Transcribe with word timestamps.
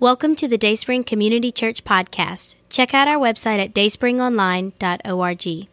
Welcome 0.00 0.34
to 0.36 0.48
the 0.48 0.58
Dayspring 0.58 1.04
Community 1.04 1.52
Church 1.52 1.84
podcast. 1.84 2.56
Check 2.68 2.94
out 2.94 3.06
our 3.06 3.16
website 3.16 3.64
at 3.64 3.72
dayspringonline.org. 3.74 5.68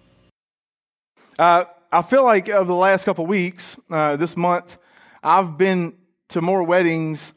Uh, 1.39 1.63
I 1.91 2.01
feel 2.03 2.23
like 2.23 2.47
over 2.47 2.67
the 2.67 2.75
last 2.75 3.03
couple 3.03 3.25
weeks, 3.25 3.77
uh, 3.89 4.17
this 4.17 4.37
month, 4.37 4.77
I've 5.23 5.57
been 5.57 5.93
to 6.29 6.39
more 6.39 6.61
weddings 6.61 7.33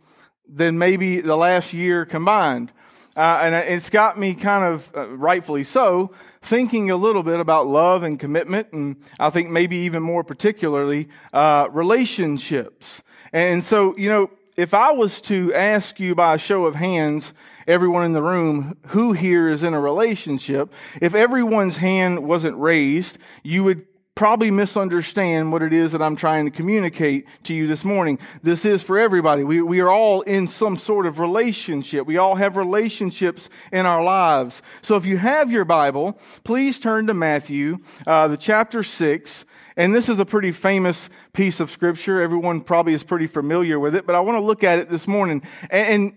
than 0.46 0.76
maybe 0.76 1.22
the 1.22 1.36
last 1.36 1.72
year 1.72 2.04
combined. 2.04 2.70
Uh, 3.16 3.41
and 3.43 3.55
it's 3.55 3.89
got 3.89 4.19
me 4.19 4.35
kind 4.35 4.64
of, 4.64 4.91
uh, 4.95 5.09
rightfully 5.09 5.64
so, 5.64 6.11
thinking 6.43 6.91
a 6.91 6.96
little 6.96 7.23
bit 7.23 7.41
about 7.41 7.66
love 7.66 8.03
and 8.03 8.21
commitment, 8.21 8.73
and 8.73 8.96
I 9.19 9.30
think 9.30 9.48
maybe 9.48 9.79
even 9.79 10.03
more 10.03 10.23
particularly, 10.23 11.09
uh, 11.32 11.69
relationships. 11.73 13.03
And 13.32 13.64
so, 13.64 13.96
you 13.96 14.11
know, 14.11 14.30
if 14.57 14.73
I 14.73 14.93
was 14.93 15.21
to 15.23 15.52
ask 15.52 15.98
you 15.98 16.14
by 16.14 16.34
a 16.34 16.39
show 16.39 16.66
of 16.66 16.77
hands, 16.77 17.32
everyone 17.66 18.05
in 18.05 18.12
the 18.12 18.23
room, 18.23 18.77
who 18.88 19.12
here 19.12 19.48
is 19.48 19.62
in 19.62 19.74
a 19.74 19.80
relationship, 19.80 20.73
if 21.01 21.15
everyone's 21.15 21.77
hand 21.77 22.24
wasn't 22.24 22.56
raised, 22.59 23.19
you 23.42 23.64
would 23.64 23.87
probably 24.14 24.52
misunderstand 24.52 25.51
what 25.51 25.61
it 25.61 25.73
is 25.73 25.91
that 25.91 26.01
I'm 26.01 26.14
trying 26.14 26.45
to 26.45 26.51
communicate 26.52 27.27
to 27.45 27.55
you 27.55 27.66
this 27.66 27.84
morning. 27.84 28.20
This 28.45 28.64
is 28.64 28.80
for 28.80 28.97
everybody. 28.97 29.42
We, 29.42 29.61
we 29.61 29.80
are 29.80 29.91
all 29.91 30.20
in 30.23 30.47
some 30.47 30.77
sort 30.77 31.06
of 31.06 31.19
relationship. 31.19 32.06
We 32.06 32.16
all 32.16 32.36
have 32.36 32.56
relationships 32.56 33.50
in 33.73 33.86
our 33.86 34.05
lives. 34.05 34.62
So 34.83 34.95
if 34.95 35.05
you 35.05 35.16
have 35.19 35.50
your 35.50 35.64
Bible, 35.64 36.16
please 36.45 36.78
turn 36.78 37.09
to 37.09 37.14
Matthew, 37.14 37.78
uh, 38.06 38.28
the 38.28 38.36
chapter 38.36 38.84
6, 38.84 39.45
and 39.77 39.95
this 39.95 40.09
is 40.09 40.19
a 40.19 40.24
pretty 40.24 40.52
famous 40.52 41.09
piece 41.33 41.60
of 41.60 41.70
scripture. 41.70 42.20
Everyone 42.20 42.60
probably 42.60 42.95
is 42.95 43.02
pretty 43.02 43.27
familiar 43.27 43.78
with 43.78 43.95
it, 43.95 44.06
but 44.06 44.14
I 44.14 44.20
want 44.20 44.37
to 44.37 44.45
look 44.45 44.62
at 44.64 44.78
it 44.78 44.88
this 44.88 45.06
morning. 45.06 45.42
And, 45.70 46.16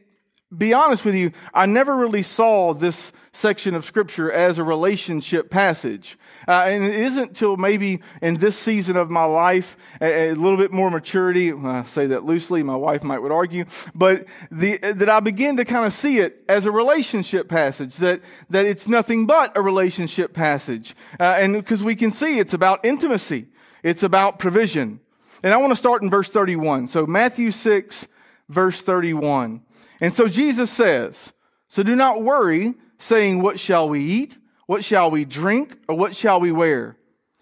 be 0.55 0.73
honest 0.73 1.03
with 1.03 1.15
you, 1.15 1.31
I 1.53 1.65
never 1.65 1.95
really 1.95 2.23
saw 2.23 2.73
this 2.73 3.11
section 3.33 3.75
of 3.75 3.85
scripture 3.85 4.31
as 4.31 4.57
a 4.57 4.63
relationship 4.63 5.49
passage. 5.49 6.17
Uh, 6.47 6.65
and 6.67 6.85
it 6.85 6.95
isn't 6.95 7.35
till 7.35 7.57
maybe 7.57 7.99
in 8.21 8.37
this 8.37 8.57
season 8.57 8.95
of 8.95 9.09
my 9.09 9.25
life, 9.25 9.75
a, 10.01 10.29
a 10.29 10.33
little 10.33 10.57
bit 10.57 10.71
more 10.71 10.89
maturity, 10.89 11.51
I 11.51 11.83
say 11.83 12.07
that 12.07 12.23
loosely, 12.23 12.63
my 12.63 12.77
wife 12.77 13.03
might 13.03 13.19
would 13.19 13.31
argue, 13.31 13.65
but 13.93 14.25
the, 14.49 14.77
that 14.77 15.09
I 15.09 15.19
begin 15.19 15.57
to 15.57 15.65
kind 15.65 15.85
of 15.85 15.91
see 15.91 16.19
it 16.19 16.43
as 16.47 16.65
a 16.65 16.71
relationship 16.71 17.49
passage, 17.49 17.97
that, 17.97 18.21
that 18.49 18.65
it's 18.65 18.87
nothing 18.87 19.25
but 19.25 19.55
a 19.57 19.61
relationship 19.61 20.33
passage. 20.33 20.95
Uh, 21.19 21.23
and 21.23 21.53
because 21.53 21.83
we 21.83 21.95
can 21.95 22.11
see 22.11 22.39
it's 22.39 22.53
about 22.53 22.85
intimacy. 22.85 23.47
It's 23.83 24.03
about 24.03 24.39
provision. 24.39 25.01
And 25.43 25.53
I 25.53 25.57
want 25.57 25.71
to 25.71 25.75
start 25.75 26.01
in 26.01 26.09
verse 26.09 26.29
31. 26.29 26.87
So 26.87 27.05
Matthew 27.05 27.51
6, 27.51 28.07
verse 28.49 28.81
31. 28.81 29.61
And 30.01 30.13
so 30.13 30.27
Jesus 30.27 30.69
says, 30.69 31.33
So 31.67 31.83
do 31.83 31.95
not 31.95 32.23
worry, 32.23 32.75
saying, 32.99 33.41
What 33.41 33.59
shall 33.59 33.89
we 33.89 34.03
eat? 34.03 34.37
What 34.65 34.83
shall 34.83 35.09
we 35.09 35.25
drink? 35.25 35.77
Or 35.87 35.95
what 35.95 36.15
shall 36.15 36.39
we 36.39 36.51
wear? 36.51 36.97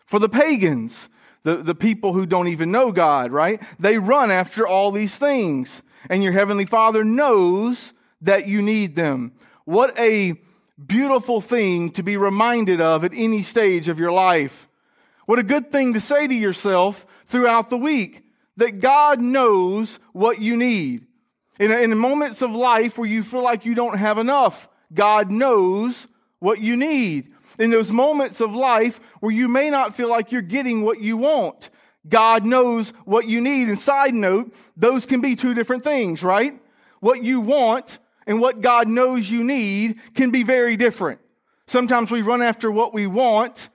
For 0.06 0.20
the 0.20 0.30
pagans, 0.30 1.10
the, 1.44 1.58
the 1.58 1.76
people 1.76 2.14
who 2.14 2.26
don't 2.26 2.48
even 2.48 2.72
know 2.72 2.92
God, 2.92 3.32
right? 3.32 3.62
They 3.80 3.98
run 3.98 4.32
after 4.32 4.68
all 4.68 4.92
these 4.92 5.16
things. 5.16 5.82
And 6.10 6.24
your 6.24 6.34
heavenly 6.34 6.66
Father 6.66 7.04
knows 7.04 7.94
that 8.22 8.48
you 8.48 8.62
need 8.62 8.96
them. 8.96 9.34
What 9.66 9.98
a 10.00 10.36
beautiful 10.84 11.42
thing 11.42 11.92
to 11.92 12.04
be 12.04 12.18
reminded 12.18 12.82
of 12.82 13.04
at 13.04 13.12
any 13.14 13.44
stage 13.44 13.90
of 13.90 14.00
your 14.00 14.12
life. 14.12 14.68
What 15.26 15.40
a 15.40 15.44
good 15.44 15.72
thing 15.72 15.94
to 15.94 16.00
say 16.00 16.28
to 16.28 16.34
yourself 16.34 17.06
throughout 17.28 17.70
the 17.70 17.78
week 17.78 18.24
that 18.58 18.80
God 18.80 19.20
knows 19.20 20.00
what 20.14 20.40
you 20.40 20.56
need. 20.56 21.08
In, 21.60 21.72
in 21.72 21.98
moments 21.98 22.42
of 22.42 22.52
life 22.52 22.98
where 22.98 23.08
you 23.08 23.24
feel 23.24 23.44
like 23.44 23.66
you 23.66 23.76
don't 23.76 23.98
have 23.98 24.18
enough, 24.18 24.68
God 24.94 25.32
knows 25.32 26.08
what 26.40 26.60
you 26.60 26.76
need. 26.76 27.32
In 27.58 27.70
those 27.70 27.92
moments 27.92 28.42
of 28.42 28.54
life 28.54 29.00
where 29.22 29.32
you 29.32 29.48
may 29.48 29.70
not 29.70 29.96
feel 29.96 30.10
like 30.10 30.32
you're 30.32 30.42
getting 30.42 30.82
what 30.82 31.00
you 31.00 31.18
want, 31.18 31.70
God 32.08 32.46
knows 32.46 32.90
what 33.06 33.28
you 33.28 33.42
need. 33.42 33.70
And 33.70 33.80
side 33.80 34.14
note, 34.14 34.54
those 34.76 35.06
can 35.06 35.22
be 35.22 35.36
two 35.36 35.54
different 35.54 35.84
things, 35.84 36.22
right? 36.22 36.60
What 37.00 37.24
you 37.24 37.40
want 37.40 38.00
and 38.28 38.42
what 38.42 38.62
God 38.62 38.88
knows 38.88 39.30
you 39.30 39.44
need 39.44 40.00
can 40.14 40.32
be 40.32 40.44
very 40.44 40.76
different. 40.76 41.20
Sometimes 41.68 42.12
we 42.12 42.22
run 42.22 42.42
after 42.42 42.72
what 42.72 42.94
we 42.94 43.08
want 43.08 43.70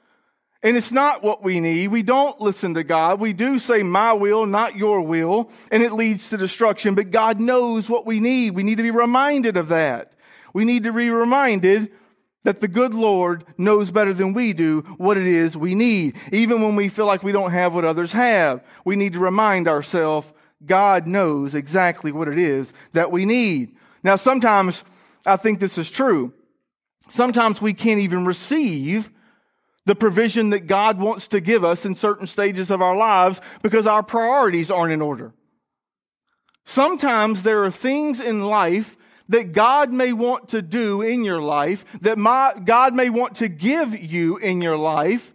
and 0.63 0.77
it's 0.77 0.93
not 0.93 1.23
what 1.23 1.43
we 1.43 1.59
need. 1.59 1.89
We 1.89 2.03
don't 2.03 2.39
listen 2.41 2.75
to 2.75 2.85
God. 2.85 3.19
We 3.19 3.33
do 3.33 3.59
say, 3.59 3.83
my 3.83 4.13
will, 4.13 4.45
not 4.45 4.77
your 4.77 5.01
will, 5.01 5.51
and 5.71 5.83
it 5.83 5.93
leads 5.93 6.29
to 6.31 6.37
destruction. 6.37 6.95
But 6.95 7.11
God 7.11 7.41
knows 7.41 7.89
what 7.89 8.05
we 8.05 8.21
need. 8.21 8.55
We 8.55 8.63
need 8.63 8.77
to 8.77 8.83
be 8.83 8.91
reminded 8.91 9.57
of 9.57 9.69
that. 9.69 10.13
We 10.53 10.65
need 10.65 10.85
to 10.85 10.93
be 10.93 11.09
reminded 11.09 11.91
that 12.45 12.61
the 12.61 12.69
good 12.69 12.95
Lord 12.95 13.45
knows 13.57 13.91
better 13.91 14.13
than 14.13 14.35
we 14.35 14.53
do 14.53 14.81
what 14.97 15.17
it 15.17 15.27
is 15.27 15.57
we 15.57 15.75
need. 15.75 16.17
Even 16.33 16.63
when 16.63 16.77
we 16.77 16.89
feel 16.89 17.07
like 17.07 17.23
we 17.23 17.33
don't 17.33 17.53
have 17.53 17.75
what 17.75 17.85
others 17.85 18.13
have, 18.13 18.63
we 18.85 18.97
need 18.97 19.15
to 19.15 19.19
remind 19.19 19.69
ourselves 19.69 20.31
God 20.65 21.07
knows 21.07 21.55
exactly 21.55 22.13
what 22.13 22.29
it 22.29 22.39
is 22.39 22.73
that 22.93 23.11
we 23.11 23.25
need. 23.25 23.77
Now, 24.03 24.17
sometimes 24.17 24.85
I 25.27 25.37
think 25.37 25.61
this 25.61 25.79
is 25.79 25.91
true. 25.91 26.33
Sometimes 27.09 27.61
we 27.63 27.73
can't 27.73 28.01
even 28.01 28.25
receive 28.25 29.11
the 29.87 29.95
provision 29.95 30.51
that 30.51 30.67
God 30.67 30.99
wants 30.99 31.29
to 31.29 31.41
give 31.41 31.65
us 31.65 31.85
in 31.85 31.95
certain 31.95 32.27
stages 32.27 32.71
of 32.71 32.83
our 32.83 32.97
lives 32.97 33.41
because 33.63 33.87
our 33.87 34.03
priorities 34.03 34.71
aren't 34.71 34.93
in 34.93 35.03
order. 35.03 35.33
Sometimes 36.65 37.43
there 37.43 37.65
are 37.65 37.71
things 37.71 38.21
in 38.21 38.43
life 38.43 38.97
that 39.29 39.53
God 39.53 39.93
may 39.93 40.13
want 40.13 40.49
to 40.51 40.61
do 40.61 41.03
in 41.03 41.25
your 41.25 41.41
life, 41.41 41.85
that 42.01 42.19
my, 42.19 42.53
God 42.65 42.95
may 42.95 43.11
want 43.11 43.37
to 43.37 43.49
give 43.49 43.97
you 43.97 44.37
in 44.37 44.61
your 44.61 44.77
life, 44.77 45.35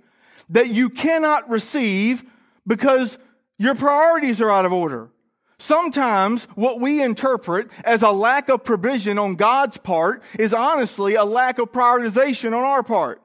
that 0.50 0.70
you 0.70 0.90
cannot 0.90 1.50
receive 1.50 2.24
because 2.68 3.18
your 3.58 3.74
priorities 3.74 4.42
are 4.42 4.52
out 4.52 4.66
of 4.66 4.74
order. 4.74 5.10
Sometimes 5.58 6.44
what 6.56 6.82
we 6.82 7.02
interpret 7.02 7.70
as 7.86 8.02
a 8.02 8.12
lack 8.12 8.50
of 8.50 8.66
provision 8.66 9.18
on 9.18 9.36
God's 9.36 9.78
part 9.78 10.22
is 10.38 10.54
honestly 10.54 11.16
a 11.16 11.24
lack 11.24 11.58
of 11.58 11.72
prioritization 11.72 12.48
on 12.48 12.64
our 12.64 12.84
part. 12.84 13.22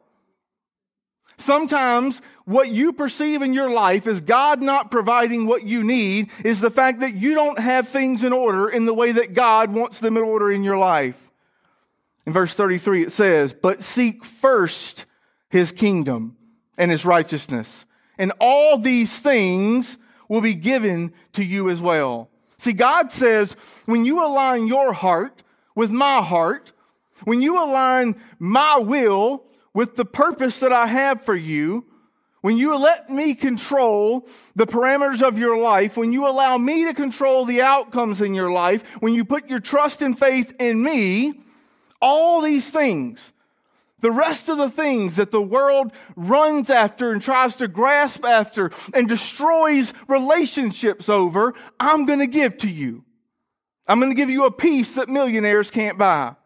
Sometimes 1.40 2.20
what 2.44 2.70
you 2.70 2.92
perceive 2.92 3.42
in 3.42 3.54
your 3.54 3.70
life 3.70 4.06
is 4.06 4.20
God 4.20 4.60
not 4.60 4.90
providing 4.90 5.46
what 5.46 5.64
you 5.64 5.82
need 5.82 6.30
is 6.44 6.60
the 6.60 6.70
fact 6.70 7.00
that 7.00 7.14
you 7.14 7.34
don't 7.34 7.58
have 7.58 7.88
things 7.88 8.22
in 8.22 8.32
order 8.32 8.68
in 8.68 8.84
the 8.84 8.94
way 8.94 9.12
that 9.12 9.32
God 9.32 9.72
wants 9.72 10.00
them 10.00 10.16
in 10.16 10.22
order 10.22 10.52
in 10.52 10.62
your 10.62 10.76
life. 10.76 11.30
In 12.26 12.32
verse 12.32 12.52
33 12.54 13.04
it 13.04 13.12
says, 13.12 13.54
But 13.54 13.82
seek 13.82 14.24
first 14.24 15.06
his 15.48 15.72
kingdom 15.72 16.36
and 16.76 16.90
his 16.90 17.04
righteousness, 17.04 17.84
and 18.18 18.32
all 18.40 18.78
these 18.78 19.18
things 19.18 19.96
will 20.28 20.40
be 20.40 20.54
given 20.54 21.12
to 21.32 21.44
you 21.44 21.70
as 21.70 21.80
well. 21.80 22.28
See, 22.58 22.72
God 22.72 23.10
says, 23.10 23.56
when 23.86 24.04
you 24.04 24.24
align 24.24 24.66
your 24.66 24.92
heart 24.92 25.42
with 25.74 25.90
my 25.90 26.22
heart, 26.22 26.72
when 27.24 27.40
you 27.40 27.56
align 27.56 28.20
my 28.38 28.76
will 28.76 29.44
with 29.74 29.96
the 29.96 30.04
purpose 30.04 30.60
that 30.60 30.72
I 30.72 30.86
have 30.86 31.22
for 31.22 31.36
you, 31.36 31.84
when 32.40 32.56
you 32.56 32.76
let 32.76 33.10
me 33.10 33.34
control 33.34 34.26
the 34.56 34.66
parameters 34.66 35.22
of 35.22 35.38
your 35.38 35.58
life, 35.58 35.96
when 35.96 36.12
you 36.12 36.26
allow 36.26 36.56
me 36.56 36.86
to 36.86 36.94
control 36.94 37.44
the 37.44 37.60
outcomes 37.60 38.20
in 38.20 38.34
your 38.34 38.50
life, 38.50 38.82
when 39.00 39.12
you 39.12 39.24
put 39.24 39.48
your 39.48 39.60
trust 39.60 40.00
and 40.00 40.18
faith 40.18 40.52
in 40.58 40.82
me, 40.82 41.42
all 42.00 42.40
these 42.40 42.68
things, 42.70 43.32
the 44.00 44.10
rest 44.10 44.48
of 44.48 44.56
the 44.56 44.70
things 44.70 45.16
that 45.16 45.30
the 45.30 45.42
world 45.42 45.92
runs 46.16 46.70
after 46.70 47.12
and 47.12 47.20
tries 47.20 47.56
to 47.56 47.68
grasp 47.68 48.24
after 48.24 48.70
and 48.94 49.06
destroys 49.06 49.92
relationships 50.08 51.10
over, 51.10 51.52
I'm 51.78 52.06
going 52.06 52.20
to 52.20 52.26
give 52.26 52.56
to 52.58 52.68
you. 52.68 53.04
I'm 53.86 54.00
going 54.00 54.10
to 54.10 54.16
give 54.16 54.30
you 54.30 54.46
a 54.46 54.50
peace 54.50 54.92
that 54.92 55.10
millionaires 55.10 55.70
can't 55.70 55.98
buy. 55.98 56.36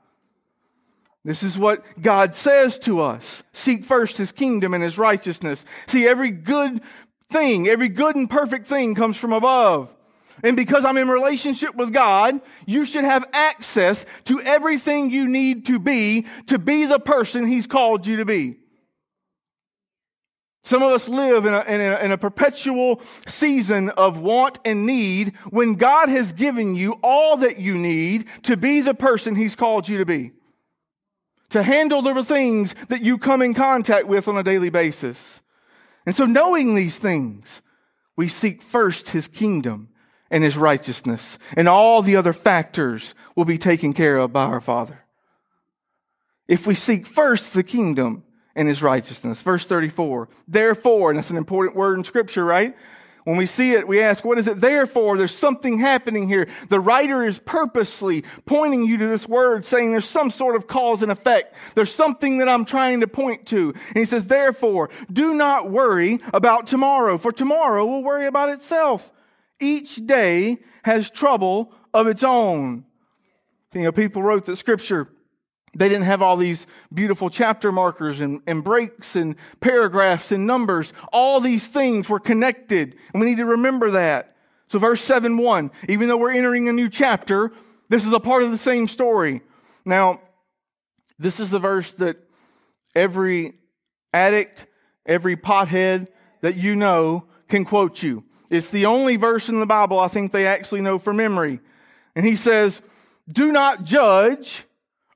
This 1.25 1.43
is 1.43 1.57
what 1.57 1.83
God 2.01 2.35
says 2.35 2.79
to 2.81 3.01
us. 3.01 3.43
Seek 3.55 3.85
first 3.85 4.19
his 4.19 4.31
kingdom 4.31 4.75
and 4.75 4.83
his 4.83 4.99
righteousness. 4.99 5.65
See, 5.87 6.07
every 6.07 6.31
good 6.31 6.83
thing, 7.31 7.67
every 7.67 7.89
good 7.89 8.15
and 8.15 8.29
perfect 8.29 8.67
thing 8.67 8.95
comes 8.95 9.17
from 9.17 9.33
above. 9.33 9.89
And 10.43 10.57
because 10.57 10.85
I'm 10.85 10.99
in 10.99 11.09
relationship 11.09 11.75
with 11.77 11.93
God, 11.93 12.41
you 12.67 12.85
should 12.85 13.05
have 13.05 13.25
access 13.33 14.05
to 14.25 14.41
everything 14.43 15.11
you 15.11 15.27
need 15.27 15.65
to 15.67 15.79
be 15.79 16.27
to 16.49 16.59
be 16.59 16.85
the 16.85 16.99
person 16.99 17.47
he's 17.47 17.67
called 17.67 18.07
you 18.07 18.19
to 18.19 18.27
be. 18.27 18.57
Some 20.63 20.83
of 20.83 20.93
us 20.93 21.09
live 21.09 21.47
in 21.47 21.55
a, 21.55 21.61
in 21.63 21.81
a, 21.81 21.99
in 22.05 22.13
a 22.13 22.19
perpetual 22.19 23.01
season 23.27 23.91
of 23.91 24.19
want 24.19 24.59
and 24.65 24.87
need 24.87 25.35
when 25.51 25.75
God 25.75 26.09
has 26.09 26.33
given 26.33 26.75
you 26.75 26.99
all 27.03 27.39
that 27.39 27.59
you 27.59 27.75
need 27.75 28.27
to 28.43 28.57
be 28.57 28.81
the 28.81 28.95
person 28.95 29.37
he's 29.37 29.57
called 29.57 29.89
you 29.89 29.99
to 29.99 30.07
be 30.07 30.33
to 31.51 31.63
handle 31.63 32.03
the 32.03 32.25
things 32.25 32.75
that 32.89 33.03
you 33.03 33.19
come 33.19 33.43
in 33.43 33.55
contact 33.55 34.07
with 34.07 34.29
on 34.29 34.37
a 34.37 34.43
daily 34.43 34.71
basis. 34.71 35.41
And 36.07 36.15
so, 36.15 36.27
knowing 36.27 36.75
these 36.75 36.99
things, 36.99 37.63
we 38.17 38.29
seek 38.29 38.63
first 38.63 39.11
his 39.11 39.29
kingdom 39.29 39.89
and 40.31 40.43
his 40.45 40.57
righteousness, 40.57 41.39
and 41.57 41.69
all 41.69 42.03
the 42.03 42.17
other 42.17 42.33
factors 42.33 43.15
will 43.37 43.45
be 43.45 43.59
taken 43.59 43.93
care 43.93 44.17
of 44.17 44.33
by 44.33 44.45
our 44.45 44.61
Father. 44.61 45.01
If 46.49 46.67
we 46.67 46.75
seek 46.75 47.07
first 47.07 47.55
the 47.55 47.63
kingdom 47.63 48.25
and 48.57 48.69
his 48.69 48.83
righteousness. 48.83 49.41
Verse 49.41 49.65
34. 49.65 50.29
Therefore, 50.47 51.11
and 51.11 51.19
that's 51.19 51.31
an 51.31 51.37
important 51.37 51.77
word 51.77 51.99
in 51.99 52.05
scripture, 52.05 52.45
right? 52.45 52.77
When 53.25 53.39
we 53.39 53.47
see 53.47 53.73
it, 53.73 53.89
we 53.89 54.03
ask, 54.03 54.23
what 54.23 54.39
is 54.39 54.47
it 54.47 54.61
there 54.61 54.87
for? 54.87 55.17
There's 55.17 55.35
something 55.35 55.79
happening 55.79 56.29
here. 56.29 56.47
The 56.69 56.79
writer 56.79 57.25
is 57.25 57.39
purposely 57.39 58.23
pointing 58.45 58.85
you 58.85 58.99
to 58.99 59.09
this 59.09 59.27
word, 59.27 59.65
saying 59.65 59.93
there's 59.93 60.05
some 60.05 60.31
sort 60.31 60.57
of 60.57 60.67
cause 60.67 61.03
and 61.03 61.11
effect. 61.11 61.55
There's 61.75 61.93
something 61.93 62.39
that 62.39 62.51
I'm 62.51 62.67
trying 62.67 63.01
to 63.01 63.09
point 63.09 63.47
to. 63.47 63.71
And 63.71 63.97
he 63.97 64.05
says, 64.05 64.27
therefore, 64.27 64.91
do 65.11 65.33
not 65.33 65.71
worry 65.71 66.21
about 66.35 66.67
tomorrow, 66.67 67.17
for 67.17 67.33
tomorrow 67.33 67.87
will 67.87 68.03
worry 68.03 68.27
about 68.27 68.51
itself. 68.51 69.11
Each 69.59 69.97
day 70.05 70.59
has 70.83 71.09
trouble 71.09 71.73
of 71.95 72.07
its 72.07 72.23
own. 72.23 72.85
You 73.73 73.85
know, 73.85 73.93
people 73.93 74.23
wrote 74.23 74.45
that 74.45 74.57
scripture 74.57 75.09
they 75.77 75.89
didn't 75.89 76.05
have 76.05 76.23
all 76.23 76.37
these 76.37 76.67
beautiful 76.93 77.31
chapter 77.31 77.73
markers 77.73 78.21
and, 78.21 78.41
and 78.47 78.63
breaks 78.63 79.17
and 79.17 79.37
paragraphs 79.61 80.33
and 80.33 80.47
numbers. 80.47 80.93
All 81.13 81.41
these 81.41 81.67
things 81.67 82.09
were 82.09 82.21
connected, 82.21 82.97
and 83.13 83.21
we 83.21 83.29
need 83.29 83.39
to 83.39 83.47
remember 83.47 83.93
that. 83.93 84.37
So, 84.69 84.79
verse 84.79 85.03
7 85.03 85.37
1, 85.37 85.71
even 85.89 86.09
though 86.09 86.17
we're 86.17 86.33
entering 86.33 86.69
a 86.69 86.73
new 86.73 86.89
chapter, 86.89 87.53
this 87.89 88.07
is 88.07 88.13
a 88.13 88.21
part 88.21 88.43
of 88.43 88.51
the 88.51 88.59
same 88.59 88.89
story. 88.89 89.43
Now, 89.85 90.21
this 91.19 91.39
is 91.39 91.51
the 91.51 91.59
verse 91.59 91.93
that 91.93 92.17
every 92.95 93.55
addict, 94.13 94.67
every 95.07 95.37
pothead 95.37 96.09
that 96.41 96.57
you 96.57 96.75
know 96.75 97.27
can 97.49 97.65
quote 97.65 98.03
you. 98.03 98.25
It's 98.51 98.69
the 98.69 98.87
only 98.87 99.17
verse 99.17 99.49
in 99.49 99.61
the 99.61 99.67
Bible 99.67 99.99
I 99.99 100.09
think 100.09 100.33
they 100.33 100.47
actually 100.47 100.81
know 100.81 100.99
from 100.99 101.17
memory. 101.17 101.61
And 102.15 102.25
he 102.25 102.37
says, 102.37 102.81
Do 103.31 103.51
not 103.51 103.85
judge 103.85 104.65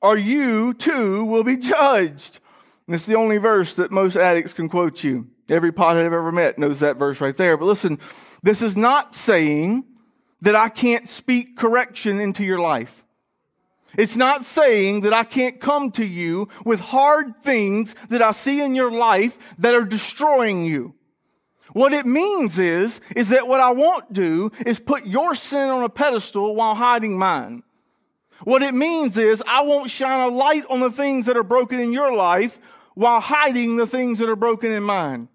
or 0.01 0.17
you 0.17 0.75
too 0.75 1.25
will 1.25 1.45
be 1.45 1.57
judged. 1.57 2.41
And 2.87 2.95
it's 2.95 3.07
the 3.07 3.17
only 3.17 3.39
verse 3.39 3.75
that 3.75 3.91
most 3.91 4.17
addicts 4.17 4.53
can 4.53 4.69
quote 4.69 5.03
you. 5.05 5.29
Every 5.49 5.73
pothead 5.73 6.07
I've 6.07 6.13
ever 6.13 6.33
met 6.33 6.59
knows 6.59 6.81
that 6.81 6.97
verse 6.97 7.21
right 7.21 7.37
there. 7.37 7.57
But 7.57 7.67
listen, 7.67 7.99
this 8.43 8.63
is 8.63 8.77
not 8.77 9.15
saying 9.15 9.85
that 10.41 10.55
I 10.55 10.69
can't 10.69 11.09
speak 11.09 11.57
correction 11.57 12.21
into 12.21 12.45
your 12.45 12.61
life. 12.61 13.05
It's 13.97 14.17
not 14.17 14.45
saying 14.45 15.01
that 15.01 15.15
I 15.15 15.25
can't 15.25 15.61
come 15.61 15.91
to 15.93 16.05
you 16.05 16.49
with 16.65 16.79
hard 16.79 17.43
things 17.43 17.95
that 18.11 18.23
I 18.23 18.33
see 18.33 18.61
in 18.61 18.75
your 18.75 18.93
life 18.93 19.39
that 19.59 19.75
are 19.75 19.85
destroying 19.85 20.63
you. 20.63 20.95
What 21.73 21.93
it 21.93 22.07
means 22.07 22.59
is, 22.59 23.01
is 23.17 23.31
that 23.31 23.49
what 23.49 23.61
I 23.61 23.73
won't 23.73 24.13
do 24.13 24.51
is 24.67 24.79
put 24.79 25.07
your 25.07 25.35
sin 25.35 25.69
on 25.69 25.83
a 25.83 25.89
pedestal 25.89 26.55
while 26.55 26.75
hiding 26.75 27.19
mine. 27.19 27.63
What 28.45 28.63
it 28.63 28.75
means 28.75 29.17
is 29.17 29.43
I 29.47 29.63
won't 29.63 29.91
shine 29.91 30.21
a 30.21 30.33
light 30.33 30.65
on 30.71 30.81
the 30.81 30.91
things 30.91 31.27
that 31.27 31.37
are 31.37 31.43
broken 31.43 31.81
in 31.81 31.93
your 31.93 32.15
life 32.15 32.59
while 32.95 33.21
hiding 33.21 33.77
the 33.77 33.87
things 33.87 34.19
that 34.19 34.29
are 34.29 34.37
broken 34.37 34.71
in 34.71 34.83
mine. 34.83 35.29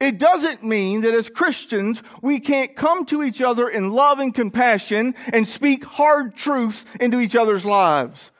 It 0.00 0.18
doesn't 0.18 0.64
mean 0.64 1.02
that 1.02 1.14
as 1.14 1.28
Christians, 1.28 2.02
we 2.22 2.40
can't 2.40 2.74
come 2.74 3.04
to 3.06 3.22
each 3.22 3.42
other 3.42 3.68
in 3.68 3.90
love 3.90 4.18
and 4.18 4.34
compassion 4.34 5.14
and 5.30 5.46
speak 5.46 5.84
hard 5.84 6.34
truths 6.34 6.86
into 6.98 7.20
each 7.20 7.36
other's 7.36 7.66
lives. 7.66 8.30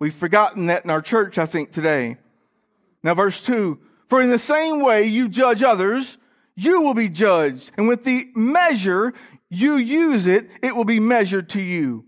We've 0.00 0.14
forgotten 0.14 0.66
that 0.66 0.84
in 0.84 0.90
our 0.90 1.00
church, 1.00 1.38
I 1.38 1.46
think, 1.46 1.70
today. 1.70 2.16
Now, 3.04 3.14
verse 3.14 3.40
2 3.40 3.78
For 4.08 4.20
in 4.20 4.30
the 4.30 4.38
same 4.38 4.80
way 4.80 5.04
you 5.04 5.28
judge 5.28 5.62
others, 5.62 6.18
you 6.56 6.80
will 6.82 6.94
be 6.94 7.08
judged. 7.08 7.70
And 7.78 7.86
with 7.86 8.02
the 8.02 8.28
measure 8.34 9.14
you 9.48 9.76
use 9.76 10.26
it, 10.26 10.50
it 10.60 10.74
will 10.74 10.84
be 10.84 10.98
measured 10.98 11.50
to 11.50 11.62
you. 11.62 12.05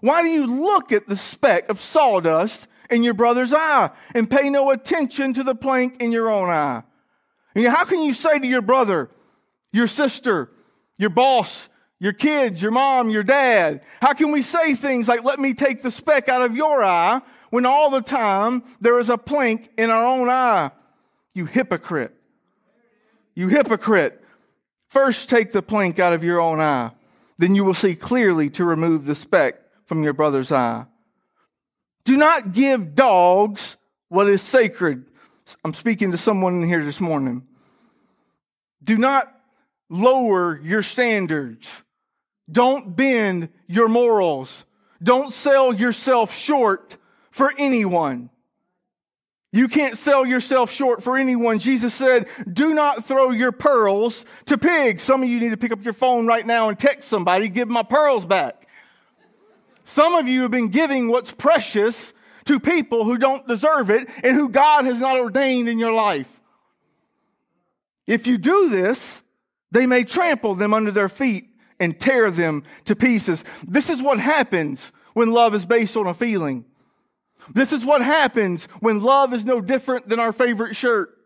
Why 0.00 0.22
do 0.22 0.28
you 0.28 0.46
look 0.46 0.92
at 0.92 1.06
the 1.06 1.16
speck 1.16 1.68
of 1.68 1.80
sawdust 1.80 2.66
in 2.90 3.02
your 3.02 3.14
brother's 3.14 3.52
eye 3.52 3.90
and 4.14 4.30
pay 4.30 4.50
no 4.50 4.70
attention 4.70 5.34
to 5.34 5.42
the 5.42 5.54
plank 5.54 6.00
in 6.00 6.12
your 6.12 6.30
own 6.30 6.48
eye? 6.48 6.82
And 7.54 7.66
how 7.66 7.84
can 7.84 8.02
you 8.02 8.14
say 8.14 8.38
to 8.38 8.46
your 8.46 8.62
brother, 8.62 9.10
your 9.72 9.88
sister, 9.88 10.50
your 10.96 11.10
boss, 11.10 11.68
your 11.98 12.12
kids, 12.12 12.62
your 12.62 12.70
mom, 12.70 13.10
your 13.10 13.22
dad, 13.22 13.82
how 14.00 14.14
can 14.14 14.32
we 14.32 14.42
say 14.42 14.74
things 14.74 15.06
like, 15.06 15.22
let 15.22 15.38
me 15.38 15.52
take 15.52 15.82
the 15.82 15.90
speck 15.90 16.28
out 16.28 16.42
of 16.42 16.56
your 16.56 16.82
eye 16.82 17.20
when 17.50 17.66
all 17.66 17.90
the 17.90 18.00
time 18.00 18.62
there 18.80 18.98
is 18.98 19.10
a 19.10 19.18
plank 19.18 19.68
in 19.76 19.90
our 19.90 20.06
own 20.06 20.30
eye? 20.30 20.70
You 21.34 21.44
hypocrite. 21.44 22.14
You 23.34 23.48
hypocrite. 23.48 24.22
First 24.88 25.28
take 25.28 25.52
the 25.52 25.62
plank 25.62 25.98
out 25.98 26.12
of 26.12 26.24
your 26.24 26.40
own 26.40 26.60
eye. 26.60 26.92
Then 27.38 27.54
you 27.54 27.64
will 27.64 27.74
see 27.74 27.94
clearly 27.94 28.50
to 28.50 28.64
remove 28.64 29.04
the 29.04 29.14
speck 29.14 29.59
from 29.90 30.04
your 30.04 30.12
brother's 30.12 30.52
eye. 30.52 30.84
Do 32.04 32.16
not 32.16 32.52
give 32.52 32.94
dogs 32.94 33.76
what 34.08 34.28
is 34.28 34.40
sacred. 34.40 35.04
I'm 35.64 35.74
speaking 35.74 36.12
to 36.12 36.16
someone 36.16 36.62
in 36.62 36.68
here 36.68 36.84
this 36.84 37.00
morning. 37.00 37.42
Do 38.84 38.96
not 38.96 39.34
lower 39.88 40.60
your 40.62 40.84
standards. 40.84 41.68
Don't 42.48 42.94
bend 42.94 43.48
your 43.66 43.88
morals. 43.88 44.64
Don't 45.02 45.32
sell 45.32 45.74
yourself 45.74 46.32
short 46.32 46.96
for 47.32 47.52
anyone. 47.58 48.30
You 49.52 49.66
can't 49.66 49.98
sell 49.98 50.24
yourself 50.24 50.70
short 50.70 51.02
for 51.02 51.18
anyone. 51.18 51.58
Jesus 51.58 51.92
said, 51.94 52.28
do 52.48 52.74
not 52.74 53.06
throw 53.06 53.32
your 53.32 53.50
pearls 53.50 54.24
to 54.46 54.56
pigs. 54.56 55.02
Some 55.02 55.24
of 55.24 55.28
you 55.28 55.40
need 55.40 55.50
to 55.50 55.56
pick 55.56 55.72
up 55.72 55.82
your 55.82 55.94
phone 55.94 56.28
right 56.28 56.46
now 56.46 56.68
and 56.68 56.78
text 56.78 57.08
somebody, 57.08 57.48
give 57.48 57.66
my 57.66 57.82
pearls 57.82 58.24
back. 58.24 58.68
Some 59.92 60.14
of 60.14 60.28
you 60.28 60.42
have 60.42 60.52
been 60.52 60.68
giving 60.68 61.08
what's 61.08 61.32
precious 61.32 62.12
to 62.44 62.60
people 62.60 63.04
who 63.04 63.18
don't 63.18 63.46
deserve 63.48 63.90
it 63.90 64.08
and 64.22 64.36
who 64.36 64.48
God 64.48 64.84
has 64.84 65.00
not 65.00 65.18
ordained 65.18 65.68
in 65.68 65.80
your 65.80 65.92
life. 65.92 66.28
If 68.06 68.28
you 68.28 68.38
do 68.38 68.68
this, 68.68 69.22
they 69.72 69.86
may 69.86 70.04
trample 70.04 70.54
them 70.54 70.72
under 70.72 70.92
their 70.92 71.08
feet 71.08 71.48
and 71.80 71.98
tear 71.98 72.30
them 72.30 72.62
to 72.84 72.94
pieces. 72.94 73.44
This 73.66 73.90
is 73.90 74.00
what 74.00 74.20
happens 74.20 74.92
when 75.14 75.32
love 75.32 75.56
is 75.56 75.66
based 75.66 75.96
on 75.96 76.06
a 76.06 76.14
feeling. 76.14 76.66
This 77.52 77.72
is 77.72 77.84
what 77.84 78.00
happens 78.00 78.66
when 78.78 79.00
love 79.00 79.34
is 79.34 79.44
no 79.44 79.60
different 79.60 80.08
than 80.08 80.20
our 80.20 80.32
favorite 80.32 80.76
shirt. 80.76 81.18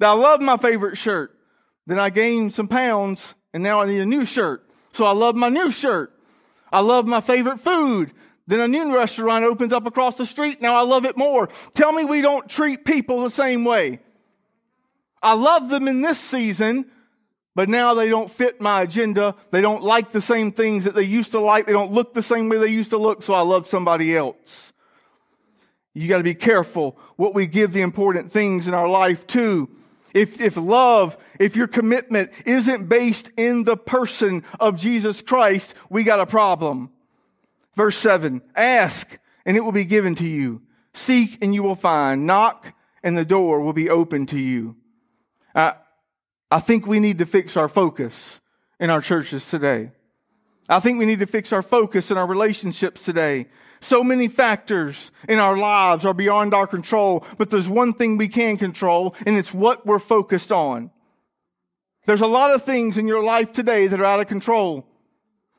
Now, 0.00 0.16
I 0.16 0.18
love 0.18 0.40
my 0.40 0.56
favorite 0.56 0.96
shirt. 0.96 1.38
Then 1.86 2.00
I 2.00 2.10
gained 2.10 2.52
some 2.52 2.66
pounds 2.66 3.36
and 3.54 3.62
now 3.62 3.80
I 3.80 3.86
need 3.86 4.00
a 4.00 4.06
new 4.06 4.26
shirt. 4.26 4.68
So 4.92 5.04
I 5.04 5.12
love 5.12 5.36
my 5.36 5.50
new 5.50 5.70
shirt. 5.70 6.15
I 6.76 6.80
love 6.80 7.06
my 7.06 7.22
favorite 7.22 7.58
food. 7.58 8.12
Then 8.46 8.60
a 8.60 8.68
new 8.68 8.94
restaurant 8.94 9.46
opens 9.46 9.72
up 9.72 9.86
across 9.86 10.16
the 10.16 10.26
street. 10.26 10.60
Now 10.60 10.76
I 10.76 10.82
love 10.82 11.06
it 11.06 11.16
more. 11.16 11.48
Tell 11.72 11.90
me 11.90 12.04
we 12.04 12.20
don't 12.20 12.46
treat 12.50 12.84
people 12.84 13.22
the 13.22 13.30
same 13.30 13.64
way. 13.64 14.00
I 15.22 15.32
love 15.32 15.70
them 15.70 15.88
in 15.88 16.02
this 16.02 16.20
season, 16.20 16.84
but 17.54 17.70
now 17.70 17.94
they 17.94 18.10
don't 18.10 18.30
fit 18.30 18.60
my 18.60 18.82
agenda. 18.82 19.34
They 19.52 19.62
don't 19.62 19.84
like 19.84 20.10
the 20.12 20.20
same 20.20 20.52
things 20.52 20.84
that 20.84 20.94
they 20.94 21.04
used 21.04 21.30
to 21.30 21.40
like. 21.40 21.66
They 21.66 21.72
don't 21.72 21.92
look 21.92 22.12
the 22.12 22.22
same 22.22 22.50
way 22.50 22.58
they 22.58 22.66
used 22.66 22.90
to 22.90 22.98
look, 22.98 23.22
so 23.22 23.32
I 23.32 23.40
love 23.40 23.66
somebody 23.66 24.14
else. 24.14 24.74
You 25.94 26.10
got 26.10 26.18
to 26.18 26.24
be 26.24 26.34
careful 26.34 26.98
what 27.16 27.34
we 27.34 27.46
give 27.46 27.72
the 27.72 27.80
important 27.80 28.32
things 28.32 28.68
in 28.68 28.74
our 28.74 28.86
life 28.86 29.26
to. 29.28 29.70
If, 30.16 30.40
if 30.40 30.56
love, 30.56 31.18
if 31.38 31.56
your 31.56 31.66
commitment 31.66 32.30
isn't 32.46 32.88
based 32.88 33.28
in 33.36 33.64
the 33.64 33.76
person 33.76 34.44
of 34.58 34.78
Jesus 34.78 35.20
Christ, 35.20 35.74
we 35.90 36.04
got 36.04 36.20
a 36.20 36.26
problem. 36.26 36.88
Verse 37.74 37.98
7 37.98 38.40
Ask, 38.54 39.18
and 39.44 39.58
it 39.58 39.60
will 39.60 39.72
be 39.72 39.84
given 39.84 40.14
to 40.14 40.26
you. 40.26 40.62
Seek, 40.94 41.36
and 41.42 41.54
you 41.54 41.62
will 41.62 41.74
find. 41.74 42.24
Knock, 42.24 42.72
and 43.02 43.14
the 43.14 43.26
door 43.26 43.60
will 43.60 43.74
be 43.74 43.90
open 43.90 44.24
to 44.28 44.38
you. 44.38 44.76
Uh, 45.54 45.72
I 46.50 46.60
think 46.60 46.86
we 46.86 46.98
need 46.98 47.18
to 47.18 47.26
fix 47.26 47.54
our 47.54 47.68
focus 47.68 48.40
in 48.80 48.88
our 48.88 49.02
churches 49.02 49.46
today. 49.46 49.90
I 50.66 50.80
think 50.80 50.98
we 50.98 51.04
need 51.04 51.20
to 51.20 51.26
fix 51.26 51.52
our 51.52 51.62
focus 51.62 52.10
in 52.10 52.16
our 52.16 52.26
relationships 52.26 53.04
today. 53.04 53.48
So 53.86 54.02
many 54.02 54.26
factors 54.26 55.12
in 55.28 55.38
our 55.38 55.56
lives 55.56 56.04
are 56.04 56.12
beyond 56.12 56.54
our 56.54 56.66
control, 56.66 57.24
but 57.38 57.50
there's 57.50 57.68
one 57.68 57.92
thing 57.92 58.16
we 58.16 58.26
can 58.26 58.56
control, 58.56 59.14
and 59.24 59.36
it's 59.36 59.54
what 59.54 59.86
we're 59.86 60.00
focused 60.00 60.50
on. 60.50 60.90
There's 62.04 62.20
a 62.20 62.26
lot 62.26 62.52
of 62.52 62.64
things 62.64 62.96
in 62.96 63.06
your 63.06 63.22
life 63.22 63.52
today 63.52 63.86
that 63.86 64.00
are 64.00 64.04
out 64.04 64.18
of 64.18 64.26
control. 64.26 64.88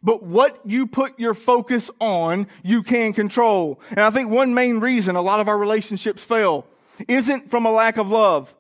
But 0.04 0.24
what 0.24 0.60
you 0.66 0.88
put 0.88 1.18
your 1.18 1.34
focus 1.34 1.90
on, 2.02 2.48
you 2.64 2.84
can 2.84 3.14
control. 3.14 3.80
And 3.92 4.02
I 4.02 4.10
think 4.10 4.30
one 4.30 4.54
main 4.54 4.82
reason 4.82 5.16
a 5.16 5.22
lot 5.22 5.40
of 5.40 5.48
our 5.48 5.58
relationships 5.58 6.22
fail 6.22 6.68
isn't 7.08 7.50
from 7.50 7.66
a 7.66 7.72
lack 7.72 7.96
of 7.96 8.12
love. 8.12 8.54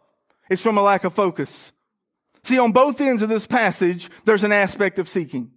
It's 0.49 0.61
from 0.61 0.77
a 0.77 0.81
lack 0.81 1.03
of 1.03 1.13
focus. 1.13 1.73
See, 2.43 2.57
on 2.57 2.71
both 2.71 3.01
ends 3.01 3.21
of 3.21 3.27
this 3.27 3.45
passage, 3.45 4.09
there's 4.23 4.45
an 4.45 4.53
aspect 4.53 4.97
of 4.97 5.09
seeking. 5.09 5.51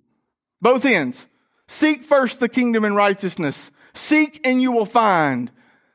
Both 0.60 0.84
ends. 0.84 1.28
Seek 1.68 2.02
first 2.02 2.40
the 2.40 2.48
kingdom 2.48 2.84
and 2.84 2.96
righteousness. 2.96 3.70
Seek 3.94 4.40
and 4.46 4.60
you 4.60 4.72
will 4.72 4.86
find. 4.86 5.50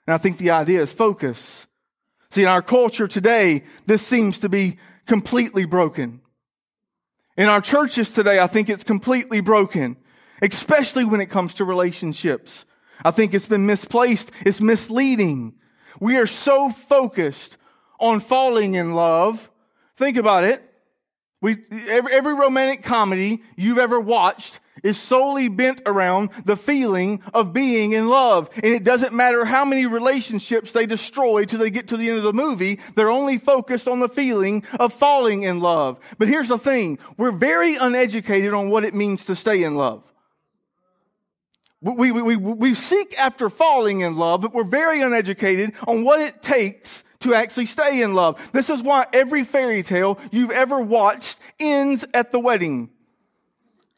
And 0.07 0.13
I 0.13 0.17
think 0.17 0.37
the 0.37 0.51
idea 0.51 0.81
is 0.81 0.91
focus. 0.91 1.67
See, 2.31 2.41
in 2.41 2.47
our 2.47 2.61
culture 2.61 3.07
today, 3.07 3.63
this 3.85 4.05
seems 4.05 4.39
to 4.39 4.49
be 4.49 4.77
completely 5.05 5.65
broken. 5.65 6.21
In 7.37 7.47
our 7.47 7.61
churches 7.61 8.09
today, 8.09 8.39
I 8.39 8.47
think 8.47 8.69
it's 8.69 8.83
completely 8.83 9.41
broken, 9.41 9.97
especially 10.41 11.05
when 11.05 11.21
it 11.21 11.29
comes 11.29 11.53
to 11.55 11.65
relationships. 11.65 12.65
I 13.03 13.11
think 13.11 13.33
it's 13.33 13.47
been 13.47 13.65
misplaced. 13.65 14.31
It's 14.45 14.61
misleading. 14.61 15.55
We 15.99 16.17
are 16.17 16.27
so 16.27 16.69
focused 16.69 17.57
on 17.99 18.19
falling 18.19 18.75
in 18.75 18.93
love. 18.93 19.49
Think 19.95 20.17
about 20.17 20.43
it. 20.43 20.61
We, 21.45 21.57
every, 21.89 22.11
every 22.11 22.33
romantic 22.33 22.81
comedy 22.81 23.43
you've 23.55 23.77
ever 23.77 23.99
watched 23.99 24.59
is 24.81 24.97
solely 24.97 25.47
bent 25.47 25.79
around 25.85 26.31
the 26.43 26.57
feeling 26.57 27.21
of 27.35 27.53
being 27.53 27.91
in 27.91 28.09
love. 28.09 28.49
And 28.55 28.65
it 28.65 28.83
doesn't 28.83 29.13
matter 29.13 29.45
how 29.45 29.63
many 29.63 29.85
relationships 29.85 30.71
they 30.71 30.87
destroy 30.87 31.45
till 31.45 31.59
they 31.59 31.69
get 31.69 31.89
to 31.89 31.97
the 31.97 32.09
end 32.09 32.17
of 32.17 32.23
the 32.23 32.33
movie, 32.33 32.79
they're 32.95 33.11
only 33.11 33.37
focused 33.37 33.87
on 33.87 33.99
the 33.99 34.09
feeling 34.09 34.63
of 34.79 34.91
falling 34.91 35.43
in 35.43 35.59
love. 35.59 35.99
But 36.17 36.29
here's 36.29 36.49
the 36.49 36.57
thing. 36.57 36.97
We're 37.15 37.31
very 37.31 37.75
uneducated 37.75 38.55
on 38.55 38.71
what 38.71 38.83
it 38.83 38.95
means 38.95 39.23
to 39.25 39.35
stay 39.35 39.61
in 39.61 39.75
love. 39.75 40.01
We, 41.79 42.11
we, 42.11 42.23
we, 42.23 42.37
we 42.37 42.73
seek 42.73 43.19
after 43.19 43.51
falling 43.51 44.01
in 44.01 44.15
love, 44.15 44.41
but 44.41 44.51
we're 44.51 44.63
very 44.63 45.03
uneducated 45.03 45.73
on 45.87 46.03
what 46.03 46.21
it 46.21 46.41
takes 46.41 47.03
to 47.25 47.35
actually 47.35 47.65
stay 47.65 48.01
in 48.01 48.13
love. 48.13 48.51
This 48.51 48.69
is 48.69 48.81
why 48.81 49.07
every 49.13 49.43
fairy 49.43 49.83
tale 49.83 50.17
you've 50.31 50.51
ever 50.51 50.79
watched 50.79 51.37
ends 51.59 52.05
at 52.13 52.31
the 52.31 52.39
wedding. 52.39 52.89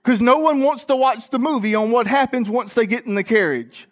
Because 0.03 0.21
no 0.21 0.39
one 0.39 0.61
wants 0.61 0.85
to 0.85 0.95
watch 0.95 1.29
the 1.29 1.39
movie 1.39 1.75
on 1.75 1.91
what 1.91 2.07
happens 2.07 2.49
once 2.49 2.73
they 2.73 2.87
get 2.87 3.05
in 3.05 3.15
the 3.15 3.23
carriage. 3.23 3.87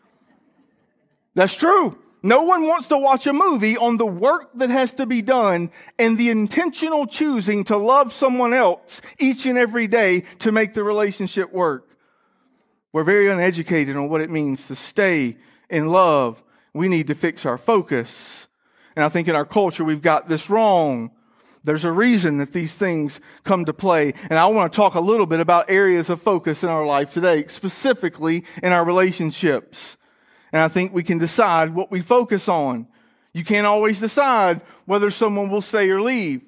That's 1.34 1.56
true. 1.56 2.00
No 2.24 2.42
one 2.42 2.66
wants 2.66 2.88
to 2.88 2.98
watch 2.98 3.28
a 3.28 3.34
movie 3.34 3.78
on 3.78 3.98
the 3.98 4.06
work 4.06 4.50
that 4.56 4.72
has 4.72 4.94
to 4.94 5.06
be 5.06 5.22
done 5.22 5.70
and 6.00 6.18
the 6.18 6.30
intentional 6.30 7.06
choosing 7.06 7.66
to 7.66 7.78
love 7.78 8.12
someone 8.12 8.54
else 8.54 9.02
each 9.20 9.46
and 9.46 9.60
every 9.60 9.88
day 9.88 10.22
to 10.40 10.52
make 10.52 10.74
the 10.74 10.84
relationship 10.84 11.54
work. 11.54 11.88
We're 12.92 13.04
very 13.04 13.30
uneducated 13.30 13.96
on 13.96 14.10
what 14.10 14.22
it 14.22 14.32
means 14.32 14.66
to 14.68 14.76
stay 14.76 15.38
in 15.70 15.90
love. 15.90 16.42
We 16.74 16.88
need 16.88 17.08
to 17.08 17.16
fix 17.16 17.46
our 17.46 17.58
focus. 17.58 18.45
And 18.96 19.04
I 19.04 19.10
think 19.10 19.28
in 19.28 19.36
our 19.36 19.46
culture, 19.46 19.84
we've 19.84 20.02
got 20.02 20.30
this 20.30 20.50
wrong. 20.50 21.12
There's 21.64 21.84
a 21.84 21.92
reason 21.92 22.38
that 22.38 22.54
these 22.54 22.74
things 22.74 23.20
come 23.44 23.66
to 23.66 23.74
play. 23.74 24.14
And 24.30 24.38
I 24.40 24.46
want 24.46 24.72
to 24.72 24.76
talk 24.76 24.96
a 24.96 25.00
little 25.00 25.26
bit 25.26 25.40
about 25.40 25.70
areas 25.70 26.10
of 26.10 26.22
focus 26.22 26.64
in 26.64 26.70
our 26.70 26.86
life 26.86 27.14
today, 27.14 27.48
specifically 27.48 28.46
in 28.62 28.72
our 28.72 28.86
relationships. 28.86 29.98
And 30.54 30.62
I 30.62 30.68
think 30.68 30.94
we 30.94 31.04
can 31.04 31.18
decide 31.18 31.74
what 31.74 31.92
we 31.92 32.02
focus 32.02 32.48
on. 32.48 32.88
You 33.34 33.44
can't 33.44 33.68
always 33.68 34.00
decide 34.00 34.62
whether 34.86 35.12
someone 35.12 35.50
will 35.50 35.62
stay 35.62 35.90
or 35.90 36.02
leave. 36.02 36.42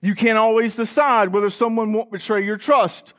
You 0.00 0.14
can't 0.14 0.38
always 0.38 0.76
decide 0.76 1.32
whether 1.32 1.50
someone 1.50 1.92
won't 1.92 2.12
betray 2.12 2.44
your 2.44 2.58
trust, 2.58 3.14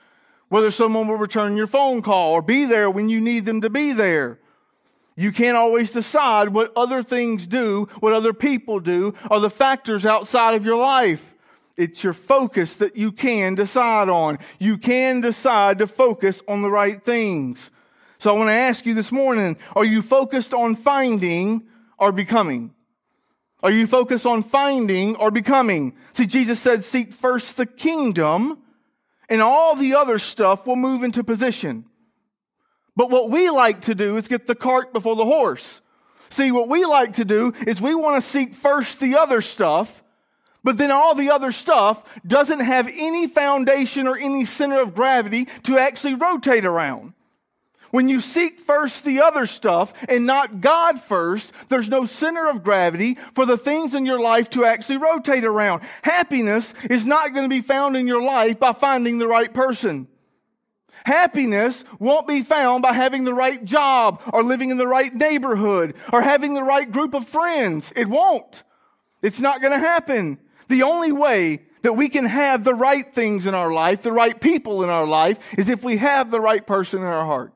whether 0.50 0.70
someone 0.70 1.08
will 1.08 1.18
return 1.18 1.58
your 1.58 1.68
phone 1.68 2.04
call 2.04 2.34
or 2.34 2.42
be 2.44 2.66
there 2.66 2.90
when 2.90 3.10
you 3.10 3.20
need 3.20 3.46
them 3.46 3.62
to 3.62 3.70
be 3.70 3.92
there. 3.92 4.40
You 5.16 5.32
can't 5.32 5.56
always 5.56 5.92
decide 5.92 6.50
what 6.50 6.74
other 6.76 7.02
things 7.02 7.48
do, 7.48 7.88
what 8.00 8.14
other 8.14 8.34
people 8.34 8.80
do, 8.80 9.14
or 9.32 9.40
the 9.40 9.50
factors 9.50 10.06
outside 10.06 10.56
of 10.56 10.66
your 10.66 10.76
life. 10.76 11.36
It's 11.78 12.04
your 12.04 12.14
focus 12.14 12.76
that 12.76 12.96
you 12.98 13.12
can 13.12 13.56
decide 13.56 14.10
on. 14.10 14.40
You 14.60 14.78
can 14.78 15.22
decide 15.22 15.80
to 15.80 15.88
focus 15.88 16.42
on 16.48 16.62
the 16.62 16.70
right 16.70 17.02
things. 17.02 17.70
So 18.18 18.34
I 18.34 18.38
want 18.38 18.50
to 18.50 18.54
ask 18.54 18.86
you 18.86 18.94
this 18.94 19.12
morning, 19.12 19.58
are 19.76 19.86
you 19.86 20.02
focused 20.02 20.54
on 20.54 20.76
finding 20.76 21.64
or 21.98 22.12
becoming? 22.12 22.74
Are 23.64 23.72
you 23.72 23.88
focused 23.88 24.26
on 24.26 24.44
finding 24.44 25.16
or 25.16 25.32
becoming? 25.32 25.96
See, 26.14 26.26
Jesus 26.26 26.60
said, 26.60 26.84
seek 26.84 27.14
first 27.14 27.58
the 27.58 27.66
kingdom 27.66 28.60
and 29.30 29.42
all 29.42 29.76
the 29.76 29.96
other 29.96 30.20
stuff 30.20 30.68
will 30.68 30.76
move 30.76 31.04
into 31.04 31.24
position. 31.24 31.86
But 32.96 33.10
what 33.10 33.30
we 33.30 33.50
like 33.50 33.82
to 33.82 33.96
do 33.96 34.18
is 34.18 34.28
get 34.28 34.48
the 34.48 34.56
cart 34.56 34.94
before 34.94 35.16
the 35.16 35.26
horse. 35.26 35.82
See, 36.30 36.52
what 36.52 36.70
we 36.70 36.86
like 36.86 37.14
to 37.14 37.26
do 37.26 37.54
is 37.68 37.82
we 37.82 37.96
want 37.96 38.22
to 38.22 38.30
seek 38.30 38.56
first 38.56 39.00
the 39.00 39.16
other 39.16 39.42
stuff, 39.42 40.04
but 40.64 40.78
then 40.78 40.92
all 40.92 41.14
the 41.14 41.30
other 41.30 41.52
stuff 41.52 42.04
doesn't 42.26 42.62
have 42.62 42.88
any 42.88 43.28
foundation 43.28 44.08
or 44.08 44.18
any 44.18 44.46
center 44.46 44.82
of 44.82 44.96
gravity 44.96 45.48
to 45.64 45.78
actually 45.78 46.16
rotate 46.16 46.66
around. 46.66 47.14
When 47.92 48.10
you 48.10 48.20
seek 48.20 48.60
first 48.60 49.06
the 49.06 49.22
other 49.22 49.46
stuff 49.46 49.94
and 50.10 50.26
not 50.26 50.60
God 50.60 51.00
first, 51.00 51.54
there's 51.70 51.88
no 51.88 52.06
center 52.06 52.50
of 52.50 52.64
gravity 52.64 53.18
for 53.34 53.46
the 53.46 53.58
things 53.58 53.94
in 53.94 54.06
your 54.06 54.20
life 54.20 54.50
to 54.50 54.66
actually 54.66 54.98
rotate 54.98 55.46
around. 55.46 55.82
Happiness 56.02 56.74
is 56.90 57.06
not 57.06 57.32
going 57.34 57.46
to 57.46 57.56
be 57.56 57.62
found 57.62 57.96
in 57.96 58.08
your 58.08 58.22
life 58.22 58.60
by 58.60 58.74
finding 58.74 59.18
the 59.18 59.28
right 59.28 59.54
person. 59.54 60.10
Happiness 61.06 61.84
won't 62.00 62.28
be 62.28 62.42
found 62.42 62.82
by 62.82 62.92
having 62.92 63.26
the 63.26 63.34
right 63.34 63.64
job 63.64 64.24
or 64.34 64.44
living 64.44 64.72
in 64.72 64.78
the 64.78 64.88
right 64.88 65.14
neighborhood 65.14 65.94
or 66.12 66.24
having 66.24 66.56
the 66.56 66.64
right 66.64 66.92
group 66.92 67.14
of 67.14 67.28
friends. 67.28 67.94
It 67.96 68.08
won't. 68.08 68.64
It's 69.22 69.40
not 69.40 69.62
going 69.62 69.74
to 69.74 69.88
happen. 69.88 70.40
The 70.68 70.82
only 70.82 71.12
way 71.12 71.62
that 71.84 71.94
we 71.94 72.10
can 72.10 72.26
have 72.26 72.64
the 72.64 72.74
right 72.74 73.14
things 73.14 73.46
in 73.46 73.54
our 73.54 73.72
life, 73.72 74.02
the 74.02 74.12
right 74.12 74.42
people 74.42 74.84
in 74.84 74.90
our 74.90 75.06
life, 75.06 75.38
is 75.60 75.70
if 75.70 75.84
we 75.84 75.98
have 75.98 76.32
the 76.32 76.42
right 76.42 76.66
person 76.66 77.02
in 77.02 77.06
our 77.06 77.26
heart. 77.26 77.54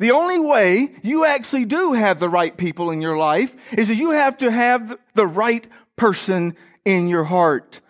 The 0.00 0.10
only 0.10 0.40
way 0.40 0.92
you 1.04 1.24
actually 1.24 1.66
do 1.66 1.92
have 1.92 2.18
the 2.18 2.28
right 2.28 2.56
people 2.56 2.90
in 2.90 3.00
your 3.00 3.16
life 3.16 3.54
is 3.78 3.86
that 3.86 3.94
you 3.94 4.10
have 4.10 4.38
to 4.38 4.50
have 4.50 4.98
the 5.14 5.26
right 5.28 5.64
person 5.94 6.56
in 6.84 7.06
your 7.06 7.24
heart. 7.24 7.80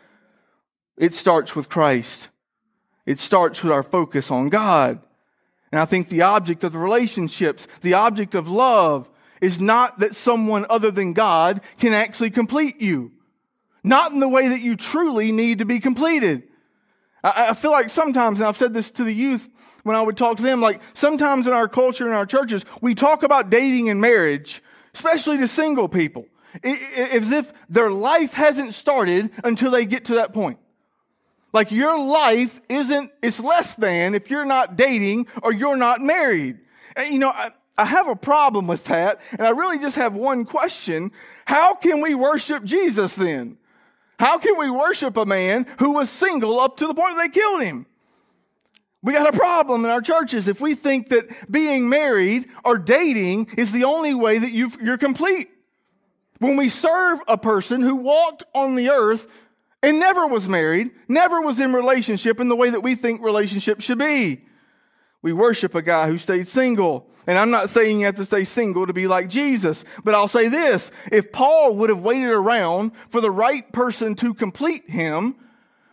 It 0.99 1.15
starts 1.15 1.57
with 1.57 1.71
Christ. 1.71 2.29
It 3.07 3.21
starts 3.21 3.63
with 3.63 3.73
our 3.73 3.85
focus 3.85 4.31
on 4.31 4.49
God. 4.49 5.01
And 5.73 5.81
I 5.81 5.85
think 5.85 6.09
the 6.09 6.23
object 6.23 6.65
of 6.65 6.73
the 6.73 6.79
relationships, 6.79 7.67
the 7.83 7.95
object 7.95 8.35
of 8.35 8.49
love, 8.49 9.09
is 9.41 9.61
not 9.61 10.01
that 10.01 10.15
someone 10.15 10.67
other 10.69 10.91
than 10.91 11.13
God 11.13 11.61
can 11.79 11.93
actually 11.93 12.31
complete 12.31 12.81
you. 12.81 13.13
Not 13.85 14.13
in 14.13 14.21
the 14.21 14.29
way 14.29 14.49
that 14.49 14.61
you 14.61 14.77
truly 14.77 15.31
need 15.33 15.59
to 15.61 15.65
be 15.65 15.79
completed. 15.79 16.45
I, 17.23 17.51
I 17.51 17.55
feel 17.55 17.71
like 17.71 17.91
sometimes, 17.91 18.41
and 18.41 18.49
I've 18.49 18.57
said 18.57 18.75
this 18.75 18.91
to 18.93 19.05
the 19.05 19.13
youth 19.13 19.49
when 19.85 19.95
I 19.95 20.03
would 20.03 20.17
talk 20.17 20.39
to 20.39 20.43
them, 20.43 20.61
like 20.61 20.81
sometimes 20.95 21.47
in 21.47 21.53
our 21.53 21.69
culture, 21.69 22.09
in 22.09 22.13
our 22.13 22.27
churches, 22.27 22.65
we 22.81 22.95
talk 22.95 23.23
about 23.23 23.51
dating 23.51 23.89
and 23.89 24.01
marriage, 24.01 24.63
especially 24.95 25.37
to 25.39 25.47
single 25.47 25.89
people, 25.89 26.27
as 26.65 27.31
if 27.31 27.53
their 27.69 27.91
life 27.91 28.33
hasn't 28.33 28.75
started 28.75 29.31
until 29.45 29.71
they 29.71 29.87
get 29.87 30.07
to 30.07 30.15
that 30.15 30.33
point. 30.33 30.59
Like 31.57 31.71
your 31.71 31.99
life 31.99 32.61
isn't, 32.69 33.11
it's 33.23 33.41
less 33.41 33.75
than 33.77 34.15
if 34.15 34.29
you're 34.29 34.45
not 34.45 34.77
dating 34.77 35.27
or 35.43 35.55
you're 35.55 35.75
not 35.75 36.03
married. 36.03 36.59
And 36.95 37.11
you 37.11 37.19
know, 37.19 37.31
I, 37.31 37.49
I 37.79 37.87
have 37.87 38.09
a 38.09 38.15
problem 38.15 38.67
with 38.67 38.85
that. 38.85 39.23
And 39.31 39.41
I 39.41 39.53
really 39.53 39.79
just 39.79 39.97
have 39.97 40.15
one 40.15 40.45
question. 40.45 41.13
How 41.47 41.75
can 41.75 42.03
we 42.03 42.15
worship 42.15 42.63
Jesus 42.63 43.15
then? 43.15 43.57
How 44.19 44.37
can 44.37 44.59
we 44.59 44.69
worship 44.69 45.17
a 45.17 45.25
man 45.25 45.65
who 45.79 45.93
was 45.93 46.11
single 46.11 46.61
up 46.61 46.77
to 46.77 46.87
the 46.87 46.93
point 46.93 47.17
they 47.17 47.31
killed 47.31 47.63
him? 47.63 47.87
We 49.03 49.15
got 49.15 49.35
a 49.35 49.39
problem 49.39 49.87
in 49.87 49.91
our 49.91 50.03
churches 50.03 50.49
if 50.49 50.61
we 50.61 50.75
think 50.75 51.09
that 51.09 51.51
being 51.51 51.89
married 51.89 52.51
or 52.67 52.77
dating 52.77 53.49
is 53.57 53.73
the 53.73 53.85
only 53.85 54.13
way 54.13 54.39
that 54.39 54.53
you 54.53 54.71
are 54.87 54.99
complete. 54.99 55.49
When 56.39 56.59
we 56.59 56.69
serve 56.69 57.21
a 57.27 57.39
person 57.39 57.81
who 57.81 57.97
walked 57.97 58.43
on 58.55 58.75
the 58.75 58.91
earth 58.91 59.27
and 59.83 60.01
never 60.01 60.27
was 60.27 60.49
married, 60.49 60.91
never 61.09 61.41
was 61.41 61.61
in 61.61 61.73
relationship 61.73 62.41
in 62.41 62.49
the 62.49 62.57
way 62.57 62.71
that 62.71 62.81
we 62.81 62.95
think 62.95 63.23
relationships 63.23 63.85
should 63.85 63.99
be. 63.99 64.45
We 65.23 65.33
worship 65.33 65.75
a 65.75 65.83
guy 65.83 66.09
who 66.09 66.19
stayed 66.19 66.49
single. 66.49 67.09
And 67.27 67.39
I'm 67.39 67.51
not 67.51 67.71
saying 67.71 67.99
you 67.99 68.07
have 68.07 68.17
to 68.17 68.25
stay 68.25 68.45
single 68.45 68.87
to 68.87 68.93
be 68.93 69.09
like 69.09 69.29
Jesus, 69.29 69.85
but 70.05 70.15
I'll 70.15 70.29
say 70.29 70.49
this. 70.49 70.91
If 71.11 71.33
Paul 71.33 71.75
would 71.77 71.91
have 71.91 72.01
waited 72.01 72.31
around 72.31 72.93
for 73.11 73.21
the 73.21 73.31
right 73.31 73.71
person 73.73 74.15
to 74.17 74.35
complete 74.35 74.89
him, 74.89 75.35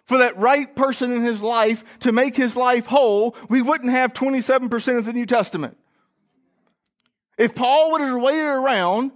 for 0.05 0.19
that 0.19 0.37
right 0.37 0.75
person 0.75 1.13
in 1.13 1.23
his 1.23 1.41
life 1.41 1.83
to 2.01 2.11
make 2.11 2.35
his 2.35 2.55
life 2.55 2.85
whole, 2.85 3.35
we 3.49 3.61
wouldn't 3.61 3.91
have 3.91 4.13
27% 4.13 4.97
of 4.97 5.05
the 5.05 5.13
New 5.13 5.25
Testament. 5.25 5.77
If 7.37 7.55
Paul 7.55 7.91
would 7.91 8.01
have 8.01 8.21
waited 8.21 8.41
around 8.41 9.11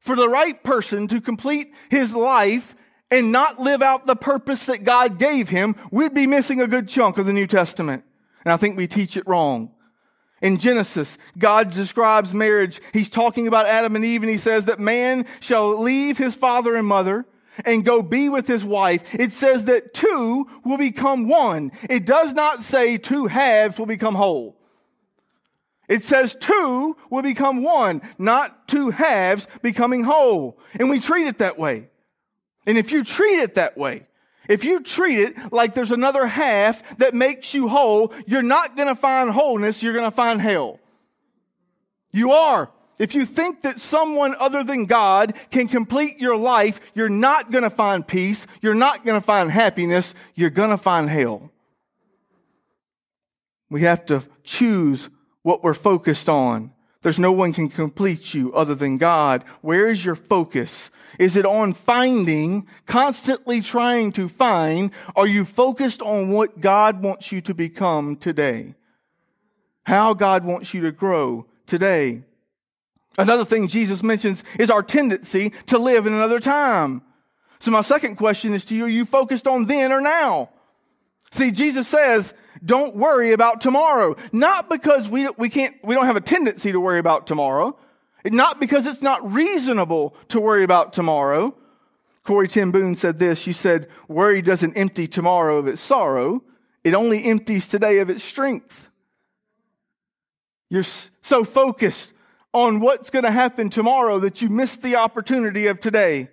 for 0.00 0.14
the 0.14 0.28
right 0.28 0.62
person 0.62 1.08
to 1.08 1.20
complete 1.20 1.72
his 1.90 2.14
life 2.14 2.76
and 3.10 3.32
not 3.32 3.58
live 3.58 3.82
out 3.82 4.06
the 4.06 4.16
purpose 4.16 4.66
that 4.66 4.84
God 4.84 5.18
gave 5.18 5.48
him, 5.48 5.76
we'd 5.90 6.14
be 6.14 6.26
missing 6.26 6.60
a 6.60 6.66
good 6.66 6.88
chunk 6.88 7.18
of 7.18 7.26
the 7.26 7.32
New 7.32 7.46
Testament. 7.46 8.04
And 8.44 8.52
I 8.52 8.56
think 8.56 8.76
we 8.76 8.86
teach 8.86 9.16
it 9.16 9.26
wrong. 9.26 9.70
In 10.40 10.58
Genesis, 10.58 11.18
God 11.36 11.70
describes 11.70 12.32
marriage. 12.32 12.80
He's 12.92 13.10
talking 13.10 13.48
about 13.48 13.66
Adam 13.66 13.96
and 13.96 14.04
Eve 14.04 14.22
and 14.22 14.30
he 14.30 14.38
says 14.38 14.66
that 14.66 14.78
man 14.78 15.26
shall 15.40 15.76
leave 15.76 16.16
his 16.16 16.34
father 16.34 16.76
and 16.76 16.86
mother 16.86 17.26
and 17.64 17.84
go 17.84 18.02
be 18.02 18.28
with 18.28 18.46
his 18.46 18.64
wife. 18.64 19.02
It 19.14 19.32
says 19.32 19.64
that 19.64 19.94
two 19.94 20.46
will 20.64 20.78
become 20.78 21.28
one. 21.28 21.72
It 21.90 22.04
does 22.06 22.32
not 22.32 22.62
say 22.62 22.98
two 22.98 23.26
halves 23.26 23.78
will 23.78 23.86
become 23.86 24.14
whole. 24.14 24.56
It 25.88 26.04
says 26.04 26.36
two 26.38 26.96
will 27.10 27.22
become 27.22 27.62
one, 27.62 28.02
not 28.18 28.68
two 28.68 28.90
halves 28.90 29.48
becoming 29.62 30.04
whole. 30.04 30.58
And 30.78 30.90
we 30.90 31.00
treat 31.00 31.26
it 31.26 31.38
that 31.38 31.58
way. 31.58 31.88
And 32.68 32.76
if 32.76 32.92
you 32.92 33.02
treat 33.02 33.40
it 33.40 33.54
that 33.54 33.78
way, 33.78 34.06
if 34.46 34.62
you 34.62 34.82
treat 34.82 35.18
it 35.18 35.52
like 35.52 35.72
there's 35.72 35.90
another 35.90 36.26
half 36.26 36.98
that 36.98 37.14
makes 37.14 37.54
you 37.54 37.66
whole, 37.66 38.12
you're 38.26 38.42
not 38.42 38.76
going 38.76 38.88
to 38.88 38.94
find 38.94 39.30
wholeness, 39.30 39.82
you're 39.82 39.94
going 39.94 40.04
to 40.04 40.14
find 40.14 40.38
hell. 40.38 40.78
You 42.12 42.32
are. 42.32 42.70
If 42.98 43.14
you 43.14 43.24
think 43.24 43.62
that 43.62 43.80
someone 43.80 44.34
other 44.38 44.62
than 44.62 44.84
God 44.84 45.34
can 45.50 45.66
complete 45.66 46.18
your 46.18 46.36
life, 46.36 46.78
you're 46.94 47.08
not 47.08 47.50
going 47.50 47.64
to 47.64 47.70
find 47.70 48.06
peace. 48.06 48.46
You're 48.60 48.74
not 48.74 49.02
going 49.02 49.18
to 49.18 49.24
find 49.24 49.50
happiness. 49.50 50.14
You're 50.34 50.50
going 50.50 50.70
to 50.70 50.76
find 50.76 51.08
hell. 51.08 51.50
We 53.70 53.82
have 53.82 54.04
to 54.06 54.24
choose 54.44 55.08
what 55.42 55.64
we're 55.64 55.72
focused 55.72 56.28
on. 56.28 56.72
There's 57.02 57.18
no 57.18 57.32
one 57.32 57.52
can 57.52 57.68
complete 57.68 58.34
you 58.34 58.52
other 58.52 58.74
than 58.74 58.98
God. 58.98 59.44
Where 59.60 59.88
is 59.88 60.04
your 60.04 60.16
focus? 60.16 60.90
Is 61.18 61.36
it 61.36 61.46
on 61.46 61.72
finding, 61.72 62.66
constantly 62.86 63.60
trying 63.60 64.12
to 64.12 64.28
find? 64.28 64.90
Are 65.16 65.26
you 65.26 65.44
focused 65.44 66.02
on 66.02 66.30
what 66.30 66.60
God 66.60 67.02
wants 67.02 67.30
you 67.32 67.40
to 67.42 67.54
become 67.54 68.16
today? 68.16 68.74
How 69.84 70.12
God 70.12 70.44
wants 70.44 70.74
you 70.74 70.82
to 70.82 70.92
grow 70.92 71.46
today? 71.66 72.22
Another 73.16 73.44
thing 73.44 73.68
Jesus 73.68 74.02
mentions 74.02 74.44
is 74.58 74.70
our 74.70 74.82
tendency 74.82 75.50
to 75.66 75.78
live 75.78 76.06
in 76.06 76.12
another 76.12 76.38
time. 76.38 77.02
So 77.58 77.70
my 77.70 77.80
second 77.80 78.16
question 78.16 78.54
is 78.54 78.64
to 78.66 78.74
you, 78.74 78.84
are 78.84 78.88
you 78.88 79.04
focused 79.04 79.48
on 79.48 79.66
then 79.66 79.92
or 79.92 80.00
now? 80.00 80.50
See, 81.32 81.50
Jesus 81.50 81.88
says, 81.88 82.32
don't 82.64 82.96
worry 82.96 83.32
about 83.32 83.60
tomorrow. 83.60 84.16
Not 84.32 84.68
because 84.68 85.08
we, 85.08 85.28
we 85.36 85.48
can't, 85.48 85.76
we 85.82 85.94
don't 85.94 86.06
have 86.06 86.16
a 86.16 86.20
tendency 86.20 86.72
to 86.72 86.80
worry 86.80 86.98
about 86.98 87.26
tomorrow. 87.26 87.76
Not 88.24 88.60
because 88.60 88.86
it's 88.86 89.02
not 89.02 89.32
reasonable 89.32 90.14
to 90.28 90.40
worry 90.40 90.64
about 90.64 90.92
tomorrow. 90.92 91.54
Corrie 92.24 92.48
ten 92.48 92.70
Boom 92.70 92.94
said 92.96 93.18
this. 93.18 93.38
She 93.38 93.52
said, 93.52 93.88
worry 94.06 94.42
doesn't 94.42 94.76
empty 94.76 95.08
tomorrow 95.08 95.58
of 95.58 95.66
its 95.66 95.80
sorrow. 95.80 96.42
It 96.84 96.94
only 96.94 97.24
empties 97.24 97.66
today 97.66 98.00
of 98.00 98.10
its 98.10 98.22
strength. 98.22 98.88
You're 100.68 100.84
so 101.22 101.44
focused 101.44 102.12
on 102.52 102.80
what's 102.80 103.10
going 103.10 103.24
to 103.24 103.30
happen 103.30 103.70
tomorrow 103.70 104.18
that 104.18 104.42
you 104.42 104.48
miss 104.48 104.76
the 104.76 104.96
opportunity 104.96 105.66
of 105.68 105.80
today. 105.80 106.28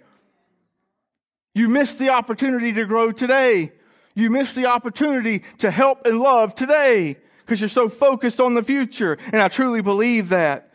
You 1.53 1.70
miss 1.70 1.94
the 1.94 2.10
opportunity 2.10 2.74
to 2.74 2.86
grow 2.86 3.13
today. 3.13 3.72
You 4.15 4.29
miss 4.29 4.53
the 4.53 4.65
opportunity 4.65 5.43
to 5.60 5.69
help 5.69 6.07
and 6.07 6.19
love 6.19 6.55
today 6.55 7.17
because 7.39 7.62
you're 7.62 7.69
so 7.69 7.89
focused 7.89 8.39
on 8.39 8.55
the 8.55 8.63
future. 8.63 9.17
And 9.31 9.41
I 9.41 9.50
truly 9.50 9.81
believe 9.81 10.29
that. 10.29 10.72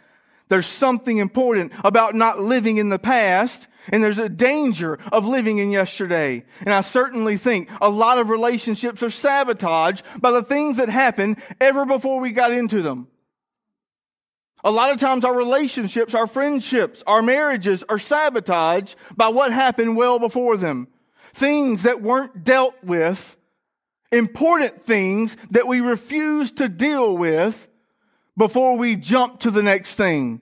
There's 0.49 0.67
something 0.67 1.19
important 1.19 1.73
about 1.85 2.15
not 2.15 2.41
living 2.41 2.77
in 2.77 2.89
the 2.89 2.99
past 2.99 3.69
and 3.89 4.05
there's 4.05 4.19
a 4.19 4.29
danger 4.29 4.99
of 5.11 5.27
living 5.27 5.59
in 5.59 5.71
yesterday. 5.71 6.45
And 6.61 6.73
I 6.73 6.83
certainly 6.83 7.37
think 7.37 7.71
a 7.81 7.89
lot 7.89 8.19
of 8.19 8.29
relationships 8.29 9.03
are 9.03 9.11
sabotaged 9.11 10.05
by 10.21 10.31
the 10.31 10.43
things 10.43 10.77
that 10.77 10.89
happened 10.89 11.39
ever 11.61 11.87
before 11.87 12.21
we 12.21 12.33
got 12.33 12.53
into 12.53 12.83
them. 12.83 13.09
A 14.63 14.71
lot 14.71 14.91
of 14.91 15.01
times 15.01 15.25
our 15.25 15.35
relationships, 15.35 16.15
our 16.15 16.27
friendships, 16.27 17.03
our 17.07 17.23
marriages 17.23 17.83
are 17.89 17.99
sabotaged 17.99 18.95
by 19.17 19.29
what 19.29 19.53
happened 19.53 19.97
well 19.97 20.19
before 20.19 20.57
them. 20.59 20.89
Things 21.35 21.83
that 21.83 22.03
weren't 22.03 22.45
dealt 22.45 22.75
with, 22.83 23.37
important 24.13 24.83
things 24.83 25.37
that 25.51 25.67
we 25.67 25.81
refuse 25.81 26.53
to 26.53 26.69
deal 26.69 27.17
with 27.17 27.71
before 28.37 28.77
we 28.77 28.97
jump 28.97 29.41
to 29.41 29.51
the 29.51 29.63
next 29.63 29.95
thing. 29.95 30.41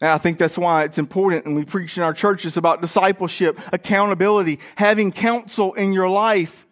And 0.00 0.10
I 0.10 0.18
think 0.18 0.38
that's 0.38 0.58
why 0.58 0.84
it's 0.84 0.98
important, 0.98 1.46
and 1.46 1.54
we 1.54 1.64
preach 1.64 1.96
in 1.96 2.02
our 2.02 2.12
churches 2.12 2.56
about 2.56 2.82
discipleship, 2.82 3.58
accountability, 3.72 4.58
having 4.76 5.12
counsel 5.12 5.72
in 5.74 5.92
your 5.92 6.08
life. 6.08 6.66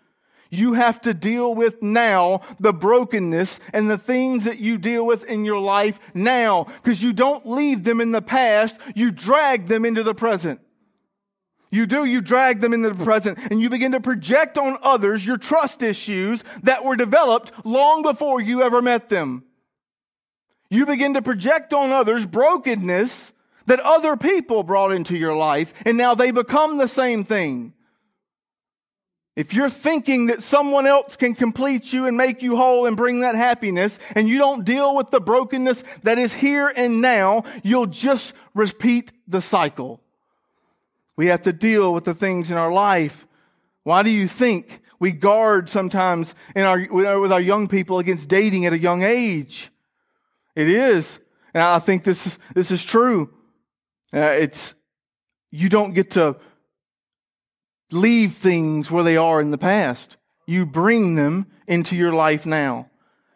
You 0.50 0.74
have 0.74 1.00
to 1.02 1.14
deal 1.14 1.54
with 1.54 1.82
now 1.82 2.42
the 2.60 2.74
brokenness 2.74 3.58
and 3.72 3.90
the 3.90 3.96
things 3.96 4.44
that 4.44 4.58
you 4.58 4.76
deal 4.76 5.06
with 5.06 5.24
in 5.24 5.46
your 5.46 5.60
life 5.60 5.98
now 6.12 6.64
because 6.64 7.02
you 7.02 7.14
don't 7.14 7.46
leave 7.46 7.84
them 7.84 8.02
in 8.02 8.12
the 8.12 8.20
past, 8.20 8.76
you 8.94 9.10
drag 9.10 9.66
them 9.68 9.86
into 9.86 10.02
the 10.02 10.14
present. 10.14 10.60
You 11.72 11.86
do, 11.86 12.04
you 12.04 12.20
drag 12.20 12.60
them 12.60 12.74
into 12.74 12.90
the 12.90 13.02
present 13.02 13.38
and 13.50 13.58
you 13.58 13.70
begin 13.70 13.92
to 13.92 14.00
project 14.00 14.58
on 14.58 14.76
others 14.82 15.24
your 15.24 15.38
trust 15.38 15.82
issues 15.82 16.44
that 16.64 16.84
were 16.84 16.96
developed 16.96 17.50
long 17.64 18.02
before 18.02 18.42
you 18.42 18.62
ever 18.62 18.82
met 18.82 19.08
them. 19.08 19.44
You 20.68 20.84
begin 20.84 21.14
to 21.14 21.22
project 21.22 21.72
on 21.72 21.90
others 21.90 22.26
brokenness 22.26 23.32
that 23.64 23.80
other 23.80 24.18
people 24.18 24.62
brought 24.62 24.92
into 24.92 25.16
your 25.16 25.34
life 25.34 25.72
and 25.86 25.96
now 25.96 26.14
they 26.14 26.30
become 26.30 26.76
the 26.76 26.88
same 26.88 27.24
thing. 27.24 27.72
If 29.34 29.54
you're 29.54 29.70
thinking 29.70 30.26
that 30.26 30.42
someone 30.42 30.86
else 30.86 31.16
can 31.16 31.34
complete 31.34 31.90
you 31.90 32.06
and 32.06 32.18
make 32.18 32.42
you 32.42 32.54
whole 32.54 32.84
and 32.84 32.98
bring 32.98 33.20
that 33.20 33.34
happiness, 33.34 33.98
and 34.14 34.28
you 34.28 34.36
don't 34.36 34.66
deal 34.66 34.94
with 34.94 35.10
the 35.10 35.22
brokenness 35.22 35.82
that 36.02 36.18
is 36.18 36.34
here 36.34 36.70
and 36.76 37.00
now, 37.00 37.44
you'll 37.62 37.86
just 37.86 38.34
repeat 38.52 39.10
the 39.26 39.40
cycle. 39.40 40.01
We 41.16 41.26
have 41.26 41.42
to 41.42 41.52
deal 41.52 41.92
with 41.92 42.04
the 42.04 42.14
things 42.14 42.50
in 42.50 42.56
our 42.56 42.72
life. 42.72 43.26
Why 43.84 44.02
do 44.02 44.10
you 44.10 44.28
think 44.28 44.80
we 44.98 45.12
guard 45.12 45.68
sometimes 45.68 46.34
in 46.54 46.62
our, 46.62 46.86
with 46.90 47.32
our 47.32 47.40
young 47.40 47.68
people 47.68 47.98
against 47.98 48.28
dating 48.28 48.66
at 48.66 48.72
a 48.72 48.78
young 48.78 49.02
age? 49.02 49.70
It 50.54 50.68
is. 50.68 51.18
And 51.54 51.62
I 51.62 51.78
think 51.78 52.04
this 52.04 52.26
is, 52.26 52.38
this 52.54 52.70
is 52.70 52.84
true. 52.84 53.32
Uh, 54.14 54.20
it's, 54.20 54.74
you 55.50 55.68
don't 55.68 55.92
get 55.92 56.12
to 56.12 56.36
leave 57.90 58.34
things 58.34 58.90
where 58.90 59.04
they 59.04 59.16
are 59.16 59.40
in 59.40 59.50
the 59.50 59.58
past. 59.58 60.16
You 60.46 60.66
bring 60.66 61.14
them 61.14 61.46
into 61.66 61.94
your 61.94 62.12
life 62.12 62.46
now. 62.46 62.88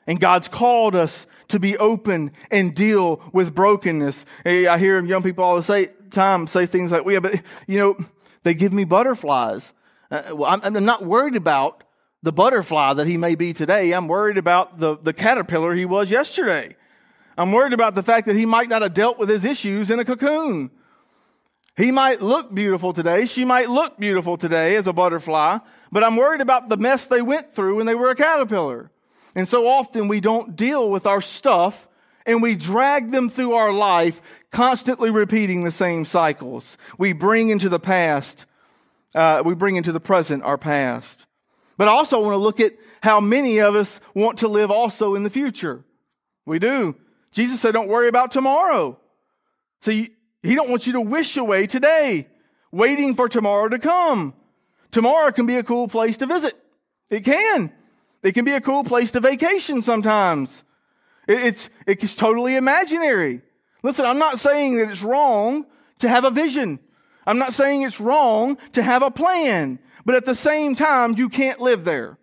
And 0.06 0.20
God's 0.20 0.48
called 0.48 0.94
us 0.94 1.26
to 1.48 1.58
be 1.58 1.76
open 1.78 2.32
and 2.50 2.74
deal 2.74 3.20
with 3.32 3.54
brokenness. 3.54 4.24
I 4.44 4.78
hear 4.78 5.02
young 5.04 5.22
people 5.22 5.44
all 5.44 5.60
the 5.60 5.90
time 6.10 6.46
say 6.46 6.66
things 6.66 6.92
like, 6.92 7.04
well, 7.04 7.14
yeah, 7.14 7.20
but, 7.20 7.42
you 7.66 7.78
know, 7.78 7.96
they 8.42 8.54
give 8.54 8.72
me 8.72 8.84
butterflies. 8.84 9.72
Uh, 10.10 10.22
well, 10.32 10.50
I'm, 10.50 10.60
I'm 10.62 10.84
not 10.84 11.04
worried 11.04 11.36
about 11.36 11.82
the 12.22 12.32
butterfly 12.32 12.94
that 12.94 13.06
he 13.06 13.16
may 13.16 13.34
be 13.34 13.52
today. 13.52 13.92
I'm 13.92 14.08
worried 14.08 14.38
about 14.38 14.78
the, 14.78 14.96
the 14.96 15.12
caterpillar 15.12 15.74
he 15.74 15.84
was 15.84 16.10
yesterday. 16.10 16.76
I'm 17.38 17.52
worried 17.52 17.72
about 17.72 17.94
the 17.94 18.02
fact 18.02 18.26
that 18.26 18.36
he 18.36 18.46
might 18.46 18.68
not 18.68 18.82
have 18.82 18.94
dealt 18.94 19.18
with 19.18 19.28
his 19.28 19.44
issues 19.44 19.90
in 19.90 19.98
a 19.98 20.04
cocoon. 20.04 20.70
He 21.76 21.90
might 21.90 22.22
look 22.22 22.54
beautiful 22.54 22.92
today. 22.92 23.26
She 23.26 23.44
might 23.44 23.68
look 23.68 23.98
beautiful 23.98 24.38
today 24.38 24.76
as 24.76 24.86
a 24.86 24.92
butterfly, 24.92 25.58
but 25.92 26.02
I'm 26.02 26.16
worried 26.16 26.40
about 26.40 26.68
the 26.68 26.78
mess 26.78 27.06
they 27.06 27.20
went 27.20 27.52
through 27.52 27.76
when 27.76 27.86
they 27.86 27.94
were 27.94 28.10
a 28.10 28.16
caterpillar. 28.16 28.90
And 29.36 29.46
so 29.46 29.68
often 29.68 30.08
we 30.08 30.20
don't 30.20 30.56
deal 30.56 30.90
with 30.90 31.06
our 31.06 31.20
stuff 31.20 31.86
and 32.24 32.42
we 32.42 32.56
drag 32.56 33.12
them 33.12 33.28
through 33.28 33.52
our 33.52 33.72
life, 33.72 34.20
constantly 34.50 35.10
repeating 35.10 35.62
the 35.62 35.70
same 35.70 36.06
cycles. 36.06 36.78
We 36.98 37.12
bring 37.12 37.50
into 37.50 37.68
the 37.68 37.78
past, 37.78 38.46
uh, 39.14 39.42
we 39.44 39.54
bring 39.54 39.76
into 39.76 39.92
the 39.92 40.00
present 40.00 40.42
our 40.42 40.58
past. 40.58 41.26
But 41.76 41.86
I 41.86 41.90
also 41.90 42.20
want 42.20 42.32
to 42.32 42.38
look 42.38 42.60
at 42.60 42.72
how 43.02 43.20
many 43.20 43.58
of 43.58 43.76
us 43.76 44.00
want 44.14 44.38
to 44.38 44.48
live 44.48 44.70
also 44.70 45.14
in 45.14 45.22
the 45.22 45.30
future. 45.30 45.84
We 46.46 46.58
do. 46.58 46.96
Jesus 47.30 47.60
said, 47.60 47.74
don't 47.74 47.88
worry 47.88 48.08
about 48.08 48.32
tomorrow. 48.32 48.98
See, 49.82 50.10
he 50.42 50.54
don't 50.54 50.70
want 50.70 50.86
you 50.86 50.94
to 50.94 51.00
wish 51.02 51.36
away 51.36 51.66
today, 51.66 52.26
waiting 52.72 53.14
for 53.14 53.28
tomorrow 53.28 53.68
to 53.68 53.78
come. 53.78 54.32
Tomorrow 54.92 55.32
can 55.32 55.44
be 55.44 55.56
a 55.56 55.62
cool 55.62 55.88
place 55.88 56.16
to 56.18 56.26
visit. 56.26 56.54
It 57.10 57.24
can. 57.24 57.72
It 58.26 58.34
can 58.34 58.44
be 58.44 58.54
a 58.54 58.60
cool 58.60 58.82
place 58.82 59.12
to 59.12 59.20
vacation 59.20 59.84
sometimes. 59.84 60.64
It's, 61.28 61.70
it's 61.86 62.16
totally 62.16 62.56
imaginary. 62.56 63.40
Listen, 63.84 64.04
I'm 64.04 64.18
not 64.18 64.40
saying 64.40 64.78
that 64.78 64.90
it's 64.90 65.02
wrong 65.02 65.64
to 66.00 66.08
have 66.08 66.24
a 66.24 66.30
vision. 66.32 66.80
I'm 67.24 67.38
not 67.38 67.54
saying 67.54 67.82
it's 67.82 68.00
wrong 68.00 68.58
to 68.72 68.82
have 68.82 69.02
a 69.02 69.12
plan. 69.12 69.78
But 70.04 70.16
at 70.16 70.24
the 70.24 70.34
same 70.34 70.74
time, 70.74 71.14
you 71.16 71.28
can't 71.28 71.60
live 71.60 71.84
there. 71.84 72.18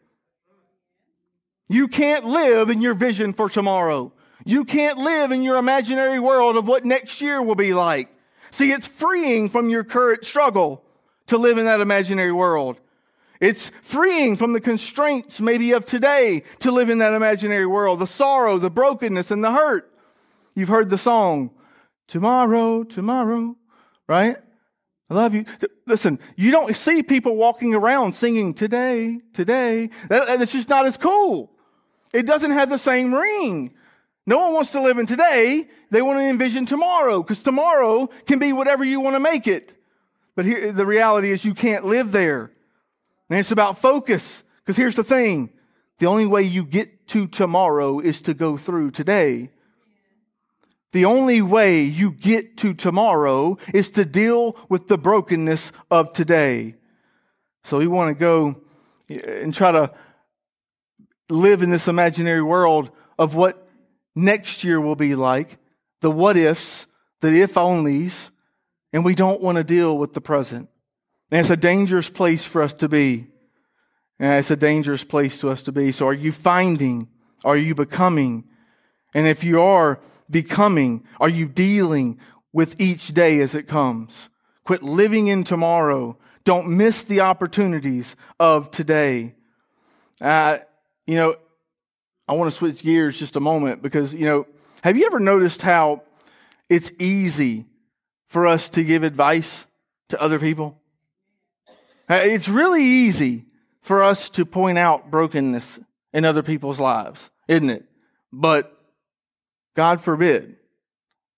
You 1.69 1.87
can't 1.87 2.25
live 2.25 2.69
in 2.69 2.81
your 2.81 2.95
vision 2.95 3.31
for 3.31 3.47
tomorrow. 3.47 4.11
You 4.43 4.65
can't 4.65 4.97
live 4.97 5.31
in 5.31 5.41
your 5.41 5.55
imaginary 5.55 6.19
world 6.19 6.57
of 6.57 6.67
what 6.67 6.83
next 6.83 7.21
year 7.21 7.41
will 7.41 7.55
be 7.55 7.73
like. 7.73 8.09
See, 8.51 8.73
it's 8.73 8.87
freeing 8.87 9.47
from 9.47 9.69
your 9.69 9.85
current 9.85 10.25
struggle 10.25 10.83
to 11.27 11.37
live 11.37 11.57
in 11.57 11.63
that 11.63 11.79
imaginary 11.79 12.33
world. 12.33 12.77
It's 13.39 13.71
freeing 13.81 14.37
from 14.37 14.53
the 14.53 14.61
constraints 14.61 15.41
maybe 15.41 15.71
of 15.73 15.85
today 15.85 16.43
to 16.59 16.71
live 16.71 16.89
in 16.89 16.99
that 16.99 17.13
imaginary 17.13 17.65
world, 17.65 17.99
the 17.99 18.07
sorrow, 18.07 18.57
the 18.57 18.69
brokenness, 18.69 19.31
and 19.31 19.43
the 19.43 19.51
hurt. 19.51 19.91
You've 20.55 20.69
heard 20.69 20.89
the 20.89 20.97
song, 20.97 21.51
Tomorrow, 22.07 22.83
Tomorrow, 22.83 23.55
right? 24.07 24.37
I 25.09 25.13
love 25.13 25.35
you. 25.35 25.45
Listen, 25.85 26.19
you 26.35 26.51
don't 26.51 26.75
see 26.75 27.03
people 27.03 27.35
walking 27.35 27.75
around 27.75 28.15
singing 28.15 28.53
today, 28.53 29.19
today. 29.33 29.89
That, 30.09 30.39
that's 30.39 30.51
just 30.51 30.69
not 30.69 30.85
as 30.85 30.97
cool. 30.97 31.51
It 32.13 32.25
doesn't 32.25 32.51
have 32.51 32.69
the 32.69 32.77
same 32.77 33.13
ring. 33.13 33.73
No 34.25 34.39
one 34.39 34.53
wants 34.53 34.71
to 34.71 34.81
live 34.81 34.97
in 34.97 35.05
today. 35.05 35.67
They 35.89 36.01
want 36.01 36.19
to 36.19 36.25
envision 36.25 36.65
tomorrow 36.65 37.21
because 37.21 37.43
tomorrow 37.43 38.07
can 38.25 38.39
be 38.39 38.53
whatever 38.53 38.83
you 38.83 39.01
want 39.01 39.15
to 39.15 39.19
make 39.19 39.47
it. 39.47 39.75
But 40.35 40.45
here, 40.45 40.71
the 40.71 40.85
reality 40.85 41.31
is 41.31 41.43
you 41.43 41.53
can't 41.53 41.85
live 41.85 42.11
there. 42.11 42.51
And 43.33 43.39
it's 43.39 43.49
about 43.49 43.79
focus. 43.79 44.43
Because 44.59 44.77
here's 44.77 44.93
the 44.93 45.03
thing 45.03 45.49
the 45.97 46.05
only 46.05 46.27
way 46.27 46.43
you 46.43 46.63
get 46.63 47.07
to 47.07 47.25
tomorrow 47.25 47.99
is 47.99 48.21
to 48.21 48.35
go 48.35 48.57
through 48.57 48.91
today. 48.91 49.49
The 50.91 51.05
only 51.05 51.41
way 51.41 51.81
you 51.81 52.11
get 52.11 52.57
to 52.57 52.75
tomorrow 52.75 53.57
is 53.73 53.89
to 53.89 54.05
deal 54.05 54.55
with 54.69 54.87
the 54.87 54.99
brokenness 54.99 55.71
of 55.89 56.13
today. 56.13 56.75
So 57.63 57.79
we 57.79 57.87
want 57.87 58.15
to 58.15 58.23
go 58.23 58.61
and 59.09 59.51
try 59.51 59.71
to 59.71 59.91
live 61.27 61.63
in 61.63 61.71
this 61.71 61.87
imaginary 61.87 62.43
world 62.43 62.91
of 63.17 63.33
what 63.33 63.67
next 64.13 64.63
year 64.63 64.79
will 64.79 64.95
be 64.95 65.15
like, 65.15 65.57
the 66.01 66.11
what 66.11 66.37
ifs, 66.37 66.85
the 67.21 67.41
if 67.41 67.55
onlys, 67.55 68.29
and 68.93 69.03
we 69.03 69.15
don't 69.15 69.41
want 69.41 69.57
to 69.57 69.63
deal 69.63 69.97
with 69.97 70.13
the 70.13 70.21
present. 70.21 70.69
And 71.33 71.39
it's 71.39 71.49
a 71.49 71.57
dangerous 71.57 72.09
place 72.09 72.45
for 72.45 72.61
us 72.61 72.73
to 72.73 72.87
be. 72.87 73.25
And 74.19 74.35
it's 74.35 74.51
a 74.51 74.55
dangerous 74.55 75.03
place 75.03 75.39
to 75.39 75.49
us 75.49 75.63
to 75.63 75.71
be. 75.71 75.91
So 75.91 76.07
are 76.07 76.13
you 76.13 76.31
finding? 76.31 77.07
Are 77.43 77.57
you 77.57 77.73
becoming? 77.73 78.43
And 79.15 79.27
if 79.27 79.43
you 79.43 79.59
are 79.59 79.99
becoming, 80.29 81.03
are 81.19 81.27
you 81.27 81.47
dealing 81.47 82.19
with 82.51 82.79
each 82.79 83.15
day 83.15 83.41
as 83.41 83.55
it 83.55 83.67
comes? 83.67 84.29
Quit 84.63 84.83
living 84.83 85.25
in 85.25 85.43
tomorrow. 85.43 86.19
Don't 86.43 86.77
miss 86.77 87.01
the 87.01 87.21
opportunities 87.21 88.15
of 88.39 88.69
today. 88.69 89.33
Uh, 90.21 90.59
you 91.07 91.15
know, 91.15 91.35
I 92.27 92.33
want 92.33 92.51
to 92.51 92.55
switch 92.55 92.83
gears 92.83 93.17
just 93.17 93.35
a 93.35 93.39
moment 93.39 93.81
because, 93.81 94.13
you 94.13 94.27
know, 94.27 94.45
have 94.83 94.97
you 94.97 95.07
ever 95.07 95.19
noticed 95.19 95.63
how 95.63 96.03
it's 96.69 96.91
easy 96.99 97.65
for 98.27 98.45
us 98.45 98.69
to 98.69 98.83
give 98.83 99.01
advice 99.01 99.65
to 100.09 100.21
other 100.21 100.37
people? 100.37 100.79
Uh, 102.09 102.19
it's 102.23 102.49
really 102.49 102.83
easy 102.83 103.45
for 103.81 104.03
us 104.03 104.29
to 104.31 104.45
point 104.45 104.77
out 104.77 105.09
brokenness 105.11 105.79
in 106.13 106.25
other 106.25 106.43
people's 106.43 106.79
lives, 106.79 107.29
isn't 107.47 107.69
it? 107.69 107.85
But 108.31 108.75
God 109.75 110.01
forbid, 110.01 110.57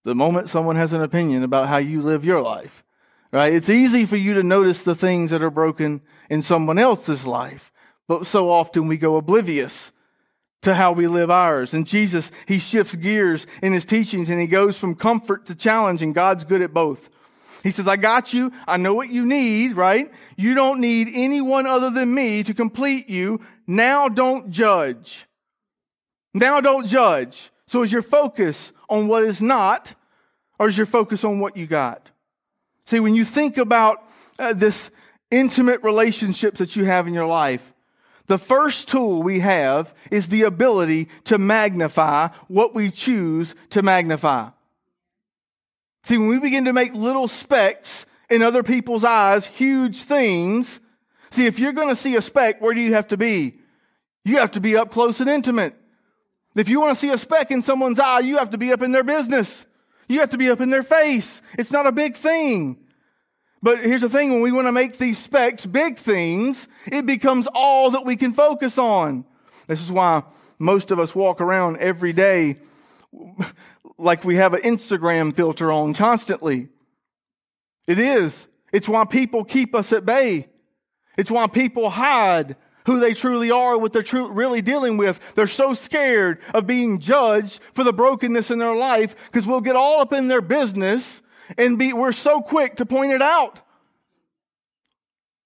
the 0.04 0.16
moment 0.16 0.50
someone 0.50 0.76
has 0.76 0.94
an 0.94 1.02
opinion 1.02 1.44
about 1.44 1.68
how 1.68 1.78
you 1.78 2.02
live 2.02 2.26
your 2.26 2.42
life, 2.42 2.84
right? 3.32 3.54
It's 3.54 3.70
easy 3.70 4.06
for 4.06 4.18
you 4.18 4.34
to 4.36 4.44
notice 4.44 4.84
the 4.84 4.96
things 4.96 5.32
that 5.32 5.44
are 5.44 5.50
broken 5.50 6.02
in 6.30 6.42
someone 6.42 6.80
else's 6.80 7.26
life, 7.26 7.72
but 8.08 8.28
so 8.28 8.52
often 8.52 8.88
we 8.88 8.98
go 8.98 9.18
oblivious 9.18 9.92
to 10.62 10.74
how 10.74 10.92
we 10.92 11.08
live 11.08 11.30
ours. 11.30 11.74
And 11.74 11.86
Jesus, 11.86 12.32
he 12.48 12.60
shifts 12.60 12.96
gears 12.96 13.46
in 13.62 13.72
his 13.72 13.86
teachings 13.86 14.30
and 14.30 14.40
he 14.40 14.48
goes 14.48 14.78
from 14.78 14.96
comfort 14.96 15.46
to 15.48 15.56
challenge, 15.56 16.02
and 16.02 16.14
God's 16.14 16.46
good 16.46 16.62
at 16.62 16.74
both. 16.74 17.10
He 17.66 17.72
says, 17.72 17.88
I 17.88 17.96
got 17.96 18.32
you. 18.32 18.52
I 18.68 18.78
know 18.78 18.94
what 18.94 19.10
you 19.10 19.26
need, 19.26 19.76
right? 19.76 20.12
You 20.38 20.54
don't 20.54 20.80
need 20.80 21.10
anyone 21.12 21.66
other 21.66 21.90
than 21.90 22.14
me 22.14 22.44
to 22.44 22.54
complete 22.54 23.10
you. 23.10 23.42
Now 23.66 24.08
don't 24.08 24.52
judge. 24.52 25.26
Now 26.32 26.62
don't 26.62 26.86
judge. 26.86 27.50
So 27.66 27.82
is 27.82 27.92
your 27.92 28.04
focus 28.04 28.72
on 28.88 29.08
what 29.08 29.24
is 29.24 29.42
not, 29.42 29.96
or 30.60 30.68
is 30.68 30.78
your 30.78 30.86
focus 30.86 31.24
on 31.24 31.40
what 31.40 31.58
you 31.58 31.66
got? 31.66 32.12
See, 32.86 33.00
when 33.00 33.16
you 33.16 33.26
think 33.26 33.58
about 33.58 34.08
uh, 34.38 34.54
this 34.54 34.92
intimate 35.32 35.82
relationships 35.82 36.60
that 36.60 36.76
you 36.76 36.86
have 36.86 37.08
in 37.08 37.16
your 37.16 37.26
life, 37.26 37.74
the 38.28 38.38
first 38.38 38.90
tool 38.90 39.24
we 39.24 39.40
have 39.40 39.92
is 40.12 40.28
the 40.28 40.44
ability 40.44 41.10
to 41.24 41.40
magnify 41.40 42.28
what 42.48 42.76
we 42.76 42.92
choose 42.92 43.56
to 43.72 43.82
magnify. 43.82 44.50
See, 46.06 46.20
when 46.20 46.28
we 46.28 46.40
begin 46.40 46.66
to 46.66 46.74
make 46.74 46.94
little 46.94 47.28
specks 47.28 48.06
in 48.30 48.44
other 48.44 48.62
people's 48.62 49.04
eyes, 49.04 49.48
huge 49.48 50.04
things, 50.04 50.80
see, 51.32 51.48
if 51.48 51.58
you're 51.58 51.74
going 51.74 51.90
to 51.90 51.96
see 51.96 52.16
a 52.16 52.22
speck, 52.22 52.62
where 52.62 52.76
do 52.76 52.80
you 52.80 52.94
have 52.94 53.08
to 53.08 53.18
be? 53.18 53.58
You 54.24 54.38
have 54.38 54.52
to 54.52 54.60
be 54.60 54.78
up 54.78 54.92
close 54.92 55.20
and 55.20 55.28
intimate. 55.28 55.76
If 56.56 56.70
you 56.70 56.80
want 56.80 56.96
to 56.96 57.02
see 57.02 57.12
a 57.12 57.18
speck 57.18 57.50
in 57.50 57.64
someone's 57.64 58.00
eye, 58.00 58.20
you 58.20 58.38
have 58.38 58.52
to 58.52 58.58
be 58.58 58.72
up 58.72 58.84
in 58.84 58.92
their 58.92 59.04
business. 59.04 59.66
You 60.08 60.20
have 60.20 60.30
to 60.30 60.38
be 60.38 60.52
up 60.52 60.62
in 60.62 60.70
their 60.70 60.84
face. 60.84 61.42
It's 61.58 61.72
not 61.72 61.88
a 61.88 61.92
big 61.92 62.16
thing. 62.16 62.78
But 63.64 63.80
here's 63.80 64.02
the 64.02 64.10
thing 64.10 64.30
when 64.30 64.42
we 64.42 64.52
want 64.52 64.68
to 64.68 64.72
make 64.72 65.00
these 65.00 65.18
specks 65.18 65.66
big 65.66 65.98
things, 65.98 66.68
it 66.86 67.08
becomes 67.08 67.48
all 67.56 67.90
that 67.92 68.06
we 68.06 68.16
can 68.16 68.32
focus 68.32 68.78
on. 68.78 69.26
This 69.66 69.82
is 69.82 69.92
why 69.92 70.22
most 70.60 70.92
of 70.92 71.00
us 71.00 71.16
walk 71.16 71.42
around 71.42 71.78
every 71.78 72.14
day 72.14 72.58
like 73.98 74.24
we 74.24 74.36
have 74.36 74.54
an 74.54 74.62
Instagram 74.62 75.36
filter 75.36 75.72
on 75.72 75.94
constantly. 75.94 76.70
It 77.88 78.00
is. 78.00 78.48
It's 78.74 78.90
why 78.90 79.06
people 79.06 79.44
keep 79.44 79.76
us 79.76 79.94
at 79.94 80.06
bay. 80.06 80.48
It's 81.18 81.32
why 81.32 81.48
people 81.48 81.90
hide 81.90 82.56
who 82.86 83.00
they 83.00 83.14
truly 83.14 83.52
are, 83.52 83.78
what 83.78 83.94
they're 83.94 84.04
tru- 84.04 84.32
really 84.32 84.62
dealing 84.62 84.98
with. 84.98 85.20
They're 85.36 85.48
so 85.48 85.74
scared 85.74 86.40
of 86.54 86.68
being 86.68 87.00
judged 87.00 87.60
for 87.74 87.84
the 87.84 87.94
brokenness 87.94 88.52
in 88.52 88.60
their 88.60 88.76
life 88.76 89.16
because 89.26 89.48
we'll 89.48 89.62
get 89.62 89.76
all 89.76 90.02
up 90.02 90.14
in 90.14 90.28
their 90.28 90.42
business 90.42 91.22
and 91.58 91.78
be, 91.78 91.94
we're 91.94 92.12
so 92.12 92.42
quick 92.42 92.78
to 92.78 92.86
point 92.86 93.12
it 93.12 93.22
out. 93.22 93.60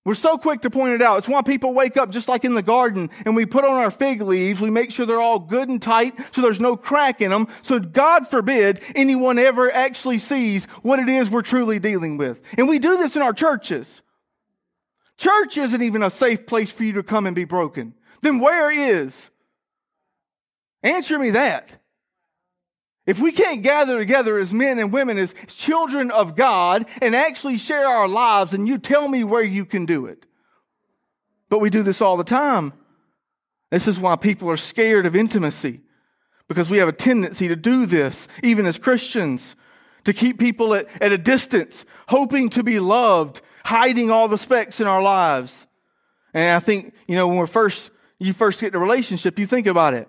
We're 0.09 0.15
so 0.15 0.39
quick 0.39 0.61
to 0.61 0.71
point 0.71 0.95
it 0.95 1.03
out. 1.03 1.19
It's 1.19 1.29
why 1.29 1.43
people 1.43 1.71
wake 1.71 1.95
up 1.95 2.09
just 2.09 2.27
like 2.27 2.43
in 2.43 2.55
the 2.55 2.63
garden 2.63 3.11
and 3.27 3.35
we 3.35 3.45
put 3.45 3.63
on 3.63 3.73
our 3.73 3.91
fig 3.91 4.23
leaves. 4.23 4.59
We 4.59 4.71
make 4.71 4.91
sure 4.91 5.05
they're 5.05 5.21
all 5.21 5.37
good 5.37 5.69
and 5.69 5.79
tight 5.79 6.15
so 6.33 6.41
there's 6.41 6.59
no 6.59 6.75
crack 6.75 7.21
in 7.21 7.29
them. 7.29 7.47
So 7.61 7.79
God 7.79 8.27
forbid 8.27 8.81
anyone 8.95 9.37
ever 9.37 9.71
actually 9.71 10.17
sees 10.17 10.65
what 10.81 10.97
it 10.97 11.09
is 11.09 11.29
we're 11.29 11.43
truly 11.43 11.77
dealing 11.77 12.17
with. 12.17 12.41
And 12.57 12.67
we 12.67 12.79
do 12.79 12.97
this 12.97 13.15
in 13.15 13.21
our 13.21 13.33
churches. 13.33 14.01
Church 15.17 15.57
isn't 15.57 15.83
even 15.83 16.01
a 16.01 16.09
safe 16.09 16.47
place 16.47 16.71
for 16.71 16.83
you 16.83 16.93
to 16.93 17.03
come 17.03 17.27
and 17.27 17.35
be 17.35 17.45
broken. 17.45 17.93
Then 18.21 18.39
where 18.39 18.71
is? 18.71 19.29
Answer 20.81 21.19
me 21.19 21.29
that. 21.29 21.78
If 23.09 23.17
we 23.17 23.31
can't 23.31 23.63
gather 23.63 23.97
together 23.97 24.37
as 24.37 24.53
men 24.53 24.77
and 24.77 24.93
women, 24.93 25.17
as 25.17 25.33
children 25.47 26.11
of 26.11 26.35
God, 26.35 26.85
and 27.01 27.15
actually 27.15 27.57
share 27.57 27.87
our 27.87 28.07
lives, 28.07 28.53
and 28.53 28.67
you 28.67 28.77
tell 28.77 29.07
me 29.07 29.23
where 29.23 29.43
you 29.43 29.65
can 29.65 29.87
do 29.87 30.05
it. 30.05 30.27
But 31.49 31.57
we 31.57 31.71
do 31.71 31.81
this 31.81 32.01
all 32.01 32.17
the 32.17 32.23
time. 32.23 32.71
This 33.71 33.87
is 33.87 33.99
why 33.99 34.15
people 34.15 34.47
are 34.51 34.57
scared 34.57 35.07
of 35.07 35.15
intimacy, 35.15 35.81
because 36.47 36.69
we 36.69 36.77
have 36.77 36.87
a 36.87 36.91
tendency 36.91 37.47
to 37.47 37.55
do 37.55 37.87
this, 37.87 38.27
even 38.43 38.67
as 38.67 38.77
Christians, 38.77 39.55
to 40.03 40.13
keep 40.13 40.37
people 40.37 40.75
at, 40.75 40.87
at 41.01 41.11
a 41.11 41.17
distance, 41.17 41.85
hoping 42.09 42.51
to 42.51 42.61
be 42.61 42.79
loved, 42.79 43.41
hiding 43.65 44.11
all 44.11 44.27
the 44.27 44.37
specks 44.37 44.79
in 44.79 44.85
our 44.85 45.01
lives. 45.01 45.65
And 46.31 46.55
I 46.55 46.59
think, 46.59 46.93
you 47.07 47.15
know, 47.15 47.27
when 47.27 47.37
we're 47.37 47.47
first, 47.47 47.89
you 48.19 48.33
first 48.33 48.61
get 48.61 48.67
in 48.67 48.75
a 48.75 48.79
relationship, 48.79 49.39
you 49.39 49.47
think 49.47 49.65
about 49.65 49.95
it. 49.95 50.07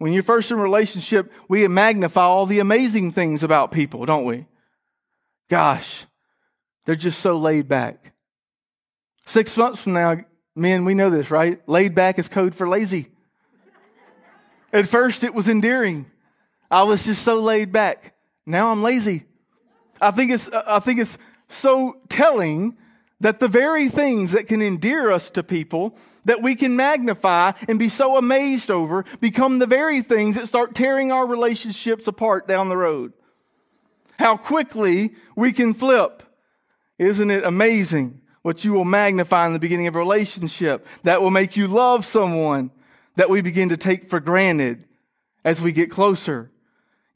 When 0.00 0.14
you're 0.14 0.22
first 0.22 0.50
in 0.50 0.58
a 0.58 0.62
relationship, 0.62 1.30
we 1.46 1.68
magnify 1.68 2.22
all 2.22 2.46
the 2.46 2.58
amazing 2.58 3.12
things 3.12 3.42
about 3.42 3.70
people, 3.70 4.06
don't 4.06 4.24
we? 4.24 4.46
Gosh, 5.50 6.06
they're 6.86 6.96
just 6.96 7.18
so 7.18 7.36
laid 7.36 7.68
back. 7.68 8.14
Six 9.26 9.54
months 9.58 9.82
from 9.82 9.92
now, 9.92 10.16
men, 10.56 10.86
we 10.86 10.94
know 10.94 11.10
this, 11.10 11.30
right? 11.30 11.60
Laid 11.68 11.94
back 11.94 12.18
is 12.18 12.28
code 12.28 12.54
for 12.54 12.66
lazy. 12.66 13.08
At 14.72 14.88
first, 14.88 15.22
it 15.22 15.34
was 15.34 15.48
endearing. 15.48 16.06
I 16.70 16.84
was 16.84 17.04
just 17.04 17.22
so 17.22 17.38
laid 17.38 17.70
back. 17.70 18.14
Now 18.46 18.72
I'm 18.72 18.82
lazy. 18.82 19.26
I 20.00 20.12
think 20.12 20.30
it's, 20.30 20.48
I 20.48 20.80
think 20.80 21.00
it's 21.00 21.18
so 21.50 22.00
telling 22.08 22.78
that 23.20 23.40
the 23.40 23.48
very 23.48 23.88
things 23.88 24.32
that 24.32 24.48
can 24.48 24.62
endear 24.62 25.10
us 25.10 25.30
to 25.30 25.42
people 25.42 25.96
that 26.24 26.42
we 26.42 26.54
can 26.54 26.76
magnify 26.76 27.52
and 27.68 27.78
be 27.78 27.88
so 27.88 28.16
amazed 28.16 28.70
over 28.70 29.04
become 29.20 29.58
the 29.58 29.66
very 29.66 30.02
things 30.02 30.36
that 30.36 30.48
start 30.48 30.74
tearing 30.74 31.12
our 31.12 31.26
relationships 31.26 32.06
apart 32.06 32.46
down 32.46 32.68
the 32.68 32.76
road. 32.76 33.12
How 34.18 34.36
quickly 34.36 35.14
we 35.34 35.52
can 35.52 35.72
flip. 35.72 36.22
Isn't 36.98 37.30
it 37.30 37.44
amazing 37.44 38.20
what 38.42 38.64
you 38.64 38.72
will 38.72 38.84
magnify 38.84 39.46
in 39.46 39.54
the 39.54 39.58
beginning 39.58 39.86
of 39.86 39.94
a 39.94 39.98
relationship 39.98 40.86
that 41.04 41.22
will 41.22 41.30
make 41.30 41.56
you 41.56 41.66
love 41.66 42.04
someone 42.04 42.70
that 43.16 43.30
we 43.30 43.40
begin 43.40 43.70
to 43.70 43.76
take 43.76 44.10
for 44.10 44.20
granted 44.20 44.86
as 45.44 45.60
we 45.60 45.72
get 45.72 45.90
closer? 45.90 46.50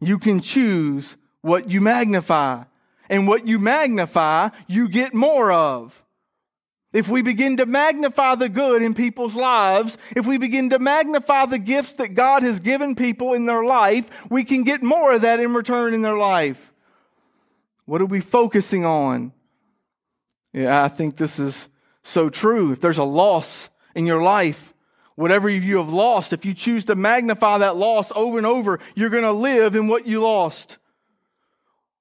You 0.00 0.18
can 0.18 0.40
choose 0.40 1.16
what 1.42 1.70
you 1.70 1.80
magnify. 1.82 2.64
And 3.08 3.28
what 3.28 3.46
you 3.46 3.58
magnify, 3.58 4.50
you 4.66 4.88
get 4.88 5.14
more 5.14 5.52
of. 5.52 6.04
If 6.92 7.08
we 7.08 7.22
begin 7.22 7.56
to 7.56 7.66
magnify 7.66 8.36
the 8.36 8.48
good 8.48 8.80
in 8.80 8.94
people's 8.94 9.34
lives, 9.34 9.98
if 10.14 10.26
we 10.26 10.38
begin 10.38 10.70
to 10.70 10.78
magnify 10.78 11.46
the 11.46 11.58
gifts 11.58 11.94
that 11.94 12.14
God 12.14 12.44
has 12.44 12.60
given 12.60 12.94
people 12.94 13.32
in 13.32 13.46
their 13.46 13.64
life, 13.64 14.08
we 14.30 14.44
can 14.44 14.62
get 14.62 14.80
more 14.80 15.12
of 15.12 15.22
that 15.22 15.40
in 15.40 15.54
return 15.54 15.92
in 15.92 16.02
their 16.02 16.16
life. 16.16 16.72
What 17.84 18.00
are 18.00 18.06
we 18.06 18.20
focusing 18.20 18.84
on? 18.84 19.32
Yeah, 20.52 20.84
I 20.84 20.88
think 20.88 21.16
this 21.16 21.40
is 21.40 21.68
so 22.04 22.30
true. 22.30 22.70
If 22.70 22.80
there's 22.80 22.98
a 22.98 23.04
loss 23.04 23.68
in 23.96 24.06
your 24.06 24.22
life, 24.22 24.72
whatever 25.16 25.50
you 25.50 25.78
have 25.78 25.92
lost, 25.92 26.32
if 26.32 26.44
you 26.44 26.54
choose 26.54 26.84
to 26.84 26.94
magnify 26.94 27.58
that 27.58 27.76
loss 27.76 28.12
over 28.14 28.38
and 28.38 28.46
over, 28.46 28.78
you're 28.94 29.10
going 29.10 29.24
to 29.24 29.32
live 29.32 29.74
in 29.74 29.88
what 29.88 30.06
you 30.06 30.22
lost. 30.22 30.78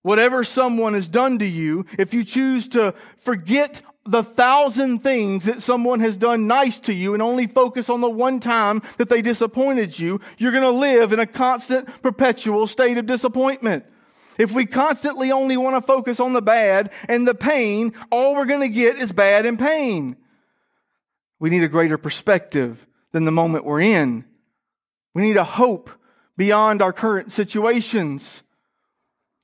Whatever 0.03 0.43
someone 0.43 0.93
has 0.93 1.07
done 1.07 1.39
to 1.39 1.45
you, 1.45 1.85
if 1.97 2.13
you 2.13 2.23
choose 2.23 2.67
to 2.69 2.93
forget 3.17 3.81
the 4.05 4.21
thousand 4.21 4.99
things 4.99 5.45
that 5.45 5.61
someone 5.63 6.01
has 6.01 6.17
done 6.17 6.45
nice 6.45 6.79
to 6.81 6.93
you 6.93 7.13
and 7.13 7.23
only 7.23 7.47
focus 7.47 7.89
on 7.89 8.01
the 8.01 8.09
one 8.09 8.41
time 8.41 8.81
that 8.97 9.07
they 9.07 9.21
disappointed 9.21 9.97
you, 9.97 10.19
you're 10.37 10.51
going 10.51 10.63
to 10.63 10.69
live 10.69 11.13
in 11.13 11.19
a 11.19 11.25
constant, 11.25 11.87
perpetual 12.01 12.67
state 12.67 12.97
of 12.97 13.05
disappointment. 13.05 13.85
If 14.37 14.51
we 14.51 14.65
constantly 14.65 15.31
only 15.31 15.55
want 15.55 15.75
to 15.77 15.81
focus 15.81 16.19
on 16.19 16.33
the 16.33 16.41
bad 16.41 16.91
and 17.07 17.25
the 17.25 17.35
pain, 17.35 17.93
all 18.11 18.35
we're 18.35 18.45
going 18.45 18.61
to 18.61 18.67
get 18.69 18.97
is 18.97 19.11
bad 19.11 19.45
and 19.45 19.57
pain. 19.57 20.17
We 21.39 21.49
need 21.49 21.63
a 21.63 21.69
greater 21.69 21.97
perspective 21.97 22.85
than 23.13 23.23
the 23.23 23.31
moment 23.31 23.63
we're 23.63 23.81
in. 23.81 24.25
We 25.13 25.21
need 25.21 25.37
a 25.37 25.43
hope 25.43 25.89
beyond 26.35 26.81
our 26.81 26.91
current 26.91 27.31
situations. 27.31 28.41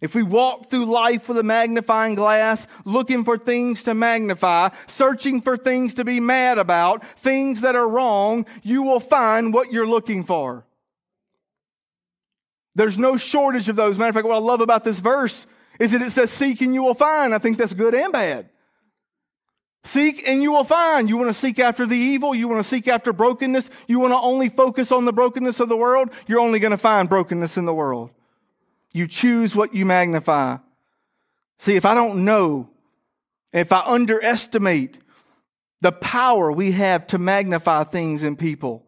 If 0.02 0.16
we 0.16 0.24
walk 0.24 0.70
through 0.70 0.86
life 0.86 1.28
with 1.28 1.38
a 1.38 1.44
magnifying 1.44 2.16
glass, 2.16 2.66
looking 2.86 3.26
for 3.26 3.38
things 3.38 3.84
to 3.84 3.94
magnify, 3.94 4.70
searching 4.88 5.42
for 5.42 5.58
things 5.58 5.96
to 5.96 6.06
be 6.06 6.22
mad 6.22 6.58
about, 6.58 7.06
things 7.20 7.62
that 7.62 7.76
are 7.76 7.88
wrong, 7.88 8.46
you 8.64 8.84
will 8.84 9.02
find 9.02 9.54
what 9.54 9.74
you're 9.74 9.88
looking 9.88 10.24
for. 10.24 10.66
There's 12.76 12.98
no 12.98 13.18
shortage 13.18 13.68
of 13.68 13.76
those. 13.76 13.98
Matter 13.98 14.10
of 14.10 14.16
fact, 14.16 14.28
what 14.28 14.36
I 14.36 14.40
love 14.40 14.62
about 14.62 14.86
this 14.86 15.00
verse 15.00 15.46
is 15.80 15.92
that 15.92 16.02
it 16.02 16.12
says, 16.12 16.32
Seek 16.32 16.62
and 16.62 16.74
you 16.74 16.84
will 16.84 16.94
find. 16.94 17.36
I 17.36 17.38
think 17.38 17.58
that's 17.58 17.74
good 17.74 17.94
and 17.94 18.14
bad. 18.14 18.50
Seek 19.84 20.26
and 20.26 20.42
you 20.42 20.54
will 20.54 20.64
find. 20.64 21.10
You 21.10 21.18
want 21.18 21.30
to 21.30 21.40
seek 21.40 21.60
after 21.60 21.86
the 21.86 21.98
evil. 21.98 22.34
You 22.34 22.48
want 22.48 22.64
to 22.64 22.70
seek 22.70 22.88
after 22.88 23.12
brokenness. 23.12 23.70
You 23.88 24.00
want 24.00 24.14
to 24.14 24.20
only 24.20 24.48
focus 24.48 24.94
on 24.94 25.04
the 25.04 25.14
brokenness 25.14 25.60
of 25.60 25.68
the 25.68 25.76
world. 25.76 26.10
You're 26.28 26.40
only 26.40 26.60
going 26.60 26.72
to 26.72 26.78
find 26.78 27.10
brokenness 27.10 27.58
in 27.58 27.66
the 27.66 27.74
world. 27.74 28.12
You 28.94 29.08
choose 29.08 29.56
what 29.56 29.74
you 29.74 29.86
magnify. 29.86 30.58
See, 31.60 31.76
if 31.76 31.86
I 31.86 31.94
don't 31.94 32.26
know, 32.26 32.70
if 33.54 33.72
I 33.72 33.82
underestimate 33.82 34.98
the 35.82 35.92
power 35.92 36.52
we 36.52 36.72
have 36.72 37.08
to 37.08 37.18
magnify 37.18 37.84
things 37.86 38.24
in 38.24 38.36
people, 38.36 38.86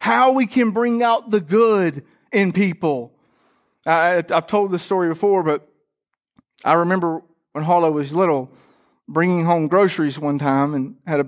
how 0.00 0.32
we 0.32 0.46
can 0.46 0.70
bring 0.70 1.02
out 1.02 1.30
the 1.30 1.40
good 1.40 2.04
in 2.32 2.52
people. 2.52 3.12
I, 3.84 4.22
have 4.28 4.46
told 4.46 4.72
this 4.72 4.82
story 4.82 5.08
before, 5.08 5.42
but 5.42 5.68
I 6.64 6.74
remember 6.74 7.22
when 7.52 7.64
Harlow 7.64 7.90
was 7.90 8.12
little, 8.12 8.50
bringing 9.08 9.44
home 9.44 9.68
groceries 9.68 10.18
one 10.18 10.38
time 10.38 10.74
and 10.74 10.96
had 11.06 11.20
a 11.20 11.26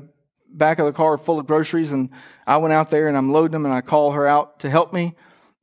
back 0.49 0.79
of 0.79 0.87
the 0.87 0.93
car 0.93 1.19
full 1.19 1.39
of 1.39 1.47
groceries, 1.47 1.93
and 1.93 2.11
I 2.47 2.59
went 2.59 2.73
out 2.75 2.91
there 2.91 3.09
and 3.09 3.17
I'm 3.17 3.33
loading 3.33 3.53
them, 3.53 3.65
and 3.65 3.75
I 3.75 3.81
call 3.81 4.13
her 4.13 4.27
out 4.27 4.61
to 4.61 4.71
help 4.71 4.93
me. 4.93 5.15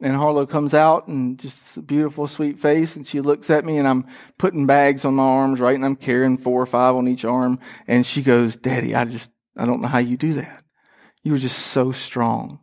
And 0.01 0.15
Harlow 0.15 0.45
comes 0.45 0.73
out 0.73 1.07
and 1.07 1.37
just 1.37 1.75
a 1.75 1.81
beautiful, 1.81 2.25
sweet 2.27 2.57
face. 2.57 2.95
And 2.95 3.05
she 3.05 3.19
looks 3.19 3.49
at 3.49 3.65
me 3.65 3.77
and 3.77 3.87
I'm 3.87 4.07
putting 4.37 4.65
bags 4.65 5.03
on 5.03 5.15
my 5.15 5.23
arms, 5.23 5.59
right? 5.59 5.75
And 5.75 5.85
I'm 5.85 5.97
carrying 5.97 6.37
four 6.37 6.61
or 6.61 6.65
five 6.65 6.95
on 6.95 7.07
each 7.07 7.25
arm. 7.25 7.59
And 7.85 8.05
she 8.05 8.21
goes, 8.21 8.55
Daddy, 8.55 8.95
I 8.95 9.03
just, 9.03 9.29
I 9.57 9.65
don't 9.65 9.81
know 9.81 9.89
how 9.89 9.99
you 9.99 10.15
do 10.15 10.33
that. 10.35 10.63
You 11.23 11.33
were 11.33 11.37
just 11.37 11.57
so 11.57 11.91
strong. 11.91 12.59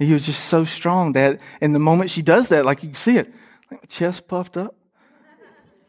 You 0.00 0.14
were 0.14 0.20
just 0.20 0.46
so 0.46 0.64
strong, 0.64 1.12
Dad. 1.12 1.40
And 1.60 1.74
the 1.74 1.80
moment 1.80 2.10
she 2.10 2.22
does 2.22 2.48
that, 2.48 2.64
like 2.64 2.82
you 2.82 2.94
see 2.94 3.18
it, 3.18 3.32
like 3.70 3.88
chest 3.88 4.26
puffed 4.26 4.56
up. 4.56 4.74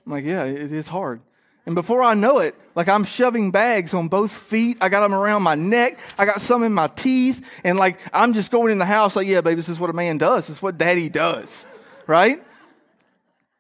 I'm 0.05 0.12
like, 0.12 0.25
yeah, 0.25 0.43
it 0.43 0.71
is 0.71 0.88
hard. 0.88 1.21
And 1.65 1.76
before 1.76 2.02
I 2.02 2.13
know 2.13 2.39
it, 2.39 2.56
like 2.76 2.88
I'm 2.88 3.04
shoving 3.04 3.52
bags 3.52 3.93
on 3.93 4.08
both 4.08 4.32
feet. 4.32 4.78
I 4.82 4.89
got 4.89 5.02
them 5.02 5.13
around 5.13 5.43
my 5.43 5.56
neck. 5.56 6.00
I 6.17 6.26
got 6.26 6.41
some 6.41 6.63
in 6.63 6.74
my 6.74 6.88
teeth. 6.88 7.45
And 7.63 7.78
like, 7.78 8.00
I'm 8.13 8.34
just 8.34 8.52
going 8.52 8.72
in 8.72 8.78
the 8.78 8.86
house 8.86 9.15
like, 9.15 9.28
yeah, 9.28 9.41
baby, 9.41 9.56
this 9.56 9.69
is 9.69 9.80
what 9.80 9.89
a 9.89 9.93
man 9.93 10.17
does. 10.17 10.48
This 10.48 10.58
is 10.58 10.62
what 10.62 10.78
daddy 10.78 11.10
does. 11.10 11.65
Right? 12.08 12.43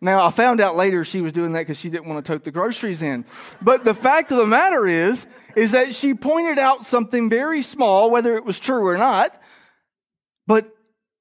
Now, 0.01 0.25
I 0.25 0.31
found 0.31 0.61
out 0.61 0.77
later 0.77 1.03
she 1.03 1.21
was 1.21 1.33
doing 1.33 1.51
that 1.53 1.59
because 1.59 1.77
she 1.77 1.89
didn't 1.89 2.07
want 2.07 2.25
to 2.25 2.31
tote 2.31 2.43
the 2.45 2.51
groceries 2.51 3.01
in. 3.01 3.25
But 3.61 3.83
the 3.83 3.93
fact 3.93 4.31
of 4.31 4.37
the 4.37 4.47
matter 4.47 4.87
is, 4.87 5.27
is 5.55 5.71
that 5.71 5.93
she 5.93 6.13
pointed 6.13 6.57
out 6.57 6.85
something 6.85 7.29
very 7.29 7.61
small, 7.61 8.09
whether 8.09 8.37
it 8.37 8.45
was 8.45 8.59
true 8.59 8.87
or 8.87 8.97
not, 8.97 9.39
but 10.47 10.73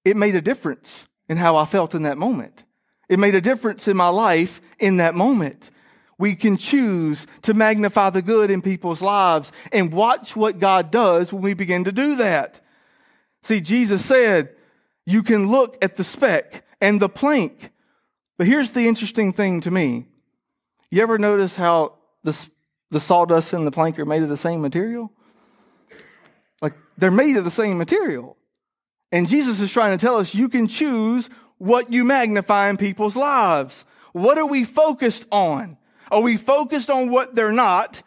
it 0.05 0.17
made 0.17 0.37
a 0.37 0.41
difference 0.41 1.07
in 1.29 1.37
how 1.37 1.57
I 1.57 1.65
felt 1.65 1.95
in 1.95 2.03
that 2.03 2.19
moment. 2.19 2.63
It 3.09 3.19
made 3.19 3.35
a 3.35 3.41
difference 3.41 3.89
in 3.89 3.97
my 3.97 4.09
life 4.09 4.61
in 4.79 4.99
that 4.99 5.15
moment. 5.15 5.71
We 6.19 6.35
can 6.35 6.57
choose 6.57 7.27
to 7.43 7.55
magnify 7.55 8.11
the 8.11 8.23
good 8.23 8.51
in 8.51 8.61
people's 8.61 9.01
lives 9.01 9.53
and 9.73 9.93
watch 9.93 10.35
what 10.35 10.59
God 10.59 10.91
does 10.91 11.33
when 11.33 11.43
we 11.43 11.55
begin 11.55 11.85
to 11.85 11.93
do 11.93 12.17
that. 12.17 12.61
See, 13.45 13.61
Jesus 13.61 14.05
said, 14.05 14.51
you 15.07 15.23
can 15.23 15.49
look 15.49 15.83
at 15.83 15.97
the 15.97 16.05
speck 16.05 16.65
and 16.81 17.01
the 17.01 17.09
plank. 17.09 17.71
But 18.37 18.47
here's 18.47 18.73
the 18.73 18.87
interesting 18.89 19.33
thing 19.33 19.63
to 19.63 19.71
me. 19.71 20.07
You 20.91 21.03
ever 21.03 21.19
notice 21.19 21.57
how 21.57 21.95
the, 22.25 22.37
the 22.91 23.01
sawdust 23.01 23.53
and 23.53 23.67
the 23.67 23.71
plank 23.71 23.99
are 23.99 24.05
made 24.05 24.23
of 24.23 24.29
the 24.29 24.37
same 24.37 24.61
material? 24.61 25.11
Like 26.61 26.75
they're 26.99 27.11
made 27.11 27.37
of 27.37 27.45
the 27.45 27.51
same 27.51 27.79
material. 27.79 28.37
And 29.11 29.29
Jesus 29.29 29.61
is 29.61 29.73
trying 29.73 29.97
to 29.97 30.05
tell 30.05 30.17
us 30.19 30.35
you 30.35 30.51
can 30.51 30.69
choose 30.69 31.31
what 31.57 31.91
you 31.91 32.05
magnify 32.05 32.69
in 32.69 32.77
people's 32.77 33.17
lives. 33.17 33.87
What 34.13 34.37
are 34.37 34.47
we 34.47 34.65
focused 34.65 35.25
on? 35.31 35.78
Are 36.11 36.21
we 36.21 36.37
focused 36.37 36.91
on 36.91 37.11
what 37.11 37.35
they're 37.35 37.53
not? 37.53 38.03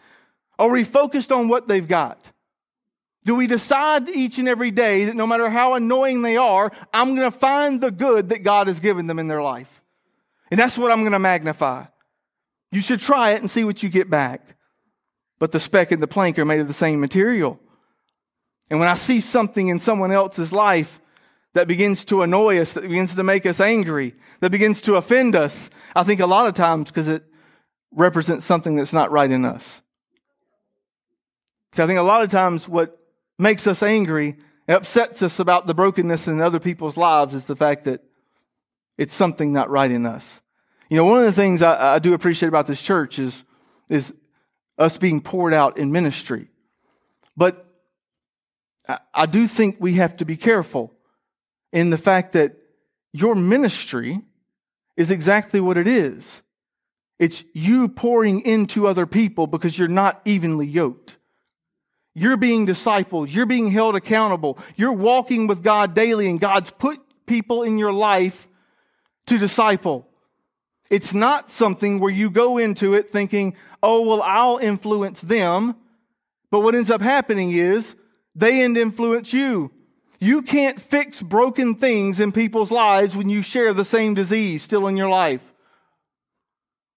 Are 0.58 0.70
we 0.70 0.84
focused 0.84 1.32
on 1.32 1.48
what 1.48 1.68
they've 1.68 1.88
got? 1.88 2.20
Do 3.24 3.36
we 3.36 3.48
decide 3.48 4.10
each 4.10 4.40
and 4.40 4.48
every 4.48 4.72
day 4.72 5.06
that 5.06 5.16
no 5.16 5.28
matter 5.28 5.50
how 5.50 5.76
annoying 5.76 6.22
they 6.24 6.38
are, 6.38 6.72
I'm 6.94 7.16
going 7.16 7.32
to 7.32 7.38
find 7.38 7.80
the 7.80 7.92
good 7.92 8.30
that 8.30 8.44
God 8.44 8.68
has 8.68 8.80
given 8.80 9.08
them 9.08 9.20
in 9.20 9.28
their 9.28 9.44
life? 9.44 9.82
And 10.50 10.60
that's 10.60 10.78
what 10.78 10.92
I'm 10.92 11.02
going 11.02 11.12
to 11.12 11.20
magnify. 11.20 11.86
You 12.72 12.82
should 12.82 13.00
try 13.00 13.32
it 13.32 13.42
and 13.42 13.50
see 13.50 13.64
what 13.64 13.84
you 13.84 13.90
get 13.90 14.10
back. 14.10 14.42
But 15.40 15.52
the 15.52 15.60
speck 15.60 15.92
and 15.92 16.02
the 16.02 16.08
plank 16.08 16.40
are 16.40 16.46
made 16.46 16.60
of 16.60 16.68
the 16.68 16.74
same 16.74 17.00
material. 17.00 17.60
And 18.70 18.80
when 18.80 18.90
I 18.90 18.96
see 18.96 19.20
something 19.20 19.68
in 19.68 19.80
someone 19.80 20.12
else's 20.12 20.52
life 20.52 21.00
that 21.54 21.68
begins 21.68 22.06
to 22.06 22.22
annoy 22.22 22.60
us, 22.60 22.74
that 22.74 22.84
begins 22.84 23.14
to 23.16 23.24
make 23.24 23.46
us 23.46 23.60
angry, 23.60 24.16
that 24.40 24.52
begins 24.52 24.82
to 24.82 24.96
offend 24.96 25.36
us, 25.36 25.70
I 25.96 26.04
think 26.04 26.22
a 26.22 26.26
lot 26.26 26.48
of 26.48 26.54
times 26.54 26.90
because 26.90 27.08
it 27.08 27.24
represents 27.92 28.46
something 28.46 28.76
that's 28.76 28.94
not 28.94 29.12
right 29.12 29.30
in 29.30 29.46
us. 29.46 29.82
See, 31.74 31.84
I 31.84 31.88
think 31.88 32.00
a 32.00 32.04
lot 32.04 32.22
of 32.22 32.30
times 32.30 32.68
what 32.68 32.98
makes 33.38 33.68
us 33.68 33.82
angry 33.82 34.38
upsets 34.68 35.22
us 35.22 35.40
about 35.40 35.68
the 35.68 35.74
brokenness 35.74 36.28
in 36.28 36.42
other 36.42 36.60
people's 36.60 36.98
lives 36.98 37.34
is 37.34 37.46
the 37.46 37.56
fact 37.56 37.86
that 37.86 38.04
it's 38.98 39.14
something 39.14 39.52
not 39.52 39.70
right 39.70 39.90
in 39.90 40.06
us. 40.06 40.42
You 40.90 40.98
know, 40.98 41.06
one 41.06 41.20
of 41.20 41.26
the 41.26 41.32
things 41.32 41.62
I, 41.62 41.96
I 41.96 42.00
do 42.00 42.14
appreciate 42.14 42.50
about 42.50 42.68
this 42.68 42.82
church 42.82 43.20
is, 43.20 43.44
is 43.90 44.14
us 44.78 44.98
being 44.98 45.22
poured 45.22 45.54
out 45.54 45.78
in 45.78 45.92
ministry. 45.92 46.50
But 47.36 47.66
I, 48.88 49.00
I 49.14 49.26
do 49.26 49.48
think 49.48 49.78
we 49.80 49.94
have 49.94 50.18
to 50.18 50.26
be 50.26 50.38
careful 50.38 50.94
in 51.72 51.90
the 51.90 51.98
fact 51.98 52.34
that 52.34 52.58
your 53.14 53.36
ministry 53.36 54.22
is 54.98 55.12
exactly 55.12 55.60
what 55.60 55.78
it 55.78 55.88
is. 55.88 56.42
It's 57.22 57.44
you 57.54 57.88
pouring 57.88 58.42
into 58.48 58.88
other 58.88 59.06
people 59.06 59.46
because 59.46 59.78
you're 59.78 59.88
not 59.88 60.20
evenly 60.26 60.66
yoked. 60.66 61.18
You're 62.16 62.36
being 62.36 62.66
discipled. 62.66 63.32
You're 63.32 63.46
being 63.46 63.68
held 63.68 63.96
accountable. 63.96 64.58
You're 64.76 64.92
walking 64.92 65.46
with 65.46 65.62
God 65.62 65.94
daily, 65.94 66.28
and 66.28 66.40
God's 66.40 66.72
put 66.72 67.00
people 67.28 67.62
in 67.62 67.78
your 67.78 67.94
life 67.94 68.48
to 69.28 69.38
disciple. 69.38 70.08
It's 70.90 71.14
not 71.14 71.52
something 71.52 72.00
where 72.00 72.12
you 72.12 72.32
go 72.32 72.58
into 72.58 72.96
it 72.96 73.12
thinking, 73.12 73.56
oh, 73.84 74.02
well, 74.02 74.24
I'll 74.24 74.58
influence 74.58 75.22
them. 75.22 75.76
But 76.50 76.62
what 76.62 76.74
ends 76.74 76.90
up 76.90 77.04
happening 77.04 77.52
is 77.52 77.94
they 78.34 78.64
end 78.64 78.78
influence 78.78 79.32
you. 79.32 79.70
You 80.20 80.42
can't 80.42 80.82
fix 80.82 81.22
broken 81.22 81.76
things 81.76 82.20
in 82.20 82.32
people's 82.32 82.72
lives 82.72 83.16
when 83.16 83.30
you 83.30 83.44
share 83.44 83.76
the 83.76 83.86
same 83.86 84.16
disease 84.16 84.64
still 84.64 84.88
in 84.88 84.98
your 84.98 85.10
life. 85.10 85.51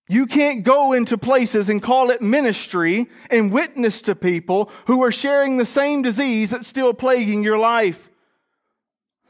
You 0.06 0.26
can't 0.26 0.64
go 0.64 0.92
into 0.92 1.16
places 1.16 1.68
and 1.68 1.82
call 1.82 2.10
it 2.10 2.20
ministry 2.20 3.08
and 3.30 3.50
witness 3.50 4.02
to 4.02 4.14
people 4.14 4.70
who 4.86 5.02
are 5.02 5.12
sharing 5.12 5.56
the 5.56 5.64
same 5.64 6.02
disease 6.02 6.50
that's 6.50 6.66
still 6.66 6.92
plaguing 6.92 7.42
your 7.42 7.58
life. 7.58 8.10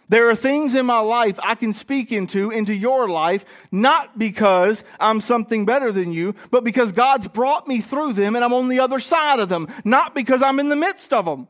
There 0.09 0.29
are 0.29 0.37
things 0.37 0.75
in 0.75 0.85
my 0.85 0.99
life 0.99 1.39
I 1.43 1.55
can 1.55 1.73
speak 1.73 2.13
into, 2.13 2.51
into 2.51 2.75
your 2.75 3.09
life, 3.09 3.45
not 3.71 4.19
because 4.19 4.85
I'm 5.01 5.21
something 5.21 5.65
better 5.65 5.93
than 5.93 6.13
you, 6.13 6.35
but 6.51 6.65
because 6.65 6.93
God's 6.93 7.29
brought 7.29 7.67
me 7.67 7.81
through 7.81 8.13
them 8.13 8.35
and 8.37 8.45
I'm 8.45 8.53
on 8.53 8.69
the 8.69 8.81
other 8.81 9.01
side 9.01 9.41
of 9.41 9.49
them, 9.49 9.69
not 9.85 10.15
because 10.15 10.43
I'm 10.43 10.61
in 10.61 10.69
the 10.69 10.77
midst 10.77 11.13
of 11.13 11.25
them. 11.25 11.49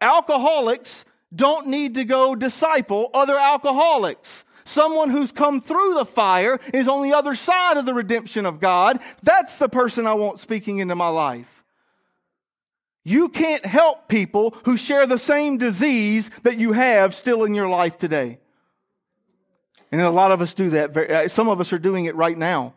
Alcoholics 0.00 1.04
don't 1.34 1.68
need 1.68 1.94
to 1.94 2.04
go 2.04 2.34
disciple 2.34 3.10
other 3.14 3.38
alcoholics. 3.38 4.44
Someone 4.64 5.10
who's 5.10 5.32
come 5.32 5.60
through 5.60 5.94
the 5.94 6.04
fire 6.04 6.58
is 6.72 6.88
on 6.88 7.02
the 7.02 7.14
other 7.14 7.34
side 7.34 7.76
of 7.76 7.86
the 7.86 7.94
redemption 7.94 8.46
of 8.46 8.60
God. 8.60 9.00
That's 9.22 9.56
the 9.56 9.68
person 9.68 10.06
I 10.06 10.14
want 10.14 10.40
speaking 10.40 10.78
into 10.78 10.94
my 10.94 11.08
life. 11.08 11.64
You 13.02 13.28
can't 13.28 13.64
help 13.64 14.08
people 14.08 14.54
who 14.64 14.76
share 14.76 15.06
the 15.06 15.18
same 15.18 15.58
disease 15.58 16.30
that 16.42 16.58
you 16.58 16.72
have 16.72 17.14
still 17.14 17.44
in 17.44 17.54
your 17.54 17.68
life 17.68 17.98
today. 17.98 18.38
And 19.90 20.00
a 20.00 20.10
lot 20.10 20.32
of 20.32 20.40
us 20.40 20.54
do 20.54 20.70
that. 20.70 20.96
Uh, 20.96 21.28
some 21.28 21.48
of 21.48 21.60
us 21.60 21.72
are 21.72 21.78
doing 21.78 22.04
it 22.04 22.14
right 22.14 22.36
now. 22.36 22.74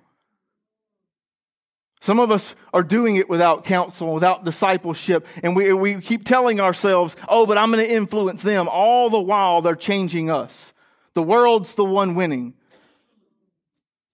Some 2.04 2.20
of 2.20 2.32
us 2.32 2.54
are 2.74 2.84
doing 2.84 3.16
it 3.16 3.30
without 3.30 3.64
counsel, 3.64 4.14
without 4.14 4.44
discipleship, 4.44 5.26
and 5.42 5.56
we, 5.56 5.72
we 5.72 6.02
keep 6.02 6.26
telling 6.26 6.60
ourselves, 6.60 7.16
oh, 7.30 7.46
but 7.46 7.58
I'm 7.58 7.72
going 7.72 7.86
to 7.86 7.90
influence 7.90 8.42
them. 8.42 8.68
All 8.68 9.10
the 9.10 9.22
while, 9.22 9.62
they're 9.62 9.74
changing 9.74 10.30
us. 10.30 10.73
The 11.16 11.24
world's 11.24 11.74
the 11.74 11.86
one 11.86 12.16
winning 12.16 12.54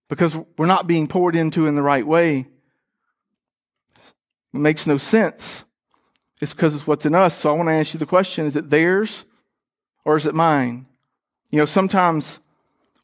because 0.09 0.35
we're 0.57 0.65
not 0.65 0.87
being 0.87 1.07
poured 1.07 1.35
into 1.35 1.67
in 1.67 1.75
the 1.75 1.81
right 1.81 2.05
way. 2.05 2.47
It 4.53 4.57
makes 4.57 4.87
no 4.87 4.97
sense. 4.97 5.63
It's 6.41 6.53
because 6.53 6.73
it's 6.73 6.87
what's 6.87 7.05
in 7.05 7.15
us. 7.15 7.35
So 7.35 7.49
I 7.49 7.53
want 7.53 7.69
to 7.69 7.73
ask 7.73 7.93
you 7.93 7.99
the 7.99 8.05
question 8.05 8.45
is 8.45 8.55
it 8.55 8.69
theirs 8.69 9.25
or 10.03 10.17
is 10.17 10.25
it 10.25 10.35
mine? 10.35 10.87
You 11.51 11.59
know, 11.59 11.65
sometimes 11.65 12.39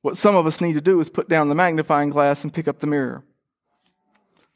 what 0.02 0.18
some 0.18 0.36
of 0.36 0.46
us 0.46 0.62
need 0.62 0.74
to 0.74 0.82
do 0.82 1.00
is 1.00 1.10
put 1.10 1.30
down 1.30 1.50
the 1.50 1.56
magnifying 1.56 2.10
glass 2.10 2.44
and 2.44 2.54
pick 2.54 2.68
up 2.68 2.80
the 2.80 2.88
mirror. 2.88 3.24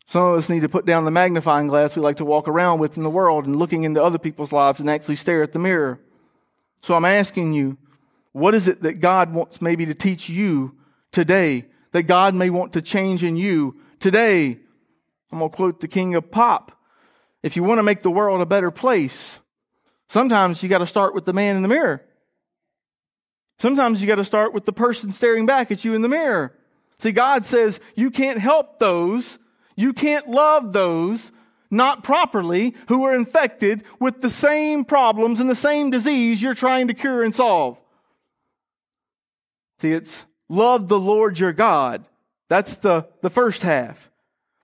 Some 0.07 0.23
of 0.23 0.39
us 0.39 0.49
need 0.49 0.61
to 0.61 0.69
put 0.69 0.85
down 0.85 1.05
the 1.05 1.11
magnifying 1.11 1.67
glass 1.67 1.95
we 1.95 2.01
like 2.01 2.17
to 2.17 2.25
walk 2.25 2.47
around 2.47 2.79
with 2.79 2.97
in 2.97 3.03
the 3.03 3.09
world 3.09 3.45
and 3.45 3.55
looking 3.55 3.83
into 3.83 4.03
other 4.03 4.17
people's 4.17 4.51
lives 4.51 4.79
and 4.79 4.89
actually 4.89 5.17
stare 5.17 5.43
at 5.43 5.53
the 5.53 5.59
mirror. 5.59 5.99
So 6.81 6.95
I'm 6.95 7.05
asking 7.05 7.53
you, 7.53 7.77
what 8.39 8.55
is 8.55 8.67
it 8.67 8.81
that 8.83 8.99
God 8.99 9.33
wants 9.33 9.61
maybe 9.61 9.85
to 9.85 9.93
teach 9.93 10.29
you 10.29 10.75
today? 11.11 11.65
That 11.91 12.03
God 12.03 12.35
may 12.35 12.49
want 12.49 12.73
to 12.73 12.81
change 12.81 13.23
in 13.23 13.35
you 13.35 13.79
today? 13.99 14.59
I'm 15.31 15.39
going 15.39 15.51
to 15.51 15.55
quote 15.55 15.79
the 15.79 15.87
king 15.87 16.15
of 16.15 16.31
pop. 16.31 16.71
If 17.43 17.55
you 17.55 17.63
want 17.63 17.79
to 17.79 17.83
make 17.83 18.01
the 18.01 18.11
world 18.11 18.41
a 18.41 18.45
better 18.45 18.71
place, 18.71 19.39
sometimes 20.07 20.61
you 20.61 20.69
got 20.69 20.79
to 20.79 20.87
start 20.87 21.13
with 21.13 21.25
the 21.25 21.33
man 21.33 21.55
in 21.55 21.61
the 21.61 21.67
mirror. 21.67 22.03
Sometimes 23.59 24.01
you 24.01 24.07
got 24.07 24.15
to 24.15 24.25
start 24.25 24.53
with 24.53 24.65
the 24.65 24.73
person 24.73 25.11
staring 25.11 25.45
back 25.45 25.71
at 25.71 25.83
you 25.83 25.93
in 25.93 26.01
the 26.01 26.07
mirror. 26.07 26.55
See, 26.99 27.11
God 27.11 27.45
says 27.45 27.79
you 27.95 28.11
can't 28.11 28.39
help 28.39 28.79
those 28.79 29.37
you 29.79 29.93
can't 29.93 30.27
love 30.27 30.73
those 30.73 31.31
not 31.71 32.03
properly 32.03 32.75
who 32.89 33.05
are 33.05 33.15
infected 33.15 33.85
with 33.97 34.19
the 34.19 34.29
same 34.29 34.83
problems 34.83 35.39
and 35.39 35.49
the 35.49 35.55
same 35.55 35.89
disease 35.89 36.41
you're 36.41 36.53
trying 36.53 36.89
to 36.89 36.93
cure 36.93 37.23
and 37.23 37.33
solve. 37.33 37.77
See, 39.79 39.93
it's 39.93 40.25
love 40.47 40.87
the 40.87 40.99
Lord 40.99 41.39
your 41.39 41.53
God. 41.53 42.05
That's 42.49 42.75
the, 42.77 43.07
the 43.21 43.29
first 43.29 43.61
half. 43.61 44.09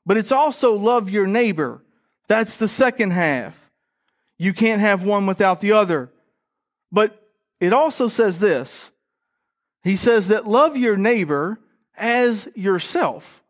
But 0.05 0.17
it's 0.17 0.31
also 0.31 0.73
love 0.75 1.09
your 1.09 1.27
neighbor. 1.27 1.81
That's 2.27 2.57
the 2.57 2.67
second 2.67 3.11
half. 3.11 3.55
You 4.37 4.53
can't 4.53 4.81
have 4.81 5.03
one 5.03 5.25
without 5.25 5.61
the 5.61 5.71
other. 5.71 6.11
But 6.91 7.21
it 7.59 7.73
also 7.73 8.07
says 8.07 8.39
this. 8.39 8.91
He 9.83 9.95
says 9.95 10.27
that 10.29 10.47
love 10.47 10.75
your 10.75 10.97
neighbor 10.97 11.59
as 11.95 12.47
yourself. 12.55 13.43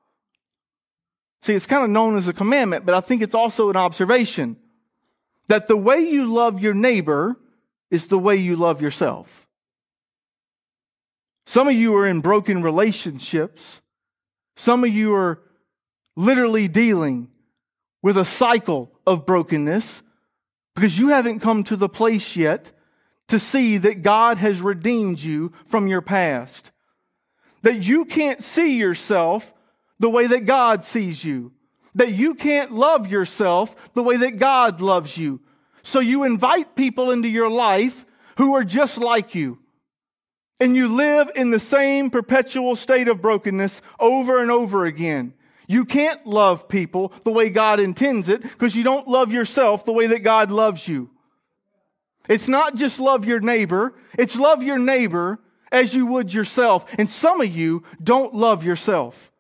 See, 1.42 1.54
it's 1.54 1.68
kind 1.68 1.84
of 1.84 1.90
known 1.90 2.18
as 2.18 2.28
a 2.28 2.34
commandment, 2.34 2.86
but 2.86 2.96
I 2.96 3.02
think 3.02 3.22
it's 3.22 3.36
also 3.36 3.70
an 3.70 3.78
observation 3.78 4.58
that 5.48 5.68
the 5.68 5.78
way 5.78 6.00
you 6.00 6.26
love 6.26 6.60
your 6.60 6.74
neighbor 6.74 7.38
is 7.92 8.08
the 8.08 8.18
way 8.20 8.36
you 8.36 8.56
love 8.56 8.82
yourself. 8.82 9.45
Some 11.46 11.68
of 11.68 11.76
you 11.76 11.96
are 11.96 12.08
in 12.08 12.22
broken 12.22 12.64
relationships. 12.64 13.82
Some 14.56 14.84
of 14.84 14.90
you 14.90 15.14
are 15.14 15.42
literally 16.16 16.68
dealing 16.68 17.30
with 18.02 18.18
a 18.18 18.26
cycle 18.26 18.92
of 19.06 19.26
brokenness 19.26 20.02
because 20.76 20.98
you 20.98 21.10
haven't 21.10 21.40
come 21.40 21.64
to 21.66 21.76
the 21.76 21.90
place 21.90 22.36
yet 22.36 22.72
to 23.28 23.40
see 23.40 23.78
that 23.78 24.02
God 24.02 24.38
has 24.38 24.62
redeemed 24.62 25.20
you 25.20 25.52
from 25.66 25.88
your 25.88 26.02
past. 26.02 26.72
That 27.64 27.84
you 27.84 28.06
can't 28.06 28.44
see 28.44 28.78
yourself 28.78 29.54
the 30.00 30.10
way 30.10 30.28
that 30.28 30.46
God 30.46 30.86
sees 30.86 31.24
you. 31.24 31.52
That 31.96 32.14
you 32.14 32.36
can't 32.36 32.72
love 32.72 33.08
yourself 33.08 33.76
the 33.94 34.04
way 34.04 34.18
that 34.18 34.38
God 34.38 34.82
loves 34.82 35.18
you. 35.18 35.42
So 35.82 36.00
you 36.00 36.24
invite 36.24 36.76
people 36.76 37.12
into 37.12 37.28
your 37.28 37.50
life 37.50 38.06
who 38.38 38.56
are 38.56 38.64
just 38.64 38.98
like 38.98 39.34
you. 39.34 39.60
And 40.60 40.76
you 40.76 40.88
live 40.88 41.32
in 41.36 41.52
the 41.52 41.60
same 41.60 42.10
perpetual 42.10 42.76
state 42.76 43.08
of 43.08 43.22
brokenness 43.22 43.82
over 44.00 44.42
and 44.42 44.50
over 44.50 44.86
again. 44.86 45.34
You 45.68 45.84
can't 45.86 46.26
love 46.26 46.68
people 46.68 47.12
the 47.24 47.32
way 47.32 47.50
God 47.50 47.80
intends 47.80 48.30
it 48.30 48.42
because 48.42 48.76
you 48.76 48.84
don't 48.84 49.08
love 49.08 49.32
yourself 49.32 49.86
the 49.86 49.94
way 49.94 50.08
that 50.08 50.24
God 50.24 50.52
loves 50.52 50.88
you. 50.88 51.10
It's 52.30 52.48
not 52.48 52.76
just 52.76 53.00
love 53.00 53.26
your 53.26 53.40
neighbor, 53.40 53.94
it's 54.18 54.36
love 54.36 54.64
your 54.64 54.80
neighbor 54.80 55.40
as 55.72 55.94
you 55.94 56.06
would 56.06 56.34
yourself. 56.34 56.86
And 56.98 57.10
some 57.10 57.42
of 57.42 57.56
you 57.56 57.84
don't 58.02 58.34
love 58.34 58.64
yourself. 58.64 59.32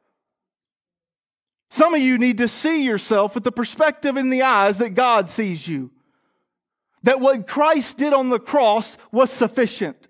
Some 1.69 1.93
of 1.93 2.01
you 2.01 2.17
need 2.17 2.37
to 2.39 2.47
see 2.47 2.83
yourself 2.83 3.35
with 3.35 3.43
the 3.43 3.51
perspective 3.51 4.17
in 4.17 4.29
the 4.29 4.43
eyes 4.43 4.77
that 4.77 4.91
God 4.91 5.29
sees 5.29 5.67
you. 5.67 5.91
That 7.03 7.19
what 7.19 7.47
Christ 7.47 7.97
did 7.97 8.13
on 8.13 8.29
the 8.29 8.39
cross 8.39 8.97
was 9.11 9.29
sufficient. 9.31 10.07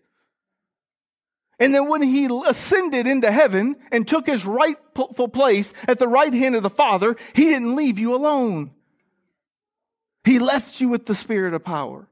And 1.60 1.74
then 1.74 1.88
when 1.88 2.02
he 2.02 2.30
ascended 2.48 3.08
into 3.08 3.32
heaven 3.32 3.78
and 3.92 4.08
took 4.08 4.28
his 4.28 4.46
rightful 4.46 5.30
place 5.30 5.74
at 5.88 6.00
the 6.00 6.08
right 6.08 6.34
hand 6.34 6.56
of 6.56 6.64
the 6.64 6.70
Father, 6.70 7.16
he 7.34 7.46
didn't 7.46 7.76
leave 7.76 7.98
you 7.98 8.14
alone. 8.14 8.72
He 10.26 10.40
left 10.40 10.82
you 10.82 10.90
with 10.90 11.06
the 11.06 11.16
Spirit 11.16 11.54
of 11.54 11.64
power. 11.64 12.08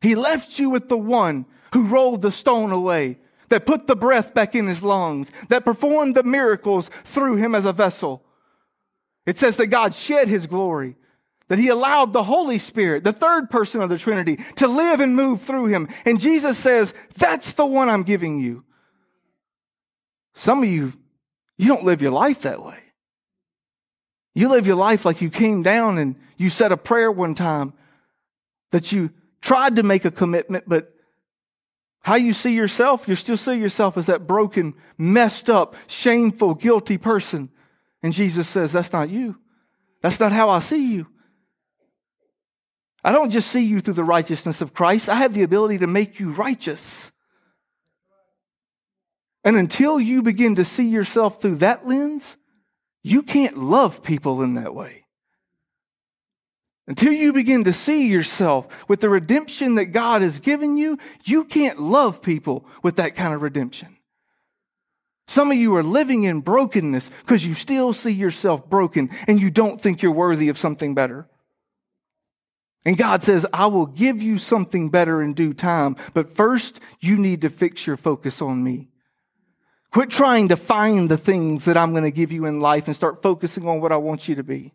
He 0.00 0.14
left 0.14 0.58
you 0.58 0.70
with 0.70 0.88
the 0.88 0.96
one 0.96 1.44
who 1.74 1.86
rolled 1.86 2.22
the 2.22 2.32
stone 2.32 2.72
away 2.72 3.18
that 3.48 3.66
put 3.66 3.86
the 3.86 3.96
breath 3.96 4.32
back 4.34 4.54
in 4.54 4.66
his 4.66 4.82
lungs, 4.82 5.28
that 5.48 5.64
performed 5.64 6.14
the 6.14 6.22
miracles 6.22 6.90
through 7.04 7.36
him 7.36 7.54
as 7.54 7.64
a 7.64 7.72
vessel. 7.72 8.22
It 9.26 9.38
says 9.38 9.56
that 9.56 9.66
God 9.66 9.94
shed 9.94 10.28
his 10.28 10.46
glory, 10.46 10.96
that 11.48 11.58
he 11.58 11.68
allowed 11.68 12.12
the 12.12 12.22
Holy 12.22 12.58
Spirit, 12.58 13.04
the 13.04 13.12
third 13.12 13.50
person 13.50 13.80
of 13.80 13.88
the 13.88 13.98
Trinity, 13.98 14.36
to 14.56 14.68
live 14.68 15.00
and 15.00 15.16
move 15.16 15.42
through 15.42 15.66
him. 15.66 15.88
And 16.04 16.20
Jesus 16.20 16.58
says, 16.58 16.94
that's 17.16 17.52
the 17.52 17.66
one 17.66 17.88
I'm 17.88 18.02
giving 18.02 18.38
you. 18.38 18.64
Some 20.34 20.62
of 20.62 20.68
you, 20.68 20.92
you 21.56 21.68
don't 21.68 21.84
live 21.84 22.02
your 22.02 22.12
life 22.12 22.42
that 22.42 22.62
way. 22.62 22.78
You 24.34 24.48
live 24.48 24.66
your 24.66 24.76
life 24.76 25.04
like 25.04 25.20
you 25.20 25.30
came 25.30 25.62
down 25.62 25.98
and 25.98 26.14
you 26.36 26.50
said 26.50 26.70
a 26.70 26.76
prayer 26.76 27.10
one 27.10 27.34
time 27.34 27.72
that 28.70 28.92
you 28.92 29.10
tried 29.40 29.76
to 29.76 29.82
make 29.82 30.04
a 30.04 30.10
commitment, 30.10 30.64
but 30.66 30.94
how 32.02 32.14
you 32.14 32.32
see 32.32 32.54
yourself, 32.54 33.08
you 33.08 33.16
still 33.16 33.36
see 33.36 33.54
yourself 33.54 33.96
as 33.96 34.06
that 34.06 34.26
broken, 34.26 34.74
messed 34.96 35.50
up, 35.50 35.74
shameful, 35.88 36.54
guilty 36.54 36.98
person. 36.98 37.50
And 38.02 38.12
Jesus 38.12 38.48
says, 38.48 38.72
That's 38.72 38.92
not 38.92 39.10
you. 39.10 39.38
That's 40.00 40.20
not 40.20 40.30
how 40.30 40.50
I 40.50 40.60
see 40.60 40.94
you. 40.94 41.08
I 43.08 43.12
don't 43.12 43.30
just 43.30 43.50
see 43.50 43.64
you 43.64 43.80
through 43.80 43.94
the 43.94 44.04
righteousness 44.04 44.60
of 44.60 44.74
Christ, 44.74 45.08
I 45.08 45.14
have 45.14 45.32
the 45.32 45.42
ability 45.42 45.78
to 45.78 45.86
make 45.86 46.20
you 46.20 46.30
righteous. 46.30 47.10
And 49.42 49.56
until 49.56 49.98
you 49.98 50.20
begin 50.20 50.56
to 50.56 50.64
see 50.66 50.90
yourself 50.90 51.40
through 51.40 51.54
that 51.56 51.88
lens, 51.88 52.36
you 53.02 53.22
can't 53.22 53.56
love 53.56 54.02
people 54.02 54.42
in 54.42 54.56
that 54.56 54.74
way. 54.74 55.06
Until 56.86 57.14
you 57.14 57.32
begin 57.32 57.64
to 57.64 57.72
see 57.72 58.08
yourself 58.08 58.86
with 58.90 59.00
the 59.00 59.08
redemption 59.08 59.76
that 59.76 59.86
God 59.86 60.20
has 60.20 60.38
given 60.38 60.76
you, 60.76 60.98
you 61.24 61.44
can't 61.44 61.80
love 61.80 62.20
people 62.20 62.66
with 62.82 62.96
that 62.96 63.16
kind 63.16 63.32
of 63.32 63.40
redemption. 63.40 63.96
Some 65.28 65.50
of 65.50 65.56
you 65.56 65.74
are 65.76 65.82
living 65.82 66.24
in 66.24 66.42
brokenness 66.42 67.08
because 67.22 67.46
you 67.46 67.54
still 67.54 67.94
see 67.94 68.12
yourself 68.12 68.68
broken 68.68 69.08
and 69.26 69.40
you 69.40 69.50
don't 69.50 69.80
think 69.80 70.02
you're 70.02 70.12
worthy 70.12 70.50
of 70.50 70.58
something 70.58 70.94
better. 70.94 71.26
And 72.88 72.96
God 72.96 73.22
says, 73.22 73.44
I 73.52 73.66
will 73.66 73.84
give 73.84 74.22
you 74.22 74.38
something 74.38 74.88
better 74.88 75.20
in 75.20 75.34
due 75.34 75.52
time, 75.52 75.94
but 76.14 76.34
first 76.34 76.80
you 77.00 77.18
need 77.18 77.42
to 77.42 77.50
fix 77.50 77.86
your 77.86 77.98
focus 77.98 78.40
on 78.40 78.64
me. 78.64 78.88
Quit 79.92 80.08
trying 80.08 80.48
to 80.48 80.56
find 80.56 81.10
the 81.10 81.18
things 81.18 81.66
that 81.66 81.76
I'm 81.76 81.90
going 81.90 82.04
to 82.04 82.10
give 82.10 82.32
you 82.32 82.46
in 82.46 82.60
life 82.60 82.86
and 82.86 82.96
start 82.96 83.20
focusing 83.20 83.68
on 83.68 83.82
what 83.82 83.92
I 83.92 83.98
want 83.98 84.26
you 84.26 84.36
to 84.36 84.42
be. 84.42 84.72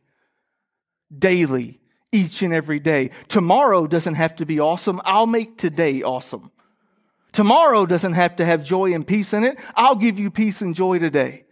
Daily, 1.18 1.80
each 2.12 2.44
and 2.44 2.54
every 2.54 2.80
day. 2.80 3.10
Tomorrow 3.30 3.88
doesn't 3.88 4.14
have 4.14 4.36
to 4.36 4.46
be 4.46 4.60
awesome. 4.60 5.02
I'll 5.06 5.26
make 5.26 5.58
today 5.58 6.04
awesome. 6.04 6.52
Tomorrow 7.32 7.88
doesn't 7.88 8.14
have 8.14 8.36
to 8.36 8.46
have 8.46 8.64
joy 8.64 8.94
and 8.94 9.08
peace 9.08 9.34
in 9.34 9.44
it. 9.44 9.58
I'll 9.76 9.96
give 9.96 10.20
you 10.20 10.30
peace 10.30 10.62
and 10.62 10.76
joy 10.76 11.00
today. 11.00 11.46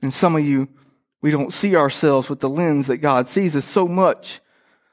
And 0.00 0.14
some 0.14 0.34
of 0.34 0.46
you, 0.46 0.70
we 1.22 1.30
don't 1.30 1.52
see 1.52 1.76
ourselves 1.76 2.28
with 2.28 2.40
the 2.40 2.48
lens 2.48 2.86
that 2.86 2.98
God 2.98 3.28
sees 3.28 3.54
us. 3.54 3.64
So 3.64 3.86
much 3.86 4.40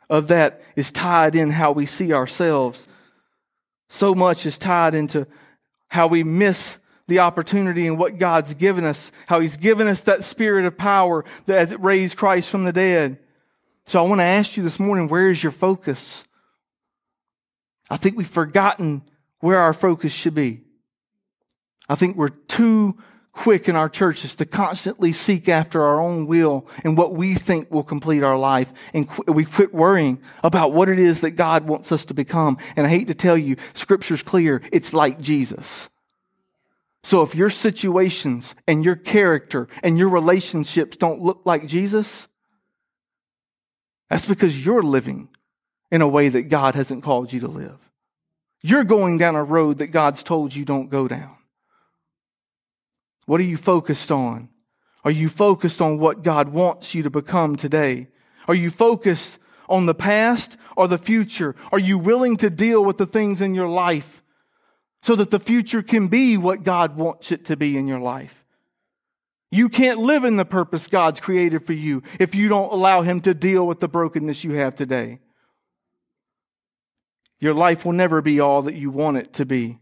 of 0.09 0.28
that 0.28 0.61
is 0.75 0.91
tied 0.91 1.36
in 1.36 1.51
how 1.51 1.71
we 1.71 1.86
see 1.86 2.13
ourselves. 2.13 2.88
So 3.89 4.13
much 4.13 4.45
is 4.45 4.57
tied 4.57 4.93
into 4.93 5.28
how 5.88 6.07
we 6.07 6.23
miss 6.23 6.80
the 7.07 7.19
opportunity 7.19 7.88
and 7.88 7.97
what 7.97 8.17
God's 8.17 8.53
given 8.53 8.84
us, 8.84 9.11
how 9.28 9.39
He's 9.39 9.55
given 9.55 9.88
us 9.88 10.01
that 10.01 10.23
spirit 10.23 10.65
of 10.65 10.78
power 10.78 11.23
that 11.45 11.59
as 11.59 11.71
it 11.71 11.80
raised 11.82 12.17
Christ 12.17 12.49
from 12.49 12.65
the 12.65 12.73
dead. 12.73 13.19
So 13.86 14.03
I 14.03 14.07
want 14.07 14.19
to 14.19 14.25
ask 14.25 14.57
you 14.57 14.63
this 14.63 14.80
morning, 14.80 15.07
where 15.07 15.30
is 15.30 15.41
your 15.41 15.53
focus? 15.53 16.25
I 17.89 17.95
think 17.95 18.17
we've 18.17 18.28
forgotten 18.28 19.03
where 19.39 19.59
our 19.59 19.73
focus 19.73 20.11
should 20.11 20.36
be. 20.36 20.61
I 21.88 21.95
think 21.95 22.17
we're 22.17 22.28
too 22.28 22.97
quick 23.38 23.70
in 23.70 23.76
our 23.76 23.88
churches 23.88 24.36
to 24.36 24.46
constantly 24.46 25.14
seek 25.14 25.48
after 25.48 25.84
our 25.84 26.02
own 26.02 26.26
will 26.26 26.68
and 26.84 26.98
what 26.98 27.14
we 27.14 27.36
think 27.36 27.70
will 27.70 27.84
complete 27.84 28.24
our 28.24 28.38
life. 28.38 28.68
And 28.96 29.08
qu- 29.08 29.32
we 29.32 29.46
quit 29.46 29.74
worrying 29.74 30.20
about 30.44 30.74
what 30.74 30.90
it 30.90 30.98
is 30.98 31.22
that 31.22 31.32
God 31.32 31.68
wants 31.68 31.92
us 31.92 32.04
to 32.06 32.16
become. 32.16 32.58
And 32.76 32.88
I 32.88 32.90
hate 32.90 33.08
to 33.08 33.14
tell 33.14 33.38
you, 33.38 33.56
scripture's 33.76 34.24
clear. 34.24 34.64
It's 34.72 34.92
like 34.92 35.22
Jesus. 35.22 35.88
So 37.04 37.22
if 37.22 37.36
your 37.36 37.52
situations 37.52 38.56
and 38.68 38.84
your 38.84 38.96
character 38.96 39.68
and 39.84 40.00
your 40.00 40.10
relationships 40.10 40.98
don't 40.98 41.22
look 41.22 41.42
like 41.46 41.68
Jesus, 41.68 42.28
that's 44.10 44.26
because 44.26 44.66
you're 44.66 44.82
living 44.82 45.30
in 45.92 46.02
a 46.02 46.08
way 46.08 46.28
that 46.30 46.50
God 46.50 46.74
hasn't 46.74 47.04
called 47.04 47.32
you 47.32 47.42
to 47.42 47.48
live. 47.48 47.78
You're 48.64 48.84
going 48.84 49.20
down 49.20 49.36
a 49.36 49.44
road 49.44 49.78
that 49.78 49.88
God's 49.88 50.24
told 50.24 50.56
you 50.56 50.66
don't 50.66 50.90
go 50.90 51.08
down. 51.08 51.37
What 53.28 53.41
are 53.41 53.43
you 53.43 53.57
focused 53.57 54.09
on? 54.09 54.49
Are 55.03 55.11
you 55.11 55.30
focused 55.30 55.82
on 55.82 55.99
what 55.99 56.23
God 56.23 56.49
wants 56.49 56.95
you 56.95 57.03
to 57.03 57.09
become 57.09 57.55
today? 57.55 58.07
Are 58.47 58.55
you 58.55 58.71
focused 58.71 59.38
on 59.69 59.86
the 59.86 59.93
past 59.93 60.57
or 60.78 60.88
the 60.88 60.97
future? 60.97 61.53
Are 61.71 61.80
you 61.80 61.97
willing 61.97 62.38
to 62.38 62.49
deal 62.49 62.84
with 62.84 62.97
the 62.97 63.05
things 63.05 63.41
in 63.41 63.53
your 63.53 63.67
life 63.67 64.23
so 65.01 65.13
that 65.15 65.30
the 65.30 65.41
future 65.41 65.84
can 65.84 66.07
be 66.07 66.38
what 66.38 66.63
God 66.63 66.95
wants 66.95 67.32
it 67.32 67.45
to 67.45 67.57
be 67.57 67.78
in 67.78 67.86
your 67.86 67.99
life? 67.99 68.45
You 69.51 69.67
can't 69.67 69.99
live 69.99 70.23
in 70.23 70.38
the 70.38 70.45
purpose 70.45 70.88
God's 70.88 71.19
created 71.19 71.65
for 71.65 71.73
you 71.73 72.03
if 72.19 72.34
you 72.34 72.47
don't 72.47 72.71
allow 72.71 73.01
Him 73.01 73.19
to 73.21 73.34
deal 73.34 73.67
with 73.67 73.82
the 73.82 73.89
brokenness 73.89 74.45
you 74.45 74.53
have 74.53 74.75
today. 74.75 75.19
Your 77.39 77.53
life 77.53 77.84
will 77.84 77.93
never 77.93 78.21
be 78.21 78.39
all 78.39 78.61
that 78.63 78.75
you 78.75 78.89
want 78.89 79.17
it 79.17 79.34
to 79.34 79.45
be 79.45 79.80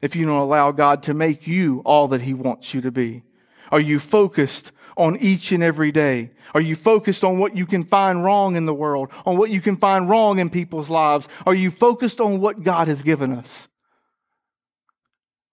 if 0.00 0.14
you 0.14 0.26
don't 0.26 0.40
allow 0.40 0.72
God 0.72 1.02
to 1.04 1.14
make 1.14 1.46
you 1.46 1.80
all 1.84 2.08
that 2.08 2.20
He 2.22 2.34
wants 2.34 2.74
you 2.74 2.80
to 2.82 2.90
be? 2.90 3.22
Are 3.70 3.80
you 3.80 3.98
focused 3.98 4.72
on 4.96 5.16
each 5.20 5.52
and 5.52 5.62
every 5.62 5.92
day? 5.92 6.30
Are 6.54 6.60
you 6.60 6.76
focused 6.76 7.24
on 7.24 7.38
what 7.38 7.56
you 7.56 7.66
can 7.66 7.84
find 7.84 8.24
wrong 8.24 8.56
in 8.56 8.66
the 8.66 8.74
world, 8.74 9.10
on 9.24 9.36
what 9.36 9.50
you 9.50 9.60
can 9.60 9.76
find 9.76 10.08
wrong 10.08 10.38
in 10.38 10.50
people's 10.50 10.88
lives? 10.88 11.28
Are 11.44 11.54
you 11.54 11.70
focused 11.70 12.20
on 12.20 12.40
what 12.40 12.62
God 12.62 12.88
has 12.88 13.02
given 13.02 13.32
us? 13.32 13.68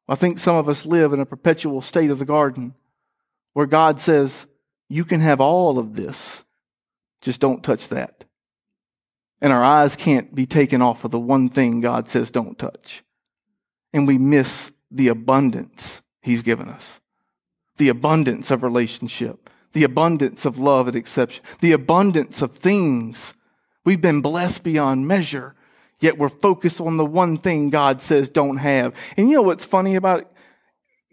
I 0.07 0.15
think 0.15 0.39
some 0.39 0.55
of 0.55 0.69
us 0.69 0.85
live 0.85 1.13
in 1.13 1.19
a 1.19 1.25
perpetual 1.25 1.81
state 1.81 2.11
of 2.11 2.19
the 2.19 2.25
garden 2.25 2.75
where 3.53 3.65
God 3.65 3.99
says, 3.99 4.45
You 4.89 5.05
can 5.05 5.21
have 5.21 5.39
all 5.39 5.79
of 5.79 5.95
this, 5.95 6.43
just 7.21 7.39
don't 7.39 7.63
touch 7.63 7.89
that. 7.89 8.25
And 9.41 9.51
our 9.51 9.63
eyes 9.63 9.95
can't 9.95 10.33
be 10.33 10.45
taken 10.45 10.81
off 10.81 11.03
of 11.03 11.11
the 11.11 11.19
one 11.19 11.49
thing 11.49 11.81
God 11.81 12.07
says 12.07 12.31
don't 12.31 12.57
touch 12.57 13.03
and 13.93 14.07
we 14.07 14.17
miss 14.17 14.71
the 14.91 15.07
abundance 15.07 16.01
He's 16.21 16.41
given 16.41 16.69
us. 16.69 16.99
The 17.77 17.89
abundance 17.89 18.49
of 18.49 18.63
relationship, 18.63 19.49
the 19.73 19.83
abundance 19.83 20.45
of 20.45 20.57
love 20.57 20.87
and 20.87 20.95
acceptance, 20.95 21.45
the 21.59 21.73
abundance 21.73 22.41
of 22.41 22.55
things. 22.55 23.33
We've 23.83 24.01
been 24.01 24.21
blessed 24.21 24.63
beyond 24.63 25.07
measure, 25.07 25.55
yet 25.99 26.17
we're 26.17 26.29
focused 26.29 26.79
on 26.79 26.97
the 26.97 27.05
one 27.05 27.37
thing 27.37 27.69
God 27.69 27.99
says 27.99 28.29
don't 28.29 28.57
have. 28.57 28.95
And 29.17 29.29
you 29.29 29.35
know 29.35 29.41
what's 29.41 29.65
funny 29.65 29.95
about 29.95 30.21
it? 30.21 30.27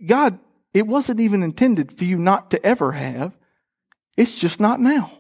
God, 0.07 0.39
it 0.73 0.87
wasn't 0.87 1.21
even 1.21 1.43
intended 1.43 1.97
for 1.97 2.05
you 2.05 2.17
not 2.17 2.51
to 2.53 2.65
ever 2.65 2.93
have. 2.93 3.37
It's 4.17 4.37
just 4.37 4.61
not 4.61 4.81
now. 4.81 5.11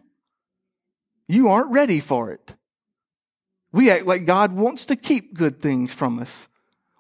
You 1.27 1.49
aren't 1.49 1.71
ready 1.71 2.01
for 2.01 2.31
it. 2.31 2.55
We 3.73 3.91
act 3.91 4.07
like 4.07 4.27
God 4.27 4.53
wants 4.53 4.87
to 4.87 4.97
keep 4.97 5.35
good 5.35 5.61
things 5.63 5.93
from 5.93 6.19
us. 6.19 6.49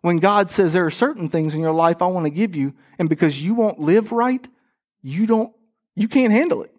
When 0.02 0.18
God 0.18 0.50
says 0.50 0.72
there 0.72 0.86
are 0.86 0.90
certain 0.90 1.28
things 1.28 1.54
in 1.54 1.60
your 1.60 1.72
life 1.72 2.00
I 2.00 2.06
want 2.06 2.26
to 2.26 2.30
give 2.30 2.56
you, 2.56 2.74
and 2.98 3.08
because 3.08 3.40
you 3.40 3.54
won't 3.54 3.78
live 3.78 4.12
right, 4.12 4.46
you 5.02 5.26
don't, 5.26 5.52
you 5.94 6.08
can't 6.08 6.32
handle 6.32 6.62
it. 6.62 6.74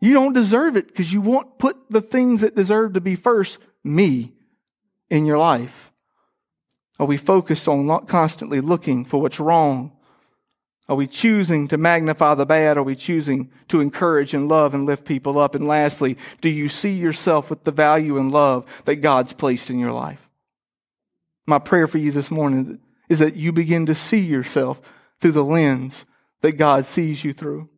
You 0.00 0.12
don't 0.12 0.34
deserve 0.34 0.76
it 0.76 0.88
because 0.88 1.12
you 1.12 1.22
won't 1.22 1.58
put 1.58 1.76
the 1.88 2.02
things 2.02 2.42
that 2.42 2.54
deserve 2.54 2.92
to 2.94 3.00
be 3.00 3.16
first, 3.16 3.58
me, 3.82 4.32
in 5.08 5.24
your 5.24 5.38
life. 5.38 5.90
Are 6.98 7.06
we 7.06 7.16
focused 7.16 7.66
on 7.68 8.06
constantly 8.06 8.60
looking 8.60 9.04
for 9.04 9.20
what's 9.20 9.40
wrong? 9.40 9.92
Are 10.88 10.96
we 10.96 11.06
choosing 11.06 11.66
to 11.68 11.78
magnify 11.78 12.34
the 12.34 12.46
bad? 12.46 12.76
Are 12.76 12.82
we 12.82 12.94
choosing 12.94 13.50
to 13.68 13.80
encourage 13.80 14.34
and 14.34 14.48
love 14.48 14.72
and 14.72 14.86
lift 14.86 15.04
people 15.04 15.38
up? 15.38 15.54
And 15.54 15.66
lastly, 15.66 16.16
do 16.40 16.48
you 16.48 16.68
see 16.68 16.92
yourself 16.92 17.50
with 17.50 17.64
the 17.64 17.72
value 17.72 18.18
and 18.18 18.30
love 18.30 18.64
that 18.84 18.96
God's 18.96 19.32
placed 19.32 19.68
in 19.68 19.78
your 19.78 19.92
life? 19.92 20.25
My 21.46 21.58
prayer 21.58 21.86
for 21.86 21.98
you 21.98 22.10
this 22.10 22.30
morning 22.30 22.80
is 23.08 23.20
that 23.20 23.36
you 23.36 23.52
begin 23.52 23.86
to 23.86 23.94
see 23.94 24.20
yourself 24.20 24.80
through 25.20 25.32
the 25.32 25.44
lens 25.44 26.04
that 26.40 26.52
God 26.52 26.86
sees 26.86 27.22
you 27.24 27.32
through. 27.32 27.68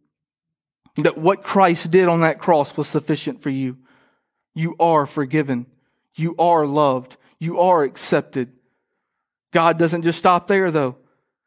That 0.96 1.18
what 1.18 1.44
Christ 1.44 1.90
did 1.90 2.08
on 2.08 2.22
that 2.22 2.40
cross 2.40 2.76
was 2.76 2.88
sufficient 2.88 3.42
for 3.42 3.50
you. 3.50 3.76
You 4.54 4.74
are 4.80 5.06
forgiven. 5.06 5.66
You 6.14 6.34
are 6.38 6.66
loved. 6.66 7.16
You 7.38 7.60
are 7.60 7.84
accepted. 7.84 8.52
God 9.52 9.78
doesn't 9.78 10.02
just 10.02 10.18
stop 10.18 10.46
there 10.46 10.70
though. 10.70 10.96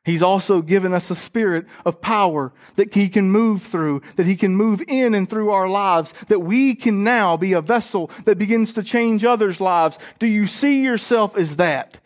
He's 0.04 0.24
also 0.24 0.62
given 0.64 0.94
us 0.94 1.12
a 1.12 1.16
spirit 1.16 1.68
of 1.86 2.02
power 2.02 2.54
that 2.76 2.94
he 2.94 3.08
can 3.08 3.30
move 3.30 3.62
through, 3.62 4.02
that 4.16 4.26
he 4.26 4.36
can 4.36 4.56
move 4.56 4.82
in 4.88 5.14
and 5.14 5.30
through 5.30 5.52
our 5.52 5.70
lives, 5.70 6.12
that 6.28 6.40
we 6.40 6.74
can 6.74 7.04
now 7.04 7.38
be 7.38 7.54
a 7.54 7.62
vessel 7.62 8.10
that 8.26 8.40
begins 8.40 8.74
to 8.74 8.84
change 8.84 9.24
others' 9.24 9.62
lives. 9.62 10.00
Do 10.18 10.26
you 10.26 10.48
see 10.48 10.84
yourself 10.84 11.38
as 11.38 11.58
that? 11.58 12.00